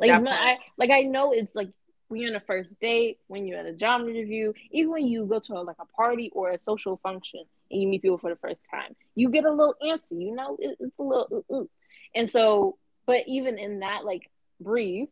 Like 0.00 0.22
my. 0.22 0.32
I, 0.32 0.58
like 0.78 0.90
I 0.90 1.02
know 1.02 1.32
it's 1.32 1.54
like 1.54 1.68
when 2.10 2.20
you're 2.20 2.30
on 2.30 2.36
a 2.36 2.40
first 2.40 2.78
date, 2.80 3.18
when 3.28 3.46
you're 3.46 3.60
at 3.60 3.66
a 3.66 3.72
job 3.72 4.08
interview, 4.08 4.52
even 4.72 4.90
when 4.90 5.06
you 5.06 5.24
go 5.26 5.38
to 5.38 5.54
a, 5.54 5.60
like 5.60 5.76
a 5.78 5.86
party 5.86 6.30
or 6.34 6.50
a 6.50 6.60
social 6.60 6.96
function 7.04 7.44
and 7.70 7.80
you 7.80 7.86
meet 7.86 8.02
people 8.02 8.18
for 8.18 8.30
the 8.30 8.36
first 8.36 8.62
time, 8.68 8.96
you 9.14 9.30
get 9.30 9.44
a 9.44 9.50
little 9.50 9.76
antsy, 9.80 10.00
you 10.10 10.34
know, 10.34 10.56
it, 10.58 10.76
it's 10.80 10.98
a 10.98 11.02
little, 11.02 11.28
ooh, 11.32 11.54
ooh. 11.54 11.70
and 12.14 12.28
so, 12.28 12.76
but 13.06 13.22
even 13.28 13.58
in 13.58 13.78
that, 13.80 14.04
like 14.04 14.28
breathe, 14.60 15.08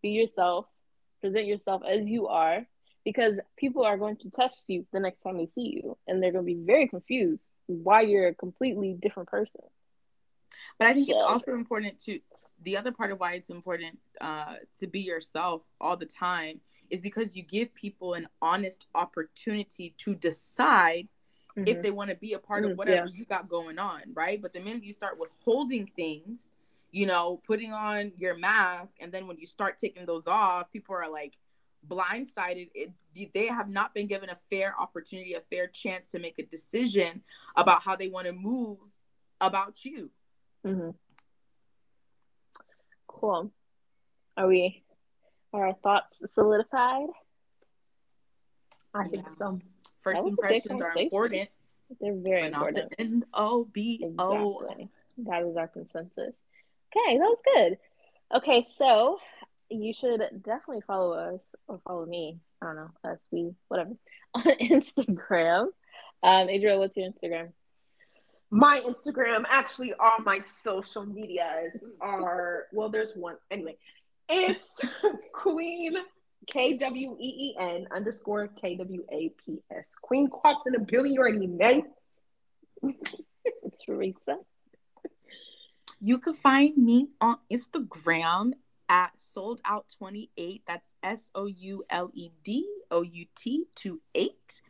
be 0.00 0.10
yourself, 0.10 0.66
present 1.20 1.46
yourself 1.46 1.82
as 1.88 2.08
you 2.08 2.28
are, 2.28 2.66
because 3.04 3.34
people 3.56 3.84
are 3.84 3.98
going 3.98 4.16
to 4.16 4.30
test 4.30 4.68
you 4.68 4.86
the 4.92 5.00
next 5.00 5.22
time 5.22 5.38
they 5.38 5.46
see 5.46 5.80
you, 5.82 5.98
and 6.06 6.22
they're 6.22 6.30
going 6.30 6.46
to 6.46 6.54
be 6.54 6.64
very 6.64 6.86
confused 6.86 7.48
why 7.66 8.02
you're 8.02 8.28
a 8.28 8.34
completely 8.34 8.96
different 9.00 9.28
person. 9.28 9.60
But 10.82 10.88
I 10.88 10.94
think 10.94 11.08
it's 11.10 11.22
also 11.22 11.52
important 11.54 12.00
to 12.06 12.18
the 12.64 12.76
other 12.76 12.90
part 12.90 13.12
of 13.12 13.20
why 13.20 13.34
it's 13.34 13.50
important 13.50 14.00
uh, 14.20 14.56
to 14.80 14.88
be 14.88 14.98
yourself 14.98 15.62
all 15.80 15.96
the 15.96 16.06
time 16.06 16.58
is 16.90 17.00
because 17.00 17.36
you 17.36 17.44
give 17.44 17.72
people 17.72 18.14
an 18.14 18.26
honest 18.40 18.86
opportunity 18.96 19.94
to 19.98 20.16
decide 20.16 21.06
if 21.54 21.78
Mhm. 21.78 21.82
they 21.82 21.90
want 21.92 22.10
to 22.10 22.16
be 22.16 22.32
a 22.32 22.38
part 22.40 22.64
of 22.64 22.72
Mm, 22.72 22.78
whatever 22.78 23.06
you 23.06 23.24
got 23.24 23.48
going 23.48 23.78
on, 23.78 24.12
right? 24.12 24.42
But 24.42 24.54
the 24.54 24.58
minute 24.58 24.82
you 24.82 24.92
start 24.92 25.20
withholding 25.20 25.86
things, 25.86 26.50
you 26.90 27.06
know, 27.06 27.40
putting 27.46 27.72
on 27.72 28.12
your 28.18 28.36
mask, 28.36 28.96
and 28.98 29.12
then 29.12 29.28
when 29.28 29.38
you 29.38 29.46
start 29.46 29.78
taking 29.78 30.04
those 30.04 30.26
off, 30.26 30.72
people 30.72 30.96
are 30.96 31.08
like 31.08 31.38
blindsided. 31.86 32.70
It, 32.74 32.90
they 33.32 33.46
have 33.46 33.68
not 33.68 33.94
been 33.94 34.08
given 34.08 34.30
a 34.30 34.36
fair 34.50 34.74
opportunity, 34.80 35.34
a 35.34 35.42
fair 35.42 35.68
chance 35.68 36.08
to 36.08 36.18
make 36.18 36.40
a 36.40 36.42
decision 36.42 37.22
about 37.54 37.84
how 37.84 37.94
they 37.94 38.08
want 38.08 38.26
to 38.26 38.32
move 38.32 38.78
about 39.40 39.84
you. 39.84 40.10
Mhm. 40.64 40.94
Cool. 43.06 43.52
Are 44.36 44.46
we? 44.46 44.84
Are 45.52 45.68
our 45.68 45.74
thoughts 45.74 46.22
solidified? 46.32 47.08
I 48.94 49.08
think 49.08 49.24
Yeah. 49.26 49.30
so. 49.38 49.60
First 50.00 50.16
That 50.16 50.24
was 50.24 50.32
a 50.32 50.36
good 50.36 50.44
impressions 50.44 50.82
are 50.82 50.98
important, 50.98 51.50
They're 52.00 52.14
very 52.16 52.46
important. 52.46 52.90
the 52.90 53.00
end 53.00 53.24
all 53.32 53.64
be 53.64 54.04
all. 54.18 54.62
Exactly. 54.62 54.88
That 55.18 55.42
is 55.44 55.56
our 55.56 55.68
consensus. 55.68 56.34
Okay, 56.96 57.18
that 57.18 57.24
was 57.24 57.42
good. 57.54 57.78
Okay, 58.34 58.62
so 58.64 59.20
you 59.70 59.94
should 59.94 60.20
definitely 60.42 60.80
follow 60.82 61.12
us 61.12 61.40
or 61.68 61.78
follow 61.80 62.04
me. 62.06 62.40
I 62.60 62.66
don't 62.66 62.76
know, 62.76 62.90
us, 63.04 63.18
we, 63.30 63.54
whatever, 63.68 63.96
on 64.34 64.42
Instagram. 64.42 65.68
Um, 66.22 66.48
Adrielle, 66.48 66.78
what's 66.78 66.96
your 66.96 67.10
Instagram? 67.10 67.52
My 68.54 68.82
Instagram, 68.86 69.44
actually, 69.48 69.94
all 69.94 70.18
my 70.26 70.40
social 70.40 71.06
medias 71.06 71.86
are 72.02 72.66
well. 72.70 72.90
There's 72.90 73.14
one 73.16 73.36
anyway. 73.50 73.78
It's 74.28 74.78
Queen 75.32 75.96
K 76.46 76.76
W 76.76 77.16
E 77.18 77.26
E 77.26 77.56
N 77.58 77.86
underscore 77.90 78.48
K 78.48 78.76
W 78.76 79.04
A 79.10 79.30
P 79.42 79.62
S. 79.74 79.96
Queen 80.00 80.28
Quaps 80.28 80.66
in 80.66 80.74
a 80.74 80.80
billion. 80.80 81.14
You 81.14 81.20
already 81.20 81.46
know. 81.46 81.82
It's 82.82 83.84
Theresa. 83.86 84.36
You 85.98 86.18
can 86.18 86.34
find 86.34 86.76
me 86.76 87.08
on 87.22 87.36
Instagram 87.50 88.52
at 88.86 89.16
sold 89.16 89.62
out 89.64 89.86
28. 89.96 90.62
That's 90.68 90.92
S 91.02 91.30
O 91.34 91.46
U 91.46 91.84
L 91.88 92.10
E 92.12 92.28
D 92.44 92.66
O 92.90 93.00
U 93.00 93.24
T 93.34 93.64
2 93.76 93.98
8. 94.14 94.62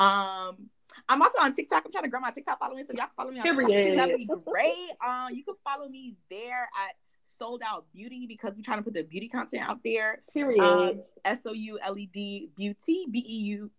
Um, 0.00 0.68
I'm 1.08 1.20
also 1.22 1.38
on 1.40 1.54
TikTok. 1.54 1.82
I'm 1.84 1.92
trying 1.92 2.04
to 2.04 2.10
grow 2.10 2.20
my 2.20 2.30
TikTok 2.30 2.58
following, 2.58 2.84
so 2.86 2.92
y'all 2.92 3.06
can 3.06 3.14
follow 3.16 3.30
me 3.30 3.38
on 3.40 3.44
TikTok. 3.44 3.96
That'd 3.96 4.16
be 4.16 4.26
great. 4.26 4.90
Um, 5.06 5.28
you 5.34 5.44
can 5.44 5.54
follow 5.64 5.88
me 5.88 6.16
there 6.30 6.68
at 6.86 6.94
Sold 7.24 7.62
Out 7.66 7.86
Beauty 7.92 8.26
because 8.26 8.54
we're 8.56 8.62
trying 8.62 8.78
to 8.78 8.82
put 8.84 8.94
the 8.94 9.02
beauty 9.04 9.28
content 9.28 9.68
out 9.68 9.80
there. 9.84 10.22
Period. 10.32 10.60
Um, 10.62 11.02
S 11.24 11.40
O 11.46 11.52
U 11.52 11.78
L 11.82 11.96
E 11.98 12.06
D 12.06 12.50
Beauty 12.56 13.06
B 13.10 13.24
E 13.26 13.36
U. 13.56 13.70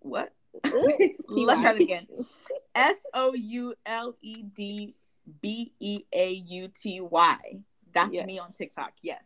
What? 0.00 0.32
Let's 1.28 1.60
try 1.60 1.72
it 1.74 1.80
again. 1.82 2.06
S 2.74 2.96
O 3.12 3.34
U 3.34 3.74
L 3.86 4.16
E 4.22 4.42
D 4.42 4.94
B 5.42 5.72
E 5.80 6.04
A 6.12 6.32
U 6.32 6.68
T 6.68 7.00
Y. 7.00 7.38
That's 7.92 8.12
Yes. 8.12 8.26
me 8.26 8.38
on 8.38 8.52
TikTok. 8.52 8.92
Yes. 9.02 9.24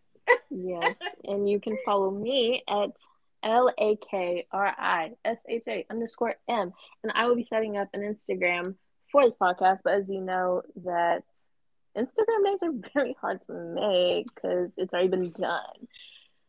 Yes, 0.50 0.94
and 1.24 1.48
you 1.48 1.58
can 1.58 1.78
follow 1.86 2.10
me 2.10 2.62
at 2.68 2.90
L 3.42 3.72
A 3.78 3.96
K 4.10 4.46
R 4.50 4.74
I 4.78 5.12
S 5.24 5.38
H 5.48 5.62
A 5.68 5.86
underscore 5.90 6.34
M, 6.48 6.72
and 7.02 7.12
I 7.14 7.26
will 7.26 7.36
be 7.36 7.44
setting 7.44 7.76
up 7.76 7.88
an 7.92 8.00
Instagram 8.00 8.74
for 9.10 9.24
this 9.24 9.36
podcast. 9.40 9.78
But 9.84 9.94
as 9.94 10.08
you 10.08 10.20
know, 10.20 10.62
that 10.84 11.22
Instagram 11.96 12.42
names 12.42 12.62
are 12.62 12.90
very 12.94 13.16
hard 13.20 13.40
to 13.46 13.52
make 13.52 14.26
because 14.34 14.70
it's 14.76 14.92
already 14.92 15.08
been 15.08 15.30
done. 15.30 15.88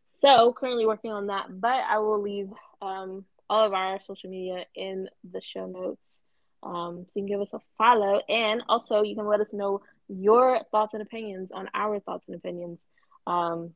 So 0.08 0.54
currently 0.54 0.86
working 0.86 1.12
on 1.12 1.28
that, 1.28 1.48
but 1.50 1.84
I 1.90 2.00
will 2.00 2.22
leave 2.22 2.50
um, 2.82 3.26
all 3.50 3.66
of 3.66 3.74
our 3.74 4.02
social 4.02 4.30
media 4.30 4.66
in 4.76 5.08
the 5.30 5.42
show 5.42 5.66
notes. 5.66 6.22
Um, 6.62 7.06
so 7.08 7.20
you 7.20 7.22
can 7.22 7.28
give 7.28 7.42
us 7.42 7.54
a 7.54 7.60
follow, 7.78 8.22
and 8.28 8.64
also 8.68 9.02
you 9.02 9.16
can 9.16 9.28
let 9.28 9.40
us 9.40 9.54
know 9.54 9.82
your 10.10 10.60
thoughts 10.72 10.94
and 10.94 11.02
opinions 11.02 11.52
on 11.52 11.70
our 11.74 12.00
thoughts 12.00 12.26
and 12.28 12.36
opinions 12.36 12.80
um, 13.28 13.72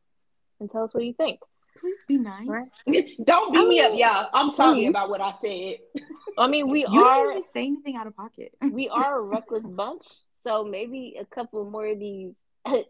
and 0.60 0.70
tell 0.70 0.84
us 0.84 0.94
what 0.94 1.06
you 1.06 1.14
think. 1.14 1.40
Please 1.80 1.98
be 2.08 2.18
nice. 2.18 2.48
Right. 2.48 2.68
Don't 3.24 3.54
beat 3.54 3.60
I 3.60 3.66
me 3.68 3.80
up, 3.82 3.92
mean, 3.92 4.00
y'all. 4.00 4.30
I'm 4.34 4.50
sorry 4.52 4.76
please. 4.82 4.90
about 4.90 5.10
what 5.10 5.22
I 5.22 5.32
said. 5.42 5.78
I 6.38 6.48
mean, 6.48 6.70
we 6.70 6.82
You 6.82 6.88
don't 6.88 7.08
are 7.08 7.32
even 7.32 7.44
say 7.44 7.66
anything 7.66 7.96
out 7.96 8.08
of 8.08 8.16
pocket. 8.16 8.54
we 8.72 8.90
are 8.90 9.20
a 9.20 9.22
reckless 9.22 9.64
bunch, 9.64 10.04
so 10.42 10.64
maybe 10.64 11.16
a 11.20 11.26
couple 11.26 11.64
more 11.70 11.88
of 11.88 12.00
these. 12.00 12.34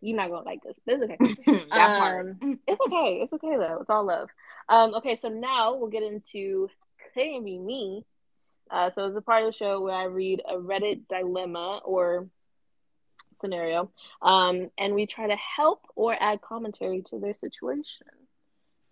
You're 0.02 0.16
not 0.18 0.30
gonna 0.30 0.46
like 0.46 0.62
this, 0.64 0.78
but 0.86 0.96
it's 1.02 1.04
okay. 1.04 1.66
that 1.72 2.00
part. 2.00 2.38
Um, 2.42 2.60
It's 2.68 2.80
okay. 2.82 3.20
It's 3.24 3.34
okay 3.34 3.58
though. 3.58 3.80
It's 3.82 3.90
all 3.90 4.06
love. 4.06 4.30
Um, 4.70 4.94
okay, 4.96 5.16
so 5.16 5.30
now 5.30 5.76
we'll 5.76 5.90
get 5.90 6.04
into 6.04 6.70
Couldn't 7.14 7.44
Be 7.44 7.58
Me. 7.58 8.06
Uh, 8.70 8.90
so 8.92 9.08
it's 9.08 9.18
a 9.18 9.22
part 9.22 9.44
of 9.44 9.52
the 9.52 9.58
show 9.58 9.82
where 9.82 9.96
I 9.96 10.06
read 10.06 10.42
a 10.48 10.54
Reddit 10.56 11.08
dilemma 11.10 11.82
or 11.84 12.28
scenario, 13.42 13.92
um, 14.22 14.70
and 14.78 14.94
we 14.96 15.06
try 15.06 15.28
to 15.28 15.36
help 15.36 15.82
or 15.96 16.16
add 16.18 16.42
commentary 16.42 17.02
to 17.10 17.20
their 17.20 17.34
situation. 17.34 18.08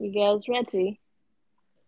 You 0.02 0.12
guys 0.12 0.49
ready? 0.49 0.99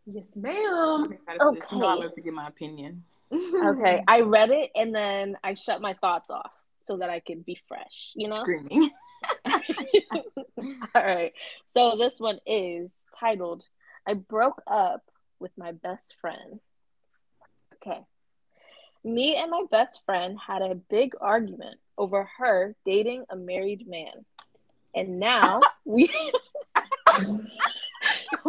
Yes, 0.05 0.35
ma'am. 0.35 1.05
okay. 1.05 1.17
for 1.25 1.53
this. 1.55 1.63
You 1.71 1.79
know 1.79 1.87
I 1.87 1.93
Okay. 1.93 2.03
love 2.03 2.13
to 2.13 2.21
give 2.21 2.33
my 2.35 2.47
opinion. 2.47 3.03
Okay, 3.33 4.03
I 4.07 4.19
read 4.21 4.51
it 4.51 4.69
and 4.75 4.93
then 4.93 5.35
I 5.43 5.55
shut 5.55 5.81
my 5.81 5.95
thoughts 5.95 6.29
off 6.29 6.51
so 6.81 6.97
that 6.97 7.09
I 7.09 7.19
could 7.21 7.43
be 7.43 7.57
fresh. 7.67 8.11
You 8.13 8.27
know. 8.27 8.35
Screaming. 8.35 8.91
All 10.93 11.03
right. 11.03 11.33
So 11.73 11.97
this 11.97 12.19
one 12.19 12.37
is 12.45 12.91
titled 13.19 13.67
I 14.05 14.13
broke 14.13 14.61
up 14.67 15.01
with 15.39 15.51
my 15.57 15.71
best 15.71 16.15
friend. 16.21 16.59
Okay. 17.75 17.99
Me 19.03 19.35
and 19.35 19.49
my 19.49 19.63
best 19.71 20.03
friend 20.05 20.37
had 20.45 20.61
a 20.61 20.75
big 20.75 21.13
argument 21.19 21.77
over 21.97 22.29
her 22.37 22.75
dating 22.85 23.25
a 23.31 23.35
married 23.35 23.87
man. 23.87 24.23
And 24.93 25.19
now 25.19 25.61
we 25.85 26.11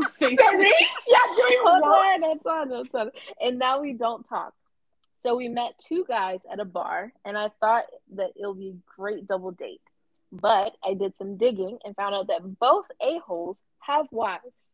Sorry, 0.05 0.37
y'all 1.09 1.37
doing 1.37 1.59
Hold 1.63 1.83
what? 1.83 2.23
on, 2.23 2.39
hold 2.45 2.47
on, 2.47 2.69
hold 2.71 2.89
on. 2.95 3.11
And 3.41 3.59
now 3.59 3.81
we 3.81 3.93
don't 3.93 4.27
talk. 4.29 4.55
So 5.17 5.37
we 5.37 5.49
met 5.49 5.79
two 5.79 6.05
guys 6.07 6.41
at 6.53 6.61
a 6.61 6.65
bar, 6.65 7.13
and 7.25 7.39
I 7.39 7.49
thought 7.61 7.85
that 8.15 8.33
it'll 8.37 8.55
be 8.55 8.69
a 8.69 9.01
great 9.01 9.27
double 9.27 9.53
date. 9.53 9.81
But 10.33 10.77
I 10.85 10.95
did 10.95 11.17
some 11.17 11.37
digging 11.37 11.79
and 11.85 11.95
found 11.95 12.15
out 12.15 12.27
that 12.27 12.59
both 12.59 12.87
a-holes 13.01 13.63
have 13.79 14.07
wives. 14.11 14.71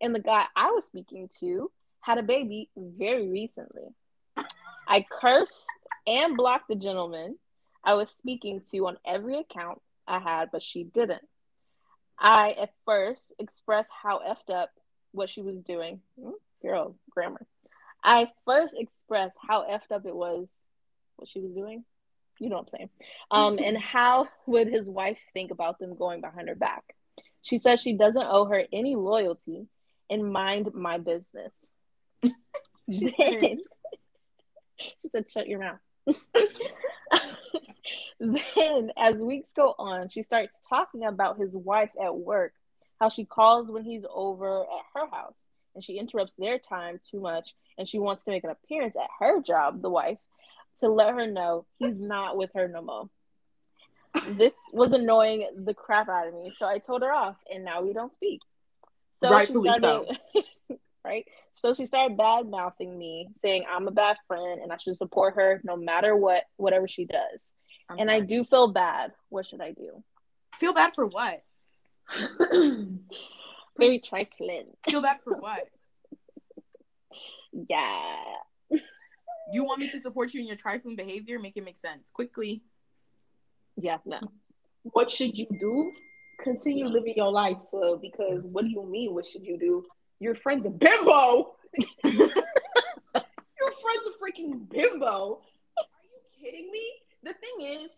And 0.00 0.14
the 0.14 0.20
guy 0.20 0.44
I 0.56 0.70
was 0.70 0.86
speaking 0.86 1.28
to 1.40 1.70
had 2.00 2.18
a 2.18 2.22
baby 2.22 2.70
very 2.76 3.28
recently. 3.28 3.88
I 4.88 5.04
cursed 5.10 5.66
and 6.06 6.36
blocked 6.36 6.68
the 6.68 6.76
gentleman 6.76 7.36
I 7.84 7.94
was 7.94 8.10
speaking 8.10 8.62
to 8.70 8.86
on 8.86 8.98
every 9.06 9.38
account 9.38 9.80
I 10.06 10.18
had, 10.18 10.50
but 10.52 10.62
she 10.62 10.84
didn't. 10.84 11.26
I 12.20 12.50
at 12.60 12.70
first 12.84 13.32
expressed 13.38 13.90
how 14.02 14.20
effed 14.20 14.54
up 14.54 14.70
what 15.12 15.30
she 15.30 15.40
was 15.40 15.56
doing. 15.56 16.00
Hmm, 16.20 16.32
girl, 16.62 16.96
grammar. 17.10 17.46
I 18.04 18.28
first 18.46 18.74
expressed 18.76 19.36
how 19.46 19.64
effed 19.68 19.94
up 19.94 20.06
it 20.06 20.14
was 20.14 20.46
what 21.16 21.28
she 21.28 21.40
was 21.40 21.52
doing. 21.52 21.84
You 22.38 22.48
know 22.48 22.56
what 22.56 22.68
I'm 22.72 22.78
saying? 22.78 22.90
Um, 23.30 23.58
and 23.58 23.76
how 23.82 24.28
would 24.46 24.68
his 24.68 24.88
wife 24.88 25.18
think 25.32 25.50
about 25.50 25.78
them 25.78 25.96
going 25.96 26.20
behind 26.20 26.48
her 26.48 26.54
back? 26.54 26.82
She 27.42 27.58
says 27.58 27.80
she 27.80 27.96
doesn't 27.96 28.26
owe 28.26 28.44
her 28.46 28.62
any 28.72 28.96
loyalty 28.96 29.66
and 30.10 30.32
mind 30.32 30.70
my 30.74 30.98
business. 30.98 31.52
She 35.02 35.08
said, 35.12 35.30
shut 35.30 35.46
your 35.46 35.58
mouth. 35.58 35.78
Then, 38.20 38.92
as 38.98 39.16
weeks 39.16 39.50
go 39.56 39.74
on, 39.78 40.10
she 40.10 40.22
starts 40.22 40.60
talking 40.68 41.04
about 41.04 41.38
his 41.38 41.54
wife 41.54 41.90
at 42.02 42.14
work, 42.14 42.52
how 43.00 43.08
she 43.08 43.24
calls 43.24 43.70
when 43.70 43.82
he's 43.82 44.04
over 44.12 44.60
at 44.60 44.84
her 44.94 45.08
house, 45.10 45.50
and 45.74 45.82
she 45.82 45.98
interrupts 45.98 46.34
their 46.38 46.58
time 46.58 47.00
too 47.10 47.20
much, 47.20 47.54
and 47.78 47.88
she 47.88 47.98
wants 47.98 48.22
to 48.24 48.30
make 48.30 48.44
an 48.44 48.50
appearance 48.50 48.94
at 48.94 49.08
her 49.18 49.40
job, 49.40 49.80
the 49.80 49.88
wife, 49.88 50.18
to 50.80 50.88
let 50.88 51.14
her 51.14 51.26
know 51.26 51.64
he's 51.78 51.98
not 51.98 52.36
with 52.36 52.50
her 52.54 52.68
no 52.68 52.82
more. 52.82 53.08
This 54.36 54.54
was 54.72 54.92
annoying 54.92 55.48
the 55.56 55.72
crap 55.72 56.08
out 56.08 56.28
of 56.28 56.34
me, 56.34 56.52
so 56.54 56.66
I 56.66 56.78
told 56.78 57.00
her 57.02 57.12
off, 57.12 57.36
and 57.50 57.64
now 57.64 57.80
we 57.80 57.94
don't 57.94 58.12
speak. 58.12 58.40
So 59.12 59.30
Rightfully 59.30 59.70
she 59.72 59.78
started, 59.78 60.18
right? 61.04 61.26
So 61.54 61.72
she 61.72 61.86
started 61.86 62.18
bad 62.18 62.48
mouthing 62.48 62.98
me, 62.98 63.28
saying 63.40 63.64
I'm 63.70 63.88
a 63.88 63.92
bad 63.92 64.16
friend 64.26 64.60
and 64.62 64.72
I 64.72 64.76
should 64.78 64.96
support 64.96 65.34
her 65.36 65.60
no 65.64 65.76
matter 65.76 66.16
what, 66.16 66.44
whatever 66.56 66.88
she 66.88 67.04
does. 67.04 67.52
I'm 67.90 67.98
and 67.98 68.10
I 68.10 68.20
do 68.20 68.44
feel 68.44 68.68
bad. 68.68 69.12
What 69.28 69.46
should 69.46 69.60
I 69.60 69.72
do? 69.72 70.02
feel 70.60 70.72
bad 70.74 70.94
for 70.94 71.06
what? 71.06 71.42
Very 72.50 72.98
Please. 73.76 74.02
trifling. 74.06 74.66
Feel 74.88 75.02
bad 75.02 75.18
for 75.24 75.34
what? 75.34 75.64
Yeah. 77.68 78.14
You 79.52 79.64
want 79.64 79.80
me 79.80 79.88
to 79.90 80.00
support 80.00 80.32
you 80.32 80.40
in 80.40 80.46
your 80.46 80.54
trifling 80.54 80.94
behavior? 80.94 81.40
Make 81.40 81.56
it 81.56 81.64
make 81.64 81.78
sense 81.78 82.08
quickly. 82.08 82.62
Yeah, 83.76 83.96
no. 84.06 84.20
what 84.84 85.10
should 85.10 85.36
you 85.36 85.48
do? 85.58 85.92
Continue 86.44 86.86
living 86.86 87.14
your 87.16 87.32
life, 87.32 87.56
so 87.68 87.98
because 88.00 88.44
what 88.44 88.62
do 88.62 88.70
you 88.70 88.86
mean? 88.88 89.14
What 89.14 89.26
should 89.26 89.42
you 89.42 89.58
do? 89.58 89.84
Your 90.20 90.36
friend's 90.36 90.64
a 90.66 90.70
bimbo. 90.70 91.56
Your 92.04 92.12
friend's 93.82 94.06
a 94.06 94.12
freaking 94.22 94.70
bimbo. 94.70 95.40
Are 95.76 96.04
you 96.04 96.20
kidding 96.40 96.70
me? 96.70 96.92
The 97.22 97.32
thing 97.34 97.82
is 97.84 97.90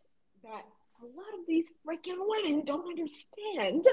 that 0.42 0.64
a 1.00 1.06
lot 1.06 1.32
of 1.38 1.46
these 1.46 1.70
freaking 1.86 2.18
women 2.18 2.64
don't 2.64 2.86
understand 2.88 3.86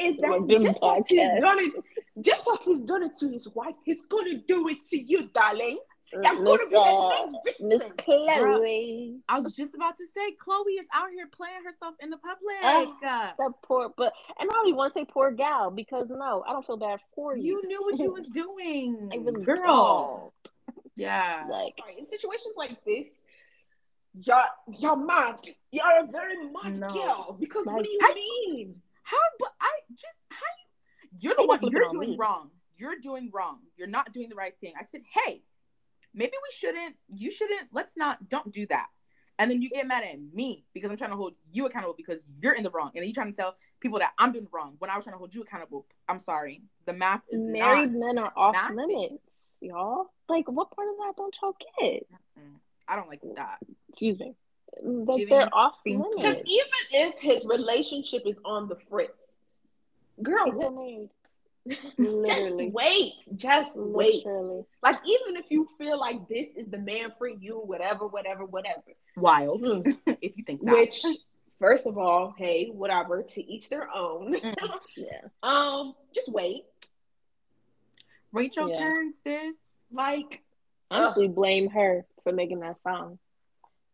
is 0.00 0.16
that 0.18 0.46
just 0.60 0.82
as 0.82 1.06
he's 1.08 1.40
done 1.40 1.58
it, 1.60 1.72
just 2.20 2.48
as 2.52 2.58
he's 2.64 2.80
done 2.82 3.02
it 3.04 3.12
to 3.20 3.28
his 3.28 3.48
wife, 3.54 3.74
he's 3.84 4.02
gonna 4.02 4.38
do 4.46 4.68
it 4.68 4.84
to 4.90 4.98
you, 4.98 5.28
darling. 5.34 5.78
You're 6.12 6.22
gonna 6.22 6.42
Miss, 6.42 6.58
be 6.58 6.66
the 6.70 6.78
uh, 6.78 7.24
next 7.60 7.60
Miss. 7.60 7.92
Chloe. 7.96 9.16
I 9.28 9.38
was 9.38 9.52
just 9.54 9.74
about 9.74 9.96
to 9.96 10.04
say, 10.14 10.32
Chloe 10.32 10.72
is 10.72 10.86
out 10.92 11.08
here 11.14 11.26
playing 11.32 11.64
herself 11.64 11.94
in 12.00 12.10
the 12.10 12.18
public. 12.18 12.56
Oh. 12.62 12.94
Uh, 13.02 13.30
That 13.38 13.52
poor, 13.62 13.90
but 13.96 14.12
and 14.38 14.50
I 14.50 14.52
don't 14.52 14.68
even 14.68 14.76
want 14.76 14.92
to 14.92 15.00
say 15.00 15.06
poor 15.06 15.30
gal 15.30 15.70
because 15.70 16.08
no, 16.10 16.44
I 16.46 16.52
don't 16.52 16.66
feel 16.66 16.76
bad 16.76 17.00
for 17.14 17.34
you. 17.36 17.62
you 17.62 17.66
knew 17.66 17.82
what 17.82 17.98
you 17.98 18.12
was 18.12 18.26
doing, 18.34 19.10
I 19.12 19.18
was 19.18 19.44
girl. 19.44 20.34
Yeah. 20.96 21.46
Like, 21.50 21.74
Sorry, 21.78 21.98
in 21.98 22.04
situations 22.04 22.54
like 22.56 22.84
this, 22.84 23.24
you're 24.14 24.42
you're 24.78 24.96
mad. 24.96 25.38
You're 25.70 26.00
a 26.00 26.06
very 26.06 26.36
mad 26.50 26.78
No. 26.80 26.88
girl. 26.88 27.36
Because 27.38 27.66
Like, 27.66 27.76
what 27.76 27.84
do 27.84 27.90
you 27.90 27.98
I- 28.02 28.14
mean? 28.14 28.82
How? 29.02 29.16
But 29.40 29.52
I 29.60 29.70
just 29.90 30.18
how 30.30 30.46
you? 30.46 31.08
You're 31.18 31.34
the 31.34 31.42
They 31.42 31.46
one. 31.46 31.60
You're 31.62 31.88
doing 31.90 32.10
me. 32.10 32.16
wrong. 32.18 32.50
You're 32.76 32.98
doing 32.98 33.30
wrong. 33.32 33.60
You're 33.76 33.88
not 33.88 34.12
doing 34.12 34.28
the 34.28 34.34
right 34.34 34.54
thing. 34.60 34.74
I 34.78 34.84
said, 34.84 35.02
hey, 35.10 35.42
maybe 36.14 36.32
we 36.32 36.48
shouldn't. 36.56 36.96
You 37.14 37.30
shouldn't. 37.30 37.68
Let's 37.72 37.96
not. 37.96 38.28
Don't 38.28 38.52
do 38.52 38.66
that. 38.68 38.88
And 39.38 39.50
then 39.50 39.60
you 39.62 39.70
get 39.70 39.86
mad 39.86 40.04
at 40.04 40.20
me 40.32 40.64
because 40.72 40.90
I'm 40.90 40.96
trying 40.96 41.10
to 41.10 41.16
hold 41.16 41.34
you 41.50 41.66
accountable 41.66 41.94
because 41.96 42.26
you're 42.40 42.52
in 42.54 42.62
the 42.62 42.70
wrong, 42.70 42.90
and 42.94 43.02
then 43.02 43.08
you 43.08 43.14
trying 43.14 43.30
to 43.30 43.36
tell 43.36 43.56
people 43.80 43.98
that 43.98 44.12
I'm 44.18 44.30
doing 44.32 44.46
wrong 44.52 44.74
when 44.78 44.90
I 44.90 44.96
was 44.96 45.04
trying 45.04 45.14
to 45.14 45.18
hold 45.18 45.34
you 45.34 45.42
accountable. 45.42 45.86
I'm 46.08 46.18
sorry. 46.18 46.62
The 46.86 46.92
math 46.92 47.22
is 47.30 47.48
married 47.48 47.92
not. 47.92 47.98
men 48.06 48.18
are 48.18 48.32
off 48.36 48.54
not 48.54 48.74
limits, 48.74 49.56
y'all. 49.60 50.12
Like, 50.28 50.48
what 50.50 50.70
part 50.70 50.88
of 50.88 50.94
that 50.98 51.14
don't 51.16 51.34
y'all 51.42 51.56
get? 51.80 52.06
Mm, 52.38 52.58
I 52.92 52.96
don't 52.96 53.08
like 53.08 53.22
that. 53.36 53.56
Excuse 53.88 54.18
me. 54.20 54.34
Like, 54.82 55.26
they're 55.26 55.48
off 55.54 55.78
stinky. 55.80 56.02
Because 56.14 56.22
limits. 56.36 56.50
even 56.50 57.08
if 57.08 57.14
his 57.20 57.46
relationship 57.46 58.22
is 58.26 58.36
on 58.44 58.68
the 58.68 58.76
fritz, 58.90 59.32
girl, 60.22 61.08
He's 61.64 61.76
just 62.26 62.56
wait. 62.72 63.12
Just 63.34 63.78
wait. 63.78 64.26
Literally. 64.26 64.64
Like 64.82 64.96
even 65.06 65.36
if 65.36 65.46
you 65.48 65.66
feel 65.78 65.98
like 65.98 66.28
this 66.28 66.54
is 66.56 66.66
the 66.68 66.76
man 66.78 67.12
for 67.16 67.28
you, 67.28 67.60
whatever, 67.60 68.06
whatever, 68.06 68.44
whatever. 68.44 68.82
Wild. 69.16 69.64
Hmm. 69.64 69.92
if 70.20 70.36
you 70.36 70.44
think 70.44 70.62
that. 70.66 70.74
Which, 70.74 71.02
first 71.58 71.86
of 71.86 71.96
all, 71.96 72.34
hey, 72.36 72.66
whatever, 72.66 73.22
to 73.22 73.50
each 73.50 73.70
their 73.70 73.88
own. 73.94 74.34
Mm. 74.34 74.78
Yeah. 74.98 75.28
um, 75.42 75.94
just 76.14 76.30
wait. 76.30 76.64
Rachel 78.32 78.68
your 78.68 78.76
Yeah. 78.76 78.84
turn, 78.84 79.12
sis. 79.24 79.56
Like 79.90 80.42
Honestly, 80.90 81.28
blame 81.28 81.70
her 81.70 82.04
for 82.22 82.32
making 82.32 82.60
that 82.60 82.76
song. 82.82 83.18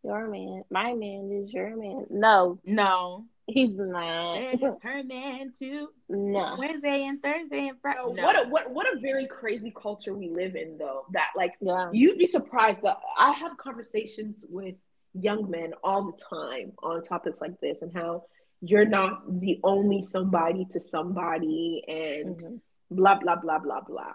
Your 0.03 0.27
man, 0.29 0.63
my 0.69 0.93
man 0.93 1.29
is 1.43 1.51
your 1.51 1.75
man. 1.75 2.05
No, 2.09 2.59
No. 2.63 3.25
he's 3.47 3.75
not. 3.75 4.37
And 4.37 4.61
it's 4.63 4.77
her 4.81 5.03
man 5.03 5.51
too. 5.51 5.89
no. 6.07 6.55
Wednesday 6.57 7.03
and 7.05 7.21
Thursday 7.21 7.67
and 7.67 7.79
Friday. 7.81 7.99
So 7.99 8.11
what 8.11 8.35
a 8.45 8.49
what 8.49 8.71
what 8.71 8.85
a 8.95 8.99
very 8.99 9.27
crazy 9.27 9.71
culture 9.75 10.13
we 10.13 10.29
live 10.29 10.55
in 10.55 10.77
though. 10.77 11.05
That 11.11 11.31
like 11.35 11.53
Yeah. 11.59 11.89
you'd 11.91 12.17
be 12.17 12.25
surprised 12.27 12.81
that 12.83 12.97
I 13.17 13.33
have 13.33 13.57
conversations 13.57 14.45
with 14.49 14.75
young 15.13 15.49
men 15.49 15.73
all 15.83 16.03
the 16.03 16.17
time 16.17 16.71
on 16.81 17.03
topics 17.03 17.41
like 17.41 17.59
this 17.59 17.81
and 17.81 17.91
how 17.93 18.23
you're 18.61 18.85
not 18.85 19.39
the 19.41 19.59
only 19.63 20.01
somebody 20.01 20.65
to 20.71 20.79
somebody 20.79 21.83
and 21.87 22.37
Mhm. 22.37 22.61
blah 22.91 23.15
blah 23.19 23.35
blah 23.35 23.59
blah 23.59 23.81
blah. 23.81 24.13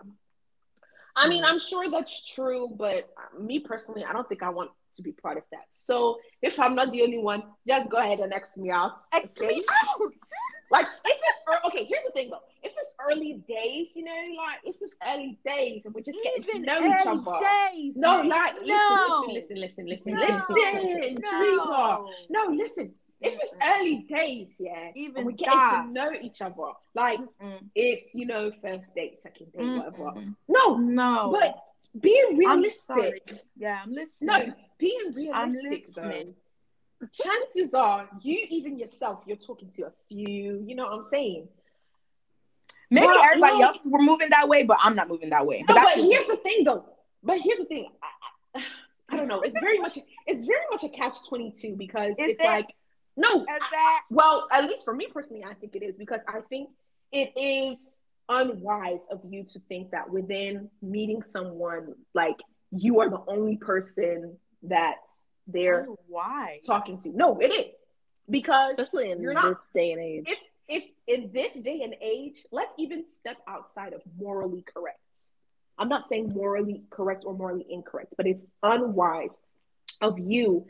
I 1.16 1.28
mean, 1.28 1.42
Mm. 1.44 1.48
I'm 1.48 1.58
sure 1.58 1.88
that's 1.90 2.24
true, 2.34 2.68
but 2.76 3.08
me 3.38 3.60
personally, 3.60 4.04
I 4.04 4.12
don't 4.12 4.28
think 4.28 4.42
I 4.42 4.48
want 4.50 4.70
to 4.94 5.02
be 5.02 5.12
part 5.12 5.36
of 5.38 5.44
that. 5.52 5.66
So 5.70 6.18
if 6.42 6.58
I'm 6.58 6.74
not 6.74 6.90
the 6.92 7.02
only 7.02 7.18
one, 7.18 7.42
just 7.66 7.90
go 7.90 7.98
ahead 7.98 8.18
and 8.20 8.32
X 8.32 8.56
me 8.56 8.70
out. 8.70 8.92
X 9.12 9.34
okay? 9.40 9.56
me 9.56 9.64
out. 9.84 10.12
Like 10.70 10.86
if 11.04 11.20
it's 11.22 11.66
okay, 11.66 11.84
here's 11.84 12.02
the 12.04 12.10
thing 12.12 12.30
though. 12.30 12.40
If 12.62 12.72
it's 12.76 12.94
early 13.08 13.44
days, 13.46 13.94
you 13.94 14.02
know, 14.02 14.12
like 14.36 14.58
if 14.64 14.74
it's 14.80 14.96
early 15.06 15.38
days 15.46 15.84
and 15.84 15.94
we're 15.94 16.00
just 16.00 16.18
getting 16.24 16.42
to 16.42 16.58
know 16.60 16.78
each 16.78 17.06
other. 17.06 17.38
days. 17.72 17.96
No, 17.96 18.22
man. 18.22 18.28
like 18.30 18.54
listen, 18.54 18.66
No. 18.68 19.26
listen, 19.30 19.60
listen, 19.60 19.86
listen, 19.86 20.14
No. 20.14 20.20
listen, 20.20 20.54
listen, 20.56 21.22
Theresa. 21.22 21.66
No. 21.68 22.10
No, 22.30 22.44
listen. 22.54 22.94
If 23.24 23.38
it's 23.40 23.56
early 23.64 23.96
days, 24.08 24.54
yeah, 24.58 24.90
Even 24.94 25.24
we're 25.24 25.32
getting 25.32 25.58
that. 25.58 25.84
to 25.86 25.92
know 25.92 26.10
each 26.20 26.42
other, 26.42 26.72
like 26.94 27.18
Mm-mm. 27.42 27.58
it's 27.74 28.14
you 28.14 28.26
know 28.26 28.50
first 28.62 28.94
date, 28.94 29.18
second 29.20 29.52
date, 29.52 29.66
whatever. 29.76 29.96
Mm-mm. 30.12 30.34
No, 30.48 30.76
No. 30.76 31.30
but 31.32 31.58
being 32.00 32.26
I'm 32.30 32.36
realistic. 32.60 33.32
Yeah, 33.56 33.80
I'm 33.82 33.92
listening. 33.92 34.48
No, 34.48 34.54
being 34.78 35.12
realistic 35.14 35.86
though. 35.94 36.02
listening. 36.02 36.34
Chances 37.12 37.74
are, 37.74 38.08
you 38.22 38.46
even 38.48 38.78
yourself, 38.78 39.22
you're 39.26 39.36
talking 39.36 39.70
to 39.76 39.82
a 39.86 39.92
few. 40.08 40.62
You 40.66 40.74
know 40.74 40.84
what 40.84 40.92
I'm 40.94 41.04
saying? 41.04 41.48
Maybe 42.90 43.06
Well, 43.06 43.22
everybody 43.24 43.58
no. 43.58 43.66
else 43.68 43.78
were 43.84 43.98
moving 44.00 44.30
that 44.30 44.48
way, 44.48 44.62
but 44.62 44.78
I'm 44.82 44.94
not 44.96 45.08
moving 45.08 45.30
that 45.30 45.44
way. 45.46 45.60
No, 45.60 45.66
But 45.68 45.74
but, 45.74 45.82
that's 45.84 45.96
just 45.96 46.08
here's 46.10 46.26
the 46.26 46.36
thing, 46.36 46.64
though. 46.64 46.84
But 47.22 47.40
here's 47.40 47.58
the 47.58 47.64
thing. 47.64 47.88
I, 48.02 48.58
I, 48.58 48.64
I 49.10 49.16
don't 49.16 49.28
know. 49.28 49.40
It's 49.40 49.58
very 49.60 49.78
much. 49.78 49.98
It's 50.26 50.44
very 50.44 50.64
much 50.70 50.84
a 50.84 50.88
catch 50.88 51.26
twenty 51.28 51.50
two 51.50 51.74
because 51.76 52.12
Is 52.18 52.28
it's 52.28 52.42
it? 52.42 52.46
like 52.46 52.68
no. 53.16 53.40
Is 53.42 53.46
that 53.46 54.00
Well, 54.10 54.46
at 54.50 54.64
least 54.64 54.84
for 54.84 54.94
me 54.94 55.06
personally, 55.12 55.44
I 55.44 55.54
think 55.54 55.76
it 55.76 55.82
is 55.82 55.96
because 55.96 56.22
I 56.28 56.40
think 56.48 56.70
it 57.12 57.32
is 57.36 58.00
unwise 58.28 59.06
of 59.10 59.20
you 59.28 59.44
to 59.44 59.58
think 59.68 59.90
that 59.90 60.08
within 60.10 60.70
meeting 60.82 61.22
someone, 61.22 61.94
like 62.14 62.40
you 62.70 63.00
are 63.00 63.08
the 63.10 63.22
only 63.28 63.56
person 63.56 64.36
that 64.64 64.96
they're 65.46 65.86
why? 66.08 66.58
talking 66.66 66.98
to. 66.98 67.10
No, 67.10 67.38
it 67.38 67.52
is 67.52 67.74
because 68.30 68.78
Especially 68.78 69.10
in 69.10 69.20
you're 69.20 69.34
this 69.34 69.42
not. 69.44 69.60
day 69.74 69.92
and 69.92 70.00
age. 70.00 70.24
If 70.28 70.38
if 70.66 70.84
in 71.06 71.30
this 71.32 71.54
day 71.54 71.82
and 71.82 71.94
age, 72.00 72.46
let's 72.50 72.72
even 72.78 73.04
step 73.04 73.36
outside 73.46 73.92
of 73.92 74.00
morally 74.18 74.62
correct. 74.62 74.98
I'm 75.76 75.88
not 75.88 76.04
saying 76.06 76.32
morally 76.32 76.84
correct 76.88 77.24
or 77.26 77.34
morally 77.34 77.66
incorrect, 77.68 78.14
but 78.16 78.26
it's 78.26 78.46
unwise 78.62 79.40
of 80.00 80.18
you, 80.18 80.66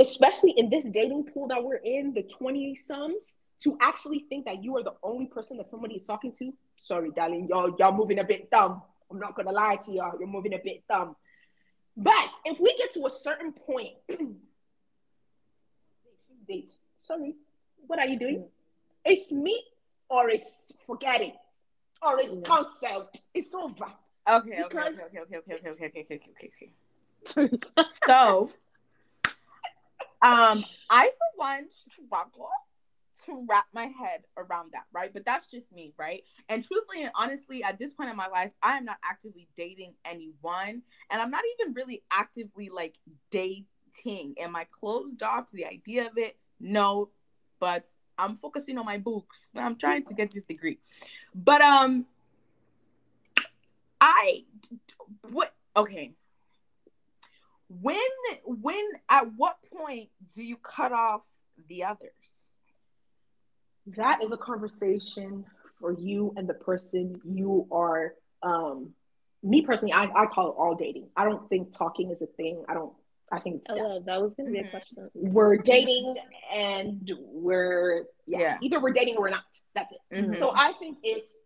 especially 0.00 0.54
in 0.56 0.70
this 0.70 0.84
dating 0.86 1.26
pool 1.32 1.48
that 1.48 1.62
we're 1.62 1.76
in, 1.76 2.14
the 2.14 2.22
20 2.22 2.76
sums, 2.76 3.38
to 3.62 3.76
actually 3.80 4.26
think 4.28 4.44
that 4.46 4.62
you 4.62 4.76
are 4.76 4.82
the 4.82 4.94
only 5.02 5.26
person 5.26 5.56
that 5.58 5.70
somebody 5.70 5.96
is 5.96 6.06
talking 6.06 6.32
to. 6.32 6.52
Sorry, 6.76 7.10
darling, 7.14 7.48
y'all, 7.48 7.74
y'all 7.78 7.92
moving 7.92 8.18
a 8.18 8.24
bit 8.24 8.50
dumb. 8.50 8.82
I'm 9.10 9.18
not 9.18 9.34
gonna 9.34 9.52
lie 9.52 9.78
to 9.84 9.92
y'all, 9.92 10.18
you're 10.18 10.28
moving 10.28 10.54
a 10.54 10.58
bit 10.58 10.84
dumb. 10.88 11.16
But 11.96 12.30
if 12.44 12.58
we 12.58 12.74
get 12.76 12.92
to 12.94 13.06
a 13.06 13.10
certain 13.10 13.52
point, 13.52 13.94
date. 16.48 16.70
Sorry, 17.00 17.34
what 17.86 17.98
are 17.98 18.06
you 18.06 18.18
doing? 18.18 18.44
It's 19.04 19.32
me 19.32 19.62
or 20.08 20.30
it's 20.30 20.72
forgetting 20.86 21.32
or 22.02 22.18
it's 22.20 22.34
mm. 22.34 22.42
yeah. 22.42 22.56
cancelled. 22.56 23.08
It's 23.34 23.54
over. 23.54 23.86
Okay, 24.30 24.62
because... 24.68 24.86
okay, 24.88 25.20
okay, 25.20 25.36
okay, 25.36 25.54
okay, 25.54 25.54
okay, 25.54 25.70
okay, 25.70 25.86
okay, 25.86 26.04
okay, 26.04 26.30
okay, 26.30 27.48
okay. 27.48 27.58
so, 28.06 28.50
um, 30.22 30.64
I 30.90 31.06
for 31.06 31.36
one 31.36 31.68
struggle 31.70 32.50
to 33.26 33.46
wrap 33.48 33.66
my 33.72 33.86
head 33.86 34.22
around 34.36 34.70
that, 34.72 34.84
right? 34.92 35.12
But 35.12 35.24
that's 35.24 35.46
just 35.46 35.72
me, 35.72 35.94
right? 35.98 36.22
And 36.48 36.64
truthfully 36.64 37.02
and 37.02 37.12
honestly, 37.14 37.62
at 37.62 37.78
this 37.78 37.92
point 37.92 38.10
in 38.10 38.16
my 38.16 38.26
life, 38.28 38.52
I 38.62 38.76
am 38.76 38.84
not 38.84 38.98
actively 39.04 39.48
dating 39.56 39.94
anyone, 40.04 40.82
and 41.10 41.22
I'm 41.22 41.30
not 41.30 41.44
even 41.60 41.74
really 41.74 42.02
actively 42.10 42.68
like 42.68 42.96
dating. 43.30 44.34
Am 44.38 44.56
I 44.56 44.66
closed 44.70 45.22
off 45.22 45.50
to 45.50 45.56
the 45.56 45.66
idea 45.66 46.06
of 46.06 46.16
it? 46.16 46.38
No, 46.58 47.10
but 47.60 47.86
I'm 48.18 48.36
focusing 48.36 48.78
on 48.78 48.86
my 48.86 48.98
books. 48.98 49.48
I'm 49.54 49.76
trying 49.76 50.04
to 50.04 50.14
get 50.14 50.30
this 50.32 50.44
degree. 50.44 50.78
But 51.34 51.60
um 51.62 52.06
I 54.00 54.44
what 55.30 55.54
okay. 55.76 56.14
When 57.80 57.96
when 58.44 58.88
at 59.08 59.32
what 59.36 59.56
point 59.72 60.10
do 60.34 60.42
you 60.42 60.56
cut 60.56 60.92
off 60.92 61.22
the 61.68 61.84
others? 61.84 62.50
That 63.86 64.22
is 64.22 64.32
a 64.32 64.36
conversation 64.36 65.44
for 65.80 65.92
you 65.92 66.32
and 66.36 66.48
the 66.48 66.54
person 66.54 67.20
you 67.24 67.66
are 67.72 68.14
um 68.42 68.90
me 69.42 69.62
personally 69.62 69.92
I, 69.92 70.04
I 70.04 70.26
call 70.26 70.50
it 70.50 70.54
all 70.58 70.74
dating. 70.74 71.08
I 71.16 71.24
don't 71.24 71.48
think 71.48 71.76
talking 71.76 72.10
is 72.10 72.22
a 72.22 72.26
thing. 72.26 72.64
I 72.68 72.74
don't 72.74 72.92
I 73.32 73.40
think 73.40 73.62
oh, 73.70 74.02
that 74.04 74.20
was 74.20 74.34
gonna 74.36 74.50
be 74.50 74.58
a 74.58 74.62
mm-hmm. 74.62 74.70
question. 74.70 75.10
We're 75.14 75.56
dating 75.56 76.16
and 76.52 77.10
we're 77.26 78.04
yeah, 78.26 78.38
yeah. 78.38 78.58
either 78.60 78.80
we're 78.80 78.92
dating 78.92 79.16
or 79.16 79.22
we're 79.22 79.30
not. 79.30 79.44
That's 79.74 79.92
it. 79.92 80.00
Mm-hmm. 80.14 80.34
So 80.34 80.52
I 80.54 80.72
think 80.74 80.98
it's 81.02 81.44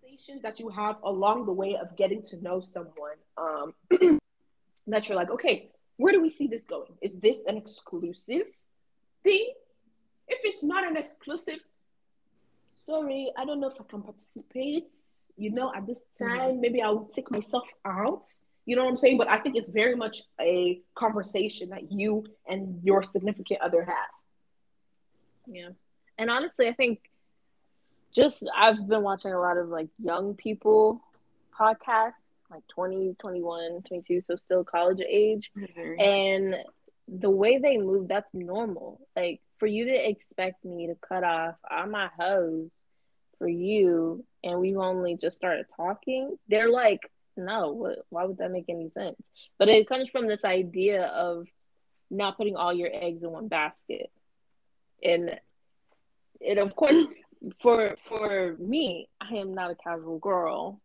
conversations 0.00 0.42
that 0.42 0.58
you 0.58 0.68
have 0.70 0.96
along 1.04 1.46
the 1.46 1.52
way 1.52 1.76
of 1.76 1.96
getting 1.96 2.22
to 2.22 2.42
know 2.42 2.60
someone. 2.60 3.16
Um, 3.36 3.74
that 4.92 5.08
you're 5.08 5.16
like, 5.16 5.30
okay, 5.30 5.70
where 5.96 6.12
do 6.12 6.20
we 6.20 6.30
see 6.30 6.46
this 6.46 6.64
going? 6.64 6.92
Is 7.02 7.16
this 7.18 7.44
an 7.46 7.56
exclusive 7.56 8.46
thing? 9.22 9.52
If 10.28 10.40
it's 10.44 10.62
not 10.62 10.86
an 10.86 10.96
exclusive, 10.96 11.60
sorry, 12.86 13.32
I 13.36 13.44
don't 13.44 13.60
know 13.60 13.68
if 13.68 13.80
I 13.80 13.84
can 13.88 14.02
participate. 14.02 14.94
You 15.36 15.50
know, 15.50 15.72
at 15.74 15.86
this 15.86 16.04
mm-hmm. 16.20 16.36
time, 16.36 16.60
maybe 16.60 16.82
I'll 16.82 17.08
take 17.12 17.30
myself 17.30 17.64
out. 17.84 18.24
You 18.66 18.76
know 18.76 18.82
what 18.82 18.90
I'm 18.90 18.96
saying? 18.96 19.18
But 19.18 19.30
I 19.30 19.38
think 19.38 19.56
it's 19.56 19.70
very 19.70 19.96
much 19.96 20.22
a 20.40 20.80
conversation 20.94 21.70
that 21.70 21.90
you 21.90 22.24
and 22.46 22.80
your 22.84 23.02
significant 23.02 23.60
other 23.62 23.84
have. 23.84 24.10
Yeah. 25.46 25.70
And 26.18 26.30
honestly, 26.30 26.68
I 26.68 26.74
think 26.74 27.00
just 28.14 28.44
I've 28.54 28.86
been 28.86 29.02
watching 29.02 29.32
a 29.32 29.40
lot 29.40 29.56
of 29.56 29.68
like 29.68 29.88
young 29.98 30.34
people 30.34 31.00
podcasts, 31.58 32.12
like 32.50 32.62
20, 32.68 33.16
21, 33.18 33.82
22, 33.86 34.22
so 34.24 34.36
still 34.36 34.64
college 34.64 35.00
age. 35.00 35.50
And 35.98 36.56
the 37.06 37.30
way 37.30 37.58
they 37.58 37.78
move, 37.78 38.08
that's 38.08 38.32
normal. 38.34 39.00
Like 39.16 39.40
for 39.58 39.66
you 39.66 39.86
to 39.86 40.08
expect 40.08 40.64
me 40.64 40.86
to 40.88 40.94
cut 40.94 41.24
off 41.24 41.56
I'm 41.68 41.90
my 41.90 42.08
hose 42.18 42.70
for 43.38 43.48
you 43.48 44.24
and 44.42 44.58
we've 44.58 44.76
only 44.76 45.16
just 45.16 45.36
started 45.36 45.66
talking, 45.76 46.36
they're 46.48 46.70
like 46.70 47.00
no, 47.38 47.70
what, 47.70 47.98
why 48.10 48.24
would 48.24 48.38
that 48.38 48.50
make 48.50 48.64
any 48.68 48.90
sense? 48.90 49.16
But 49.58 49.68
it 49.68 49.88
comes 49.88 50.08
from 50.10 50.26
this 50.26 50.44
idea 50.44 51.04
of 51.04 51.46
not 52.10 52.36
putting 52.36 52.56
all 52.56 52.72
your 52.72 52.90
eggs 52.92 53.22
in 53.22 53.30
one 53.30 53.48
basket. 53.48 54.10
And 55.02 55.38
it 56.40 56.58
of 56.58 56.74
course 56.74 57.06
for 57.60 57.96
for 58.08 58.56
me, 58.58 59.08
I 59.20 59.36
am 59.36 59.54
not 59.54 59.70
a 59.70 59.76
casual 59.76 60.18
girl. 60.18 60.80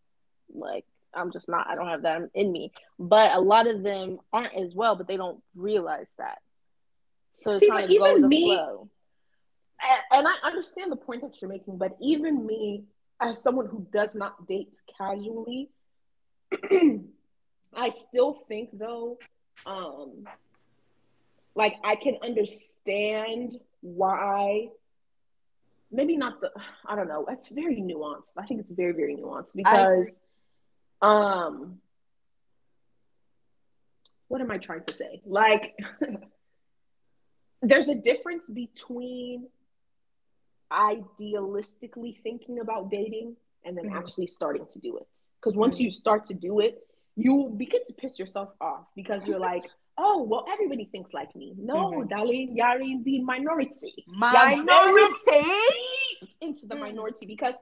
Like 0.54 0.86
I'm 1.16 1.32
just 1.32 1.50
not 1.50 1.68
I 1.68 1.76
don't 1.76 1.88
have 1.88 2.04
that 2.04 2.30
in 2.34 2.52
me. 2.52 2.72
But 3.00 3.36
a 3.36 3.40
lot 3.40 3.68
of 3.68 3.84
them 3.84 4.20
aren't 4.32 4.56
as 4.56 4.74
well, 4.74 4.96
but 4.96 5.08
they 5.08 5.18
don't 5.18 5.42
realize 5.56 6.08
that. 6.18 6.40
So 7.44 7.52
it's 7.52 7.60
See, 7.60 7.70
of 7.70 7.90
even 7.90 8.22
go 8.22 8.28
me, 8.28 8.56
flow. 8.56 8.90
And 10.12 10.28
I 10.28 10.34
understand 10.44 10.92
the 10.92 10.98
point 10.98 11.22
that 11.24 11.42
you're 11.42 11.50
making, 11.50 11.78
but 11.78 11.98
even 12.00 12.46
me, 12.46 12.86
as 13.20 13.42
someone 13.42 13.68
who 13.68 13.86
does 13.92 14.16
not 14.16 14.48
date 14.48 14.76
casually, 14.98 15.70
I 17.76 17.90
still 17.90 18.40
think 18.48 18.70
though, 18.74 19.18
um, 19.66 20.26
like 21.56 21.76
I 21.84 21.96
can 21.96 22.18
understand 22.24 23.60
why. 23.82 24.70
Maybe 25.92 26.18
not 26.18 26.42
the. 26.42 26.50
I 26.88 26.96
don't 26.96 27.08
know. 27.08 27.26
It's 27.30 27.50
very 27.50 27.76
nuanced. 27.76 28.34
I 28.38 28.46
think 28.46 28.62
it's 28.62 28.72
very 28.72 28.94
very 28.94 29.16
nuanced 29.16 29.56
because, 29.56 30.22
um, 31.04 31.80
what 34.30 34.42
am 34.42 34.50
I 34.50 34.58
trying 34.58 34.84
to 34.86 34.94
say? 34.94 35.22
Like, 35.26 35.78
there's 37.62 37.90
a 37.90 37.96
difference 37.96 38.50
between 38.50 39.48
idealistically 40.72 42.22
thinking 42.24 42.60
about 42.60 42.90
dating 42.90 43.36
and 43.66 43.78
then 43.78 43.86
mm-hmm. 43.86 43.98
actually 43.98 44.28
starting 44.28 44.66
to 44.72 44.80
do 44.80 44.98
it. 44.98 45.08
Because 45.40 45.56
once 45.58 45.76
mm-hmm. 45.76 45.86
you 45.86 45.92
start 45.92 46.26
to 46.26 46.34
do 46.34 46.62
it, 46.62 46.80
you 47.16 47.54
begin 47.56 47.82
to 47.86 47.94
piss 47.94 48.18
yourself 48.18 48.50
off 48.60 48.86
because 48.96 49.28
you're 49.28 49.40
like, 49.40 49.64
oh, 49.98 50.24
well, 50.24 50.46
everybody 50.52 50.86
thinks 50.86 51.14
like 51.14 51.36
me. 51.36 51.54
No, 51.58 51.92
mm-hmm. 51.92 52.08
darling, 52.08 52.54
you're 52.56 52.82
in 52.82 53.04
the 53.04 53.22
minority. 53.22 54.06
Minority? 54.08 55.50
Into 56.42 56.66
the 56.66 56.76
mm. 56.76 56.80
minority 56.80 57.26
because 57.26 57.56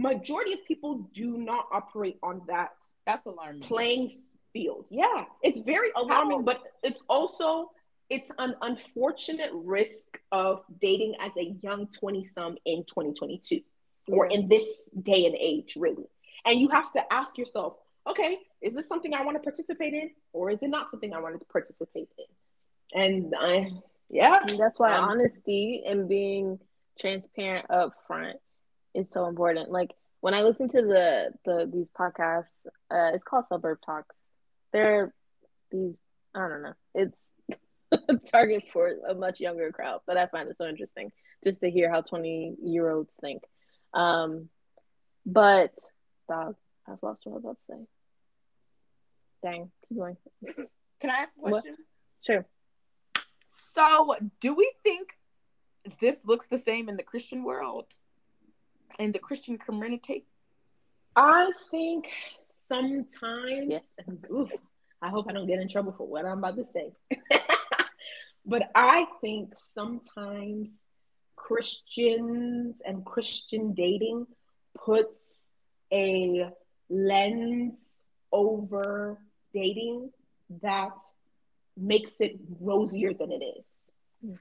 majority 0.00 0.54
of 0.54 0.64
people 0.66 1.10
do 1.12 1.36
not 1.36 1.66
operate 1.70 2.18
on 2.22 2.42
that. 2.48 2.72
That's 3.06 3.26
alarming. 3.26 3.62
Playing 3.62 4.22
field. 4.52 4.86
Yeah, 4.90 5.24
it's 5.42 5.58
very 5.60 5.90
alarming, 5.94 6.44
but 6.44 6.62
it's 6.82 7.02
also 7.08 7.70
it's 8.08 8.30
an 8.38 8.56
unfortunate 8.62 9.50
risk 9.52 10.18
of 10.32 10.62
dating 10.80 11.14
as 11.20 11.36
a 11.36 11.54
young 11.62 11.86
20 11.86 12.24
some 12.24 12.56
in 12.64 12.78
2022 12.84 13.60
or 14.08 14.26
in 14.26 14.48
this 14.48 14.90
day 15.00 15.26
and 15.26 15.36
age, 15.38 15.76
really. 15.76 16.08
And 16.44 16.58
you 16.58 16.68
have 16.70 16.92
to 16.94 17.12
ask 17.12 17.38
yourself, 17.38 17.76
okay, 18.08 18.38
is 18.60 18.74
this 18.74 18.88
something 18.88 19.14
I 19.14 19.22
want 19.22 19.36
to 19.36 19.42
participate 19.42 19.94
in, 19.94 20.10
or 20.32 20.50
is 20.50 20.62
it 20.64 20.68
not 20.68 20.90
something 20.90 21.14
I 21.14 21.20
want 21.20 21.38
to 21.38 21.44
participate 21.46 22.08
in? 22.18 23.00
And 23.00 23.34
I, 23.38 23.70
yeah, 24.08 24.40
and 24.48 24.58
that's 24.58 24.78
why 24.78 24.94
um, 24.94 25.10
honesty 25.10 25.84
and 25.86 26.08
being 26.08 26.58
transparent 26.98 27.70
up 27.70 27.92
front 28.08 28.38
is 28.94 29.10
so 29.10 29.26
important. 29.26 29.70
Like 29.70 29.94
when 30.20 30.34
I 30.34 30.42
listen 30.42 30.68
to 30.70 30.82
the 30.82 31.32
the 31.44 31.70
these 31.72 31.88
podcasts, 31.88 32.66
uh, 32.90 33.14
it's 33.14 33.24
called 33.24 33.46
Suburb 33.48 33.78
Talks. 33.84 34.16
They're 34.72 35.14
these 35.70 36.00
I 36.34 36.48
don't 36.48 36.62
know. 36.62 36.74
It's 36.94 37.16
target 38.30 38.64
for 38.72 38.90
a 39.08 39.14
much 39.14 39.40
younger 39.40 39.72
crowd, 39.72 40.00
but 40.06 40.16
I 40.16 40.26
find 40.26 40.48
it 40.48 40.56
so 40.58 40.66
interesting 40.66 41.10
just 41.44 41.60
to 41.60 41.70
hear 41.70 41.90
how 41.90 42.02
twenty 42.02 42.54
year 42.62 42.90
olds 42.90 43.12
think. 43.20 43.42
Um, 43.94 44.48
but 45.26 45.74
dog, 46.28 46.56
I've 46.88 47.02
lost 47.02 47.22
what 47.24 47.32
I 47.32 47.34
was 47.34 47.44
about 47.44 47.56
to 47.56 47.72
say. 47.72 47.86
Dang, 49.42 49.70
keep 49.88 49.98
going. 49.98 50.16
Can 51.00 51.10
I 51.10 51.14
ask 51.14 51.34
a 51.36 51.40
question? 51.40 51.72
What? 51.72 51.80
Sure. 52.26 52.44
So, 53.44 54.16
do 54.40 54.54
we 54.54 54.70
think 54.82 55.16
this 56.00 56.24
looks 56.24 56.46
the 56.46 56.58
same 56.58 56.88
in 56.88 56.96
the 56.96 57.02
Christian 57.02 57.42
world, 57.42 57.86
in 58.98 59.12
the 59.12 59.18
Christian 59.18 59.58
community? 59.58 60.24
I 61.16 61.50
think 61.70 62.08
sometimes. 62.40 63.68
Yes. 63.68 63.94
Oof, 64.30 64.50
I 65.02 65.08
hope 65.08 65.26
I 65.28 65.32
don't 65.32 65.46
get 65.46 65.60
in 65.60 65.68
trouble 65.68 65.92
for 65.92 66.06
what 66.06 66.24
I'm 66.24 66.38
about 66.38 66.56
to 66.56 66.66
say. 66.66 66.92
but 68.46 68.70
I 68.74 69.06
think 69.20 69.54
sometimes 69.56 70.86
Christians 71.36 72.80
and 72.84 73.04
Christian 73.04 73.74
dating 73.74 74.26
puts 74.74 75.52
a 75.92 76.50
lens 76.88 78.02
over 78.32 79.18
dating 79.52 80.10
that 80.62 80.98
makes 81.76 82.20
it 82.20 82.36
rosier 82.60 83.14
than 83.14 83.32
it 83.32 83.42
is. 83.42 83.90
Mm. 84.24 84.38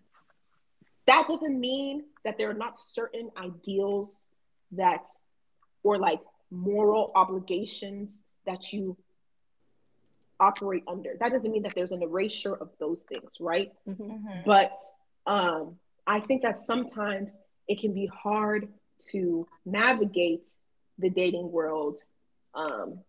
That 1.08 1.28
doesn't 1.28 1.60
mean 1.60 2.04
that 2.24 2.38
there 2.38 2.50
are 2.50 2.54
not 2.54 2.78
certain 2.78 3.32
ideals 3.38 4.28
that, 4.72 5.08
or 5.84 5.98
like 5.98 6.20
moral 6.52 7.12
obligations 7.16 8.24
that 8.46 8.74
you 8.74 8.98
operate 10.40 10.84
under. 10.88 11.16
That 11.20 11.32
doesn't 11.32 11.52
mean 11.52 11.64
that 11.64 11.76
there's 11.76 11.92
an 11.92 12.02
erasure 12.02 12.56
of 12.56 12.70
those 12.80 13.04
things, 13.04 13.38
right? 13.40 13.72
Mm-hmm. 13.88 14.42
But 14.46 14.76
um, 15.28 15.76
I 16.08 16.20
think 16.20 16.42
that 16.44 16.60
sometimes 16.60 17.40
it 17.68 17.80
can 17.80 17.94
be 17.94 18.08
hard 18.08 18.70
to 19.12 19.48
navigate 19.66 20.48
the 20.98 21.10
dating 21.10 21.52
world, 21.52 22.00
um, 22.54 23.00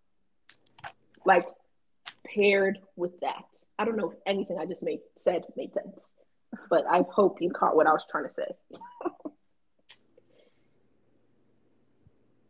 like 1.24 1.46
paired 2.24 2.78
with 2.96 3.18
that. 3.20 3.44
I 3.78 3.84
don't 3.84 3.96
know 3.96 4.10
if 4.10 4.16
anything 4.26 4.58
I 4.58 4.66
just 4.66 4.84
made 4.84 5.00
said 5.16 5.44
made 5.56 5.72
sense, 5.74 6.10
but 6.68 6.84
I 6.88 7.04
hope 7.10 7.40
you 7.40 7.50
caught 7.50 7.74
what 7.74 7.86
I 7.86 7.92
was 7.92 8.04
trying 8.10 8.24
to 8.24 8.30
say. 8.30 8.54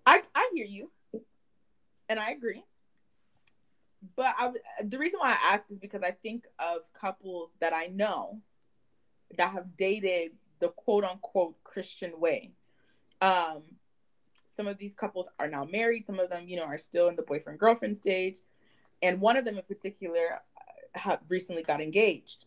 I 0.07 0.23
I 0.35 0.50
hear 0.61 0.67
you, 0.67 1.23
and 2.09 2.19
I 2.19 2.31
agree. 2.31 2.65
But 4.17 4.35
I, 4.39 4.51
the 4.83 4.99
reason 4.99 5.21
why 5.21 5.31
I 5.31 5.55
ask 5.55 5.65
is 5.71 5.79
because 5.79 6.03
I 6.03 6.11
think 6.11 6.47
of 6.59 6.93
couples 6.93 7.51
that 7.61 7.73
I 7.73 7.87
know 7.87 8.41
that 9.37 9.53
have 9.53 9.77
dated 9.77 10.33
the 10.59 10.69
quote 10.69 11.05
unquote 11.05 11.63
Christian 11.65 12.19
way. 12.19 12.53
Um, 13.21 13.63
some 14.55 14.67
of 14.67 14.79
these 14.79 14.95
couples 14.95 15.29
are 15.39 15.49
now 15.49 15.65
married. 15.65 16.07
Some 16.07 16.19
of 16.19 16.31
them, 16.31 16.49
you 16.49 16.57
know, 16.57 16.65
are 16.65 16.79
still 16.79 17.09
in 17.09 17.17
the 17.17 17.23
boyfriend 17.23 17.59
girlfriend 17.59 17.97
stage, 17.97 18.39
and 19.03 19.21
one 19.21 19.37
of 19.37 19.45
them 19.45 19.57
in 19.57 19.65
particular 19.65 20.41
uh, 20.57 20.99
have 20.99 21.21
recently 21.29 21.63
got 21.63 21.81
engaged. 21.81 22.45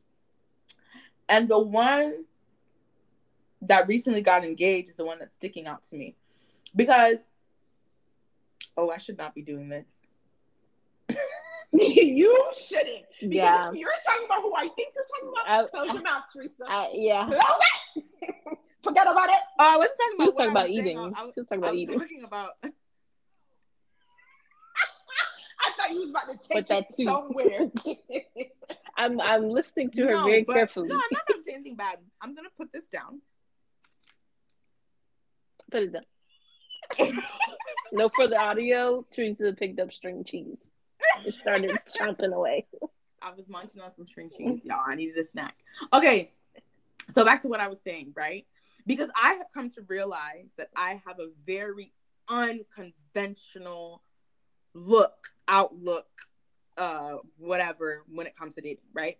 And 1.29 1.47
the 1.47 1.59
one 1.59 2.25
that 3.61 3.87
recently 3.87 4.21
got 4.21 4.43
engaged 4.43 4.89
is 4.89 4.95
the 4.97 5.05
one 5.05 5.19
that's 5.19 5.35
sticking 5.35 5.67
out 5.67 5.83
to 5.83 5.95
me 5.95 6.15
because 6.75 7.17
oh, 8.77 8.89
I 8.89 8.97
should 8.97 9.17
not 9.17 9.35
be 9.35 9.41
doing 9.41 9.69
this. 9.69 10.07
you 11.73 12.51
shouldn't. 12.57 13.05
Because 13.19 13.35
yeah. 13.35 13.71
you're 13.71 13.89
talking 14.05 14.25
about 14.25 14.41
who 14.41 14.55
I 14.55 14.67
think 14.69 14.93
you're 14.95 15.05
talking 15.05 15.29
about, 15.33 15.47
I, 15.47 15.67
close 15.69 15.93
your 15.93 16.03
mouth, 16.03 16.23
Theresa. 16.31 16.65
I, 16.67 16.89
yeah. 16.93 17.25
Close 17.25 17.41
it. 17.95 18.03
Forget 18.83 19.07
about 19.07 19.29
it. 19.29 19.35
Oh, 19.59 19.73
I 19.73 19.77
wasn't 19.77 19.97
talking 19.97 20.15
about. 20.15 20.23
She 20.23 20.27
was 20.27 20.35
talking 20.35 20.51
about 20.51 20.69
eating. 20.69 20.99
I, 20.99 21.01
I, 21.01 21.05
was, 21.05 21.33
talking 21.35 21.57
about 21.57 21.67
I 21.67 21.71
was 21.71 21.79
eating. 21.79 21.99
Talking 21.99 22.23
about. 22.25 22.51
I 25.65 25.71
thought 25.77 25.91
you 25.91 25.99
was 25.99 26.09
about 26.09 26.29
to 26.29 26.37
take 26.49 26.67
that 26.67 26.87
it 26.89 26.95
too. 26.97 27.05
somewhere. 27.05 27.71
I'm 28.97 29.21
I'm 29.21 29.49
listening 29.49 29.89
to 29.91 30.05
her 30.05 30.11
no, 30.11 30.25
very 30.25 30.43
but, 30.43 30.53
carefully. 30.53 30.89
No, 30.89 30.95
I'm 30.95 31.01
not 31.11 31.25
gonna 31.25 31.41
say 31.43 31.53
anything 31.53 31.77
bad. 31.77 31.99
I'm 32.21 32.35
gonna 32.35 32.49
put 32.57 32.73
this 32.73 32.87
down. 32.87 33.21
Put 35.71 35.83
it 35.83 35.93
down. 35.93 36.03
No 37.93 38.09
further 38.09 38.39
audio. 38.39 39.05
Theresa 39.11 39.53
picked 39.53 39.79
up 39.79 39.93
string 39.93 40.23
cheese. 40.23 40.57
It 41.25 41.35
started 41.39 41.69
chomping 41.99 42.33
away. 42.33 42.65
I 43.21 43.31
was 43.31 43.47
munching 43.47 43.81
on 43.81 43.93
some 43.93 44.07
string 44.07 44.31
cheese, 44.35 44.61
y'all. 44.65 44.81
I 44.85 44.95
needed 44.95 45.15
a 45.19 45.23
snack. 45.23 45.55
Okay, 45.93 46.31
so 47.11 47.23
back 47.23 47.41
to 47.41 47.47
what 47.47 47.59
I 47.59 47.67
was 47.67 47.79
saying, 47.81 48.13
right? 48.15 48.47
Because 48.87 49.11
I 49.15 49.35
have 49.35 49.45
come 49.53 49.69
to 49.69 49.81
realize 49.87 50.49
that 50.57 50.69
I 50.75 51.01
have 51.05 51.19
a 51.19 51.27
very 51.45 51.93
unconventional 52.27 54.01
look, 54.73 55.27
outlook, 55.47 56.07
uh, 56.77 57.17
whatever 57.37 58.05
when 58.11 58.25
it 58.25 58.35
comes 58.35 58.55
to 58.55 58.61
dating, 58.61 58.83
right? 58.91 59.19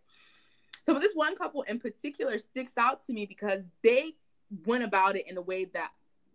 So 0.81 0.95
this 0.95 1.13
one 1.13 1.35
couple 1.35 1.61
in 1.61 1.79
particular 1.79 2.39
sticks 2.39 2.75
out 2.79 3.05
to 3.05 3.13
me 3.13 3.27
because 3.27 3.65
they 3.83 4.15
went 4.65 4.83
about 4.83 5.15
it 5.15 5.29
in 5.29 5.37
a 5.37 5.41
way 5.41 5.65
that 5.65 5.91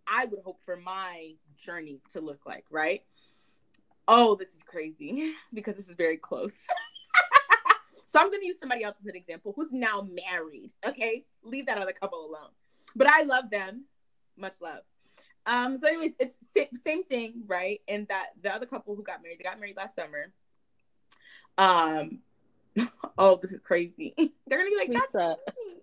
I 0.07 0.23
would 0.25 0.39
hope 0.45 0.61
for 0.65 0.77
my 0.77 1.33
journey 1.59 2.01
to 2.11 2.21
look 2.21 2.45
like, 2.45 2.65
right? 2.69 3.03
Oh, 4.07 4.35
this 4.35 4.53
is 4.53 4.63
crazy 4.63 5.33
because 5.53 5.75
this 5.75 5.89
is 5.89 5.95
very 5.95 6.17
close. 6.17 6.53
so 8.07 8.19
I'm 8.19 8.29
going 8.29 8.41
to 8.41 8.47
use 8.47 8.59
somebody 8.59 8.83
else 8.83 8.97
as 8.99 9.05
an 9.05 9.15
example 9.15 9.53
who's 9.55 9.71
now 9.71 10.07
married. 10.29 10.71
Okay, 10.85 11.25
leave 11.43 11.67
that 11.67 11.77
other 11.77 11.93
couple 11.93 12.25
alone. 12.25 12.51
But 12.95 13.07
I 13.07 13.21
love 13.23 13.49
them, 13.49 13.85
much 14.37 14.61
love. 14.61 14.81
Um, 15.45 15.79
so, 15.79 15.87
anyways, 15.87 16.13
it's 16.19 16.35
same 16.83 17.03
thing, 17.03 17.43
right? 17.47 17.81
And 17.87 18.07
that 18.07 18.27
the 18.41 18.53
other 18.53 18.65
couple 18.65 18.95
who 18.95 19.03
got 19.03 19.21
married, 19.23 19.39
they 19.39 19.43
got 19.43 19.59
married 19.59 19.77
last 19.77 19.95
summer. 19.95 20.33
Um, 21.57 22.19
oh, 23.17 23.39
this 23.41 23.53
is 23.53 23.59
crazy. 23.61 24.13
They're 24.17 24.57
gonna 24.57 24.69
be 24.69 24.77
like, 24.77 24.91
"That's 24.91 25.13
me." 25.13 25.35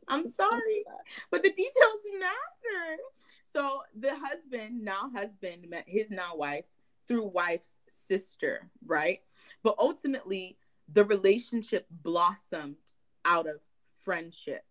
I'm 0.09 0.26
sorry, 0.26 0.84
but 1.30 1.42
the 1.42 1.51
details 1.51 2.03
matter." 2.18 2.97
So 3.53 3.82
the 3.99 4.14
husband, 4.14 4.84
now 4.84 5.11
husband, 5.14 5.68
met 5.68 5.84
his 5.86 6.11
now 6.11 6.36
wife 6.36 6.64
through 7.09 7.24
wife's 7.24 7.78
sister, 7.88 8.70
right? 8.84 9.20
But 9.62 9.76
ultimately, 9.78 10.59
the 10.92 11.05
relationship 11.05 11.86
blossomed 11.90 12.76
out 13.24 13.47
of 13.47 13.57
friendship 14.03 14.64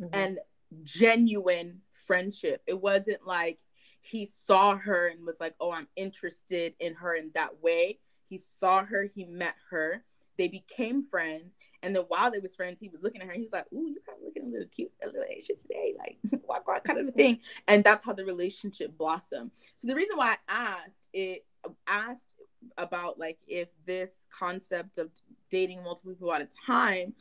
mm-hmm. 0.00 0.14
and 0.14 0.38
genuine 0.82 1.80
friendship. 1.92 2.62
It 2.66 2.80
wasn't 2.80 3.26
like 3.26 3.58
he 4.00 4.26
saw 4.26 4.76
her 4.76 5.08
and 5.08 5.26
was 5.26 5.40
like, 5.40 5.54
oh, 5.60 5.72
I'm 5.72 5.88
interested 5.96 6.74
in 6.78 6.94
her 6.94 7.14
in 7.16 7.30
that 7.34 7.62
way. 7.62 7.98
He 8.28 8.38
saw 8.38 8.84
her, 8.84 9.10
he 9.14 9.24
met 9.24 9.54
her, 9.70 10.04
they 10.38 10.48
became 10.48 11.04
friends. 11.04 11.56
And 11.82 11.94
then 11.94 12.04
while 12.08 12.30
they 12.30 12.38
was 12.38 12.56
friends, 12.56 12.80
he 12.80 12.88
was 12.88 13.02
looking 13.02 13.20
at 13.22 13.28
her. 13.28 13.34
he 13.34 13.42
was 13.42 13.52
like, 13.52 13.66
"Ooh, 13.72 13.86
you 13.86 13.98
kind 14.06 14.18
of 14.18 14.24
looking 14.24 14.44
a 14.44 14.52
little 14.52 14.68
cute, 14.68 14.92
a 15.02 15.06
little 15.06 15.24
Asian 15.28 15.56
today, 15.56 15.94
like 15.98 16.18
walk 16.48 16.66
walk 16.66 16.84
kind 16.84 16.98
of 16.98 17.08
a 17.08 17.12
thing." 17.12 17.40
And 17.68 17.84
that's 17.84 18.04
how 18.04 18.12
the 18.12 18.24
relationship 18.24 18.96
blossomed. 18.96 19.52
So 19.76 19.86
the 19.86 19.94
reason 19.94 20.16
why 20.16 20.36
I 20.48 20.54
asked 20.54 21.08
it 21.12 21.44
asked 21.86 22.34
about 22.78 23.18
like 23.18 23.38
if 23.46 23.68
this 23.86 24.10
concept 24.36 24.98
of 24.98 25.10
dating 25.50 25.82
multiple 25.84 26.12
people 26.12 26.32
at 26.32 26.42
a 26.42 26.48
time 26.66 27.14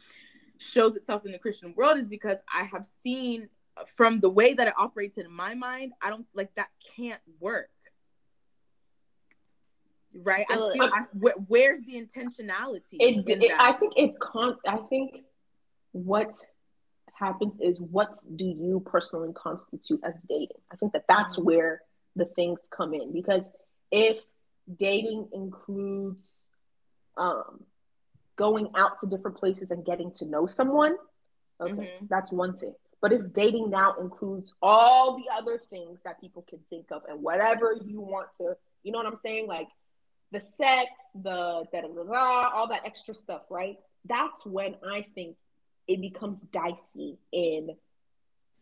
shows 0.58 0.96
itself 0.96 1.26
in 1.26 1.32
the 1.32 1.40
Christian 1.40 1.74
world 1.76 1.98
is 1.98 2.08
because 2.08 2.40
I 2.52 2.64
have 2.64 2.86
seen 2.86 3.50
uh, 3.78 3.84
from 3.84 4.20
the 4.20 4.30
way 4.30 4.54
that 4.54 4.68
it 4.68 4.74
operates 4.78 5.18
in 5.18 5.30
my 5.30 5.54
mind, 5.54 5.92
I 6.02 6.10
don't 6.10 6.26
like 6.34 6.54
that 6.56 6.70
can't 6.96 7.22
work 7.40 7.70
right? 10.24 10.46
I 10.50 10.56
feel, 10.56 10.92
I, 10.94 11.02
where's 11.48 11.82
the 11.82 11.94
intentionality? 11.94 12.94
It, 12.94 13.30
it 13.30 13.52
I 13.58 13.74
think 13.74 13.94
it 13.98 14.20
con. 14.20 14.58
I 14.68 14.78
think 14.78 15.24
what 15.92 16.34
happens 17.14 17.60
is 17.60 17.80
what 17.80 18.14
do 18.36 18.46
you 18.46 18.82
personally 18.86 19.34
constitute 19.34 20.02
as 20.04 20.16
dating? 20.28 20.58
I 20.72 20.76
think 20.76 20.94
that 20.94 21.06
that's 21.08 21.38
mm-hmm. 21.38 21.46
where 21.46 21.82
the 22.16 22.26
things 22.26 22.60
come 22.76 22.94
in 22.94 23.12
because 23.12 23.52
if 23.92 24.18
dating 24.78 25.30
includes 25.34 26.50
um, 27.18 27.64
going 28.36 28.70
out 28.76 29.00
to 29.00 29.08
different 29.08 29.38
places 29.38 29.72
and 29.72 29.86
getting 29.86 30.12
to 30.12 30.26
know 30.26 30.46
someone, 30.46 30.96
okay, 31.62 31.72
mm-hmm. 31.72 32.06
that's 32.10 32.32
one 32.32 32.58
thing. 32.58 32.74
But 33.02 33.14
if 33.14 33.34
dating 33.34 33.70
now 33.70 33.96
includes 34.00 34.54
all 34.62 35.18
the 35.18 35.26
other 35.38 35.62
things 35.70 36.00
that 36.04 36.20
people 36.20 36.46
can 36.50 36.60
think 36.70 36.88
of 36.92 37.04
and 37.08 37.22
whatever 37.22 37.78
you 37.86 38.02
want 38.02 38.30
to, 38.38 38.56
you 38.84 38.92
know 38.92 38.98
what 38.98 39.08
I'm 39.08 39.18
saying? 39.18 39.48
Like 39.48 39.68
the 40.32 40.40
sex, 40.40 40.90
the 41.14 41.66
da 41.72 41.82
da 41.82 41.88
da, 41.88 42.50
all 42.54 42.68
that 42.68 42.82
extra 42.86 43.16
stuff, 43.16 43.44
right? 43.50 43.78
That's 44.06 44.46
when 44.46 44.76
I 44.88 45.06
think 45.16 45.36
it 45.88 46.02
becomes 46.02 46.42
dicey 46.42 47.18
in 47.32 47.76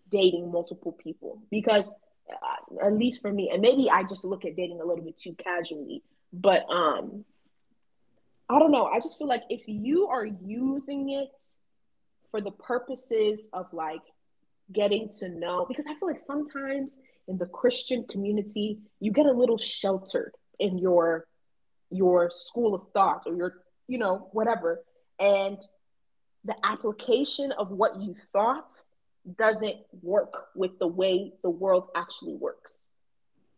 dating 0.10 0.52
multiple 0.52 0.92
people 0.92 1.42
because 1.50 1.90
uh, 2.32 2.86
at 2.86 2.94
least 2.94 3.22
for 3.22 3.32
me 3.32 3.50
and 3.52 3.62
maybe 3.62 3.90
i 3.90 4.04
just 4.04 4.24
look 4.24 4.46
at 4.46 4.56
dating 4.56 4.80
a 4.80 4.86
little 4.86 5.04
bit 5.04 5.18
too 5.18 5.36
casually 5.44 6.04
but 6.32 6.64
um 6.70 7.26
i 8.50 8.60
don't 8.60 8.72
know 8.72 8.86
i 8.86 9.00
just 9.00 9.18
feel 9.18 9.28
like 9.28 9.44
if 9.50 9.62
you 9.66 10.08
are 10.08 10.26
using 10.26 11.10
it 11.10 11.42
for 12.30 12.42
the 12.42 12.52
purposes 12.52 13.50
of 13.54 13.66
like 13.74 14.02
getting 14.72 15.10
to 15.10 15.30
know 15.30 15.66
because 15.68 15.86
i 15.88 15.94
feel 15.96 16.08
like 16.08 16.20
sometimes 16.20 17.02
in 17.28 17.38
the 17.38 17.46
christian 17.48 18.06
community 18.10 18.80
you 19.00 19.12
get 19.12 19.26
a 19.26 19.32
little 19.32 19.58
sheltered 19.58 20.34
in 20.60 20.78
your 20.78 21.26
your 21.94 22.30
school 22.32 22.76
of 22.76 22.82
thought 22.94 23.24
or 23.26 23.36
your, 23.36 23.62
you 23.88 23.98
know, 23.98 24.30
whatever. 24.32 24.84
And 25.20 25.58
the 26.44 26.56
application 26.66 27.52
of 27.54 27.70
what 27.70 28.02
you 28.02 28.16
thought 28.34 28.72
doesn't 29.38 29.78
work 30.02 30.48
with 30.56 30.78
the 30.80 30.88
way 30.88 31.32
the 31.44 31.50
world 31.50 31.90
actually 31.96 32.36
works. 32.36 32.90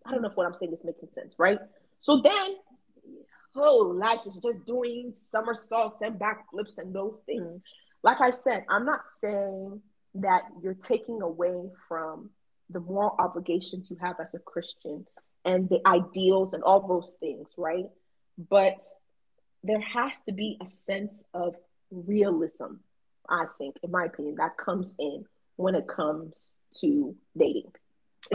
I 0.05 0.11
don't 0.11 0.21
know 0.21 0.29
if 0.29 0.35
what 0.35 0.45
I'm 0.45 0.53
saying 0.53 0.73
is 0.73 0.83
making 0.83 1.09
sense, 1.13 1.35
right? 1.39 1.57
So 2.01 2.21
then, 2.21 2.55
oh, 3.55 3.77
life 3.77 4.19
is 4.27 4.35
just 4.35 4.65
doing 4.65 5.13
somersaults 5.15 6.01
and 6.01 6.19
backflips 6.19 6.77
and 6.77 6.93
those 6.93 7.21
things. 7.25 7.55
Mm. 7.57 7.61
Like 8.03 8.21
I 8.21 8.29
said, 8.29 8.65
I'm 8.69 8.85
not 8.85 9.07
saying 9.07 9.81
that 10.15 10.43
you're 10.61 10.75
taking 10.75 11.21
away 11.21 11.69
from 11.87 12.29
the 12.69 12.79
moral 12.79 13.15
obligations 13.17 13.89
you 13.89 13.97
have 14.01 14.19
as 14.19 14.35
a 14.35 14.39
Christian 14.39 15.05
and 15.43 15.69
the 15.69 15.79
ideals 15.87 16.53
and 16.53 16.63
all 16.63 16.87
those 16.87 17.17
things, 17.19 17.53
right? 17.57 17.85
But 18.37 18.81
there 19.63 19.81
has 19.81 20.21
to 20.21 20.31
be 20.31 20.57
a 20.61 20.67
sense 20.67 21.25
of 21.33 21.55
realism, 21.91 22.75
I 23.29 23.45
think, 23.57 23.77
in 23.83 23.91
my 23.91 24.05
opinion, 24.05 24.35
that 24.35 24.57
comes 24.57 24.95
in 24.99 25.25
when 25.55 25.75
it 25.75 25.87
comes 25.87 26.55
to 26.81 27.15
dating. 27.37 27.71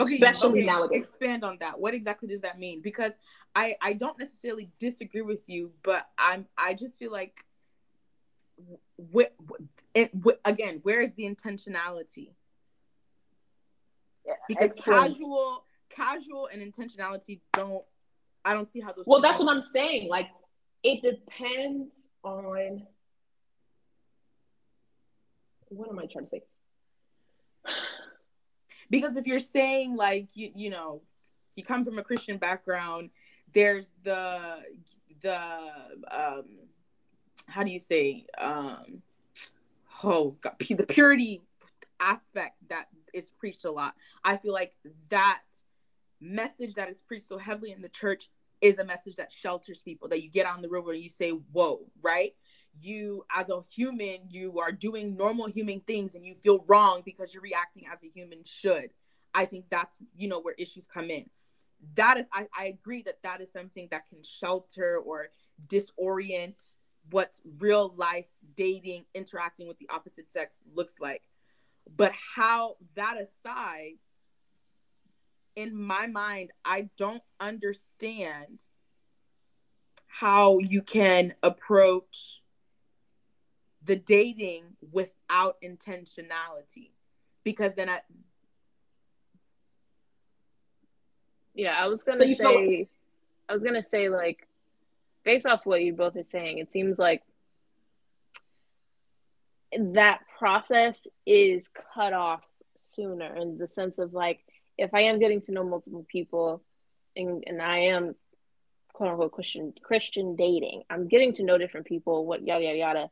Okay, 0.01 0.14
especially 0.14 0.61
okay, 0.61 0.66
nowadays. 0.66 1.03
Expand 1.03 1.44
on 1.44 1.59
that. 1.61 1.80
What 1.80 1.94
exactly 1.94 2.28
does 2.28 2.42
that 2.42 2.59
mean? 2.59 2.80
Because 2.80 3.12
I 3.55 3.74
I 3.82 3.92
don't 3.94 4.18
necessarily 4.18 4.70
disagree 4.78 5.22
with 5.22 5.48
you, 5.48 5.72
but 5.82 6.09
I'm 6.16 6.46
I 6.57 6.74
just 6.74 6.98
feel 6.98 7.11
like 7.11 7.44
what 8.96 9.34
it 9.94 10.12
again, 10.44 10.80
where 10.82 11.01
is 11.01 11.14
the 11.14 11.24
intentionality? 11.24 12.30
Yeah, 14.26 14.34
Because 14.48 14.80
casual 14.80 15.64
casual 15.88 16.48
and 16.53 16.62
intentionality 16.62 17.40
don't 17.53 17.84
I 18.45 18.55
don't 18.55 18.70
see 18.70 18.80
how 18.80 18.93
those 18.93 19.07
Well, 19.07 19.20
that's 19.20 19.41
what 19.41 19.55
I'm 19.55 19.62
saying. 19.62 20.09
Like, 20.09 20.28
it 20.82 21.03
depends 21.03 22.11
on. 22.24 22.86
What 25.68 25.88
am 25.88 25.99
I 25.99 26.07
trying 26.07 26.24
to 26.24 26.30
say? 26.30 26.43
because 28.91 29.16
if 29.16 29.26
you're 29.26 29.41
saying 29.41 29.97
like 29.97 30.28
you 30.34 30.51
you 30.55 30.70
know 30.70 31.01
you 31.55 31.62
come 31.62 31.84
from 31.84 31.99
a 31.99 32.03
christian 32.03 32.36
background 32.36 33.11
there's 33.53 33.93
the 34.03 34.59
the 35.20 35.41
um 36.11 36.45
how 37.47 37.62
do 37.62 37.70
you 37.70 37.78
say 37.78 38.26
um 38.38 39.03
oh 40.05 40.36
god 40.41 40.55
the 40.59 40.86
purity 40.86 41.41
aspect 42.01 42.57
that 42.68 42.86
is 43.12 43.30
preached 43.38 43.64
a 43.64 43.70
lot 43.70 43.95
i 44.24 44.36
feel 44.36 44.53
like 44.53 44.74
that 45.09 45.43
message 46.20 46.74
that 46.74 46.88
is 46.88 47.00
preached 47.00 47.28
so 47.28 47.38
heavily 47.38 47.72
in 47.72 47.82
the 47.82 47.88
church 47.88 48.28
is 48.60 48.78
a 48.78 48.84
message 48.84 49.16
that 49.16 49.32
shelters 49.32 49.82
people 49.82 50.08
that 50.08 50.22
you 50.22 50.30
get 50.30 50.46
on 50.46 50.60
the 50.60 50.68
river 50.68 50.92
and 50.92 51.02
you 51.02 51.08
say 51.08 51.30
whoa 51.30 51.80
right? 52.02 52.34
You 52.80 53.24
as 53.34 53.48
a 53.48 53.60
human 53.74 54.18
you 54.28 54.58
are 54.60 54.72
doing 54.72 55.16
normal 55.16 55.46
human 55.46 55.80
things 55.80 56.14
and 56.14 56.24
you 56.24 56.34
feel 56.34 56.64
wrong 56.66 57.02
because 57.04 57.32
you're 57.32 57.42
reacting 57.42 57.84
as 57.92 58.04
a 58.04 58.08
human 58.14 58.44
should. 58.44 58.90
I 59.34 59.44
think 59.44 59.66
that's 59.70 59.98
you 60.16 60.28
know 60.28 60.40
where 60.40 60.54
issues 60.58 60.86
come 60.86 61.10
in. 61.10 61.26
That 61.94 62.18
is 62.18 62.26
i, 62.32 62.46
I 62.56 62.66
agree 62.66 63.02
that 63.02 63.22
that 63.22 63.40
is 63.40 63.52
something 63.52 63.88
that 63.90 64.08
can 64.08 64.22
shelter 64.22 64.98
or 64.98 65.28
disorient 65.66 66.76
what 67.10 67.38
real 67.58 67.94
life 67.96 68.26
dating 68.56 69.04
interacting 69.14 69.66
with 69.66 69.78
the 69.78 69.88
opposite 69.88 70.30
sex 70.30 70.62
looks 70.74 70.94
like. 71.00 71.22
But 71.96 72.12
how 72.36 72.76
that 72.94 73.16
aside 73.16 73.94
in 75.57 75.74
my 75.74 76.07
mind 76.07 76.51
i 76.64 76.88
don't 76.96 77.22
understand 77.40 78.68
how 80.07 80.59
you 80.59 80.82
can 80.82 81.34
approach 81.42 82.40
the 83.82 83.96
dating 83.96 84.64
without 84.92 85.57
intentionality. 85.62 86.90
Because 87.44 87.74
then 87.74 87.88
I 87.88 88.01
Yeah, 91.55 91.74
I 91.78 91.86
was 91.88 92.03
gonna 92.03 92.18
So 92.18 92.24
say, 92.24 92.34
feel- 92.36 92.86
I 93.48 93.53
was 93.55 93.64
gonna 93.64 93.82
say 93.82 94.09
like, 94.09 94.46
based 95.24 95.46
off 95.46 95.64
what 95.66 95.82
you 95.82 95.92
both 95.94 96.16
are 96.16 96.24
saying, 96.24 96.59
it 96.59 96.72
seems 96.72 96.98
like 96.98 97.22
that 99.72 100.20
process 100.38 101.07
is 101.24 101.68
cut 101.94 102.12
off 102.12 102.44
sooner 102.76 103.34
in 103.36 103.59
the 103.59 103.68
sense 103.68 103.98
of 103.98 104.12
like, 104.12 104.42
if 104.81 104.95
I 104.95 105.03
am 105.03 105.18
getting 105.18 105.43
to 105.43 105.53
know 105.53 105.62
multiple 105.62 106.07
people, 106.09 106.62
and 107.14 107.45
and 107.47 107.61
I 107.61 107.78
am 107.95 108.14
quote 108.93 109.11
unquote 109.11 109.33
Christian 109.33 109.74
Christian 109.83 110.37
dating, 110.37 110.83
I'm 110.91 111.07
getting 111.09 111.35
to 111.35 111.45
know 111.45 111.59
different 111.59 111.87
people, 111.87 112.26
what 112.26 112.47
yada 112.47 112.64
yada 112.64 112.78
yada. 112.78 113.11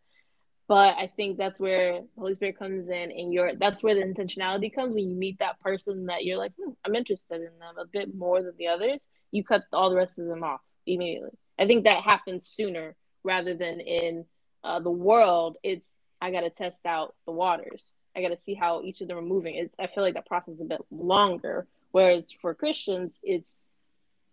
But 0.66 0.96
I 0.98 1.10
think 1.16 1.38
that's 1.38 1.58
where 1.58 2.00
the 2.00 2.06
Holy 2.18 2.34
Spirit 2.34 2.58
comes 2.58 2.88
in, 2.88 3.10
and 3.10 3.32
you're 3.32 3.54
that's 3.54 3.82
where 3.82 3.94
the 3.94 4.02
intentionality 4.02 4.74
comes 4.74 4.94
when 4.94 5.08
you 5.08 5.14
meet 5.14 5.38
that 5.38 5.60
person 5.60 6.06
that 6.06 6.24
you're 6.24 6.38
like, 6.38 6.52
hmm, 6.60 6.72
I'm 6.84 6.94
interested 6.94 7.36
in 7.36 7.58
them 7.58 7.78
a 7.78 7.86
bit 7.86 8.14
more 8.14 8.42
than 8.42 8.54
the 8.58 8.68
others. 8.68 9.06
You 9.30 9.44
cut 9.44 9.64
all 9.72 9.90
the 9.90 9.96
rest 9.96 10.18
of 10.18 10.26
them 10.26 10.44
off 10.44 10.60
immediately. 10.86 11.30
I 11.58 11.66
think 11.66 11.84
that 11.84 12.02
happens 12.02 12.46
sooner 12.46 12.96
rather 13.24 13.54
than 13.54 13.80
in 13.80 14.24
uh, 14.64 14.80
the 14.80 14.90
world. 14.90 15.56
It's 15.62 15.86
I 16.20 16.30
got 16.30 16.40
to 16.40 16.50
test 16.50 16.84
out 16.84 17.14
the 17.26 17.32
waters. 17.32 17.84
I 18.16 18.22
got 18.22 18.28
to 18.28 18.40
see 18.40 18.54
how 18.54 18.82
each 18.82 19.00
of 19.00 19.08
them 19.08 19.18
are 19.18 19.22
moving. 19.22 19.54
It's 19.54 19.74
I 19.78 19.86
feel 19.86 20.02
like 20.02 20.14
that 20.14 20.26
process 20.26 20.54
is 20.54 20.60
a 20.60 20.64
bit 20.64 20.80
longer. 20.90 21.66
Whereas 21.92 22.24
for 22.40 22.54
Christians, 22.54 23.18
it's 23.22 23.50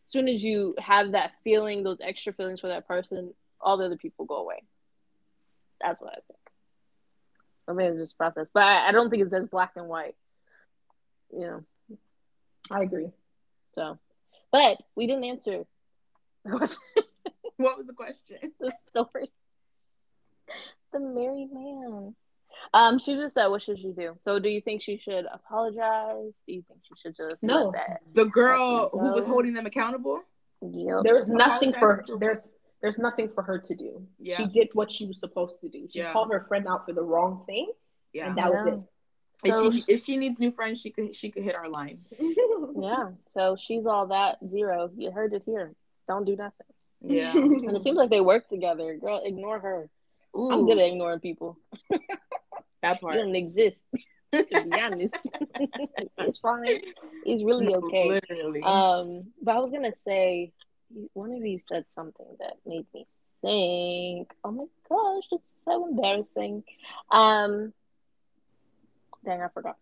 as 0.06 0.12
soon 0.12 0.28
as 0.28 0.44
you 0.44 0.76
have 0.78 1.14
that 1.14 1.32
feeling, 1.44 1.84
those 1.84 2.02
extra 2.02 2.34
feelings 2.34 2.60
for 2.60 2.68
that 2.68 2.88
person, 2.88 3.34
all 3.62 3.78
the 3.78 3.86
other 3.86 3.98
people 3.98 4.26
go 4.26 4.36
away. 4.38 4.64
That's 5.82 6.02
what 6.02 6.12
I 6.12 6.20
think. 6.28 6.40
I 7.68 7.74
think 7.74 7.94
it's 7.94 8.04
just 8.04 8.18
process, 8.18 8.50
but 8.54 8.64
I, 8.64 8.90
I 8.90 8.92
don't 8.92 9.10
think 9.10 9.24
it's 9.24 9.34
as 9.34 9.48
black 9.48 9.72
and 9.76 9.88
white. 9.88 10.16
You 11.34 11.40
know, 11.40 11.98
I 12.70 12.84
agree. 12.84 13.10
so. 13.74 13.98
But 14.52 14.78
we 14.96 15.08
didn't 15.08 15.24
answer 15.24 15.66
the 16.46 16.58
question, 16.58 16.78
what 17.58 17.78
was 17.78 17.88
the 17.88 17.94
question 17.94 18.38
the 18.60 18.72
story. 18.88 19.32
The 20.94 21.00
married 21.00 21.50
man. 21.52 22.16
Um, 22.74 23.00
she 23.00 23.16
just 23.16 23.34
said, 23.36 23.48
"What 23.48 23.62
should 23.62 23.80
she 23.80 23.92
do?" 23.92 24.18
So, 24.24 24.40
do 24.40 24.50
you 24.50 24.62
think 24.62 24.82
she 24.82 24.98
should 24.98 25.26
apologize? 25.32 26.34
Do 26.48 26.54
you 26.54 26.64
think 26.68 26.82
she 26.84 26.94
should 27.02 27.16
just 27.16 27.42
No. 27.42 27.72
that? 27.72 28.02
the 28.14 28.26
girl 28.26 28.90
who 28.92 29.14
was 29.14 29.26
holding 29.26 29.54
them 29.54 29.66
accountable 29.66 30.22
Yep. 30.62 31.04
There's 31.04 31.30
nothing 31.30 31.74
for 31.74 31.92
Apologize 32.00 32.20
there's 32.20 32.56
there's 32.82 32.98
nothing 33.00 33.30
for 33.34 33.42
her 33.44 33.58
to 33.60 33.76
do. 33.76 34.06
Yeah. 34.20 34.38
She 34.38 34.46
did 34.48 34.70
what 34.74 34.92
she 34.92 35.06
was 35.08 35.20
supposed 35.20 35.60
to 35.62 35.70
do. 35.70 35.88
She 35.90 36.00
Yeah. 36.00 36.12
called 36.14 36.32
her 36.32 36.46
friend 36.48 36.68
out 36.68 36.86
for 36.86 36.94
the 36.94 37.02
wrong 37.04 37.44
thing, 37.46 37.72
yeah 38.14 38.28
and 38.30 38.38
that 38.38 38.52
was 38.52 38.66
Yeah. 38.66 39.52
So, 39.52 39.68
if 39.68 39.76
she 39.76 39.84
if 39.90 40.04
she 40.04 40.18
needs 40.18 40.40
new 40.40 40.50
friends 40.52 40.80
she 40.82 40.92
could 40.92 41.14
she 41.14 41.30
could 41.30 41.44
hit 41.44 41.56
our 41.56 41.68
line 41.70 42.00
yeah. 42.80 43.12
So 43.30 43.56
she's 43.60 43.86
all 43.86 44.08
that 44.08 44.38
zero. 44.50 44.90
You 44.96 45.12
heard 45.12 45.34
it 45.34 45.44
here. 45.46 45.76
Don't 46.08 46.26
do 46.26 46.36
nothing. 46.36 46.68
yeah 47.02 47.34
And 47.36 47.76
it 47.76 47.84
seems 47.84 47.98
like 47.98 48.10
they 48.10 48.22
work 48.22 48.48
together. 48.50 48.96
Girl, 48.96 49.22
ignore 49.24 49.60
her. 49.60 49.90
I'm 50.36 50.66
good 50.66 50.78
at 50.80 50.88
ignoring 50.90 51.20
people. 51.22 51.58
that 52.86 53.02
You 53.02 53.08
part 53.08 53.16
don't 53.16 53.36
exist. 53.36 53.84
to 54.32 54.44
be 54.64 54.80
honest, 54.80 55.16
it's 56.20 56.40
fine. 56.40 56.80
It's 57.26 57.44
really 57.44 57.74
okay. 57.74 58.10
literally 58.10 58.62
Um, 58.64 59.32
but 59.42 59.56
I 59.56 59.60
was 59.60 59.72
gonna 59.72 59.96
say, 60.04 60.52
one 61.14 61.32
of 61.32 61.46
you 61.46 61.60
said 61.60 61.86
something 61.96 62.26
that 62.40 62.56
made 62.66 62.86
me 62.94 63.08
think. 63.42 64.32
Oh 64.44 64.52
my 64.52 64.66
gosh, 64.90 65.28
it's 65.32 65.62
so 65.64 65.88
embarrassing. 65.88 66.64
Um, 67.12 67.74
dang, 69.24 69.42
I 69.42 69.48
forgot. 69.50 69.78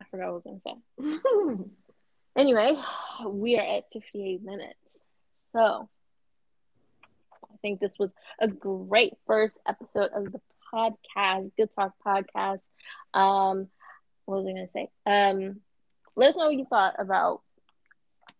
I 0.00 0.04
forgot 0.10 0.32
what 0.32 0.46
I 0.46 0.50
was 0.52 0.60
gonna 0.62 1.58
say. 1.58 1.64
Anyway, 2.36 2.76
we 3.26 3.56
are 3.58 3.76
at 3.76 3.84
58 3.92 4.42
minutes, 4.42 4.74
so 5.52 5.88
I 7.44 7.56
think 7.62 7.78
this 7.80 7.94
was 7.98 8.10
a 8.40 8.48
great 8.48 9.14
first 9.26 9.56
episode 9.68 10.10
of 10.12 10.32
the 10.32 10.40
podcast, 10.74 11.52
Good 11.56 11.70
Talk 11.74 11.92
Podcast. 12.04 12.60
Um, 13.12 13.68
what 14.24 14.42
was 14.42 14.46
I 14.46 14.52
gonna 14.52 14.68
say? 14.68 14.88
Um, 15.06 15.60
let 16.16 16.30
us 16.30 16.36
know 16.36 16.46
what 16.46 16.56
you 16.56 16.66
thought 16.68 16.94
about 16.98 17.42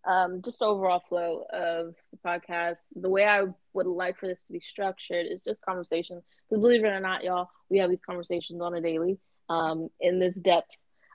um, 0.05 0.43
just 0.43 0.63
overall 0.63 1.03
flow 1.09 1.45
of 1.53 1.95
the 2.11 2.19
podcast. 2.25 2.77
The 2.95 3.09
way 3.09 3.25
I 3.25 3.45
would 3.73 3.87
like 3.87 4.19
for 4.19 4.27
this 4.27 4.39
to 4.47 4.53
be 4.53 4.61
structured 4.61 5.27
is 5.27 5.41
just 5.45 5.61
conversation. 5.63 6.23
Because 6.49 6.61
believe 6.61 6.85
it 6.85 6.89
or 6.89 7.01
not, 7.01 7.25
y'all, 7.25 7.49
we 7.69 7.79
have 7.79 7.91
these 7.91 8.03
conversations 8.05 8.61
on 8.61 8.75
a 8.75 8.81
daily 8.81 9.19
um, 9.49 9.89
in 10.01 10.19
this 10.19 10.35
depth 10.35 10.71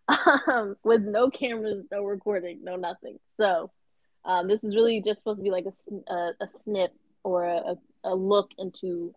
um, 0.47 0.75
with 0.83 1.01
no 1.01 1.29
cameras, 1.29 1.85
no 1.91 2.03
recording, 2.03 2.63
no 2.63 2.75
nothing. 2.75 3.19
So 3.37 3.71
um, 4.25 4.47
this 4.47 4.63
is 4.63 4.75
really 4.75 5.01
just 5.01 5.19
supposed 5.19 5.39
to 5.39 5.43
be 5.43 5.51
like 5.51 5.65
a, 5.65 6.13
a, 6.13 6.33
a 6.41 6.47
snip 6.63 6.93
or 7.23 7.45
a, 7.45 7.75
a 8.03 8.15
look 8.15 8.51
into 8.57 9.13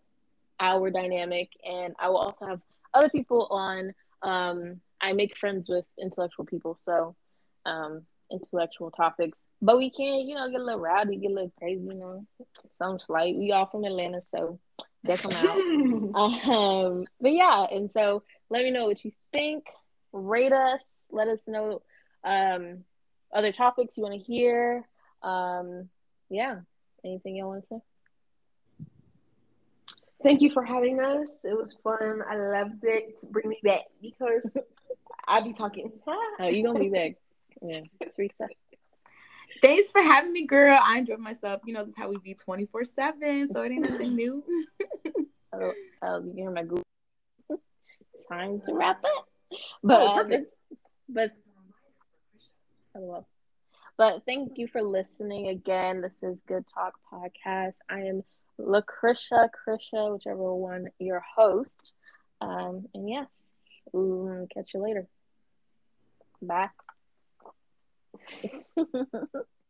our 0.61 0.91
dynamic. 0.91 1.51
And 1.65 1.95
I 1.99 2.09
will 2.09 2.19
also 2.19 2.47
have 2.47 2.61
other 2.95 3.09
people 3.09 3.49
on. 3.51 3.95
Um, 4.23 4.81
I 5.01 5.13
make 5.13 5.37
friends 5.37 5.69
with 5.69 5.85
intellectual 6.01 6.45
people, 6.45 6.79
so 6.83 7.17
um, 7.67 8.03
intellectual 8.31 8.91
topics. 8.91 9.39
But 9.61 9.79
we 9.79 9.91
can, 9.91 10.27
you 10.27 10.35
know, 10.35 10.51
get 10.51 10.61
a 10.61 10.65
little 10.65 10.81
rowdy, 10.81 11.17
get 11.17 11.31
a 11.31 11.35
little 11.35 11.53
crazy, 11.59 11.83
you 11.85 11.95
know, 11.95 12.27
some 12.79 12.99
slight. 12.99 13.37
We 13.37 13.53
all 13.53 13.67
from 13.67 13.85
Atlanta, 13.85 14.23
so 14.35 14.59
they 15.05 15.17
come 15.17 15.33
out. 15.33 15.59
Um, 16.15 17.05
but 17.21 17.33
yeah, 17.33 17.67
and 17.71 17.91
so 17.91 18.23
let 18.51 18.65
me 18.65 18.71
know 18.71 18.87
what 18.87 19.05
you 19.05 19.13
think. 19.33 19.65
Rate 20.13 20.53
us. 20.53 20.83
Let 21.11 21.29
us 21.29 21.45
know 21.47 21.81
um, 22.23 22.85
other 23.33 23.53
topics 23.53 23.97
you 23.97 24.03
want 24.03 24.15
to 24.15 24.21
hear. 24.21 24.87
Um, 25.23 25.89
yeah. 26.29 26.61
Anything 27.05 27.37
you 27.37 27.47
want 27.47 27.63
to 27.63 27.69
say? 27.69 27.81
Thank 30.23 30.41
you 30.41 30.51
for 30.53 30.63
having 30.63 31.01
us. 31.01 31.45
It 31.45 31.57
was 31.57 31.77
fun. 31.83 32.23
I 32.29 32.37
loved 32.37 32.85
it. 32.85 33.21
Bring 33.31 33.49
me 33.49 33.59
back 33.63 33.83
because 34.01 34.57
I'll 35.27 35.43
be 35.45 35.53
talking. 35.53 35.93
Oh, 36.41 36.47
you 36.49 36.65
gonna 36.65 36.79
be 36.79 36.91
back? 36.91 37.13
Yeah, 37.61 37.81
Theresa. 38.17 38.49
thanks 39.61 39.91
for 39.93 40.03
having 40.03 40.33
me 40.33 40.45
girl 40.47 40.77
i 40.83 40.99
enjoyed 40.99 41.21
myself 41.21 41.61
you 41.65 41.73
know 41.73 41.85
this 41.85 41.91
is 41.93 41.97
how 41.97 42.09
we 42.09 42.17
be 42.19 42.35
24 42.35 42.83
7 42.83 43.49
so 43.53 43.63
it 43.63 43.71
ain't 43.71 43.89
nothing 43.89 44.17
new 44.17 44.43
Oh, 45.55 45.73
oh, 46.03 46.19
you 46.25 46.31
can 46.31 46.39
hear 46.39 46.51
my 46.51 46.63
Google. 46.63 46.83
Time 48.29 48.59
to 48.67 48.75
wrap 48.75 49.05
up. 49.05 49.29
But 49.85 50.01
Oh, 50.01 50.07
um, 50.09 50.17
perfect. 50.29 50.55
but 51.11 51.31
oh, 51.47 52.41
Hello. 52.95 53.27
But 53.99 54.23
thank 54.25 54.57
you 54.57 54.67
for 54.67 54.83
listening 54.83 55.49
again. 55.49 56.01
This 56.01 56.15
is 56.23 56.41
Good 56.49 56.65
Talk 56.75 56.95
Podcast. 57.13 57.75
I 57.91 58.01
am 58.01 58.25
Lucretia, 58.63 59.51
Krisha, 59.51 60.13
whichever 60.13 60.55
one, 60.55 60.87
your 60.99 61.23
host. 61.37 61.93
Um, 62.41 62.87
and 62.95 63.09
yes, 63.09 63.53
catch 64.55 64.75
you 64.75 64.83
later. 64.83 65.07
Bye. 66.41 66.69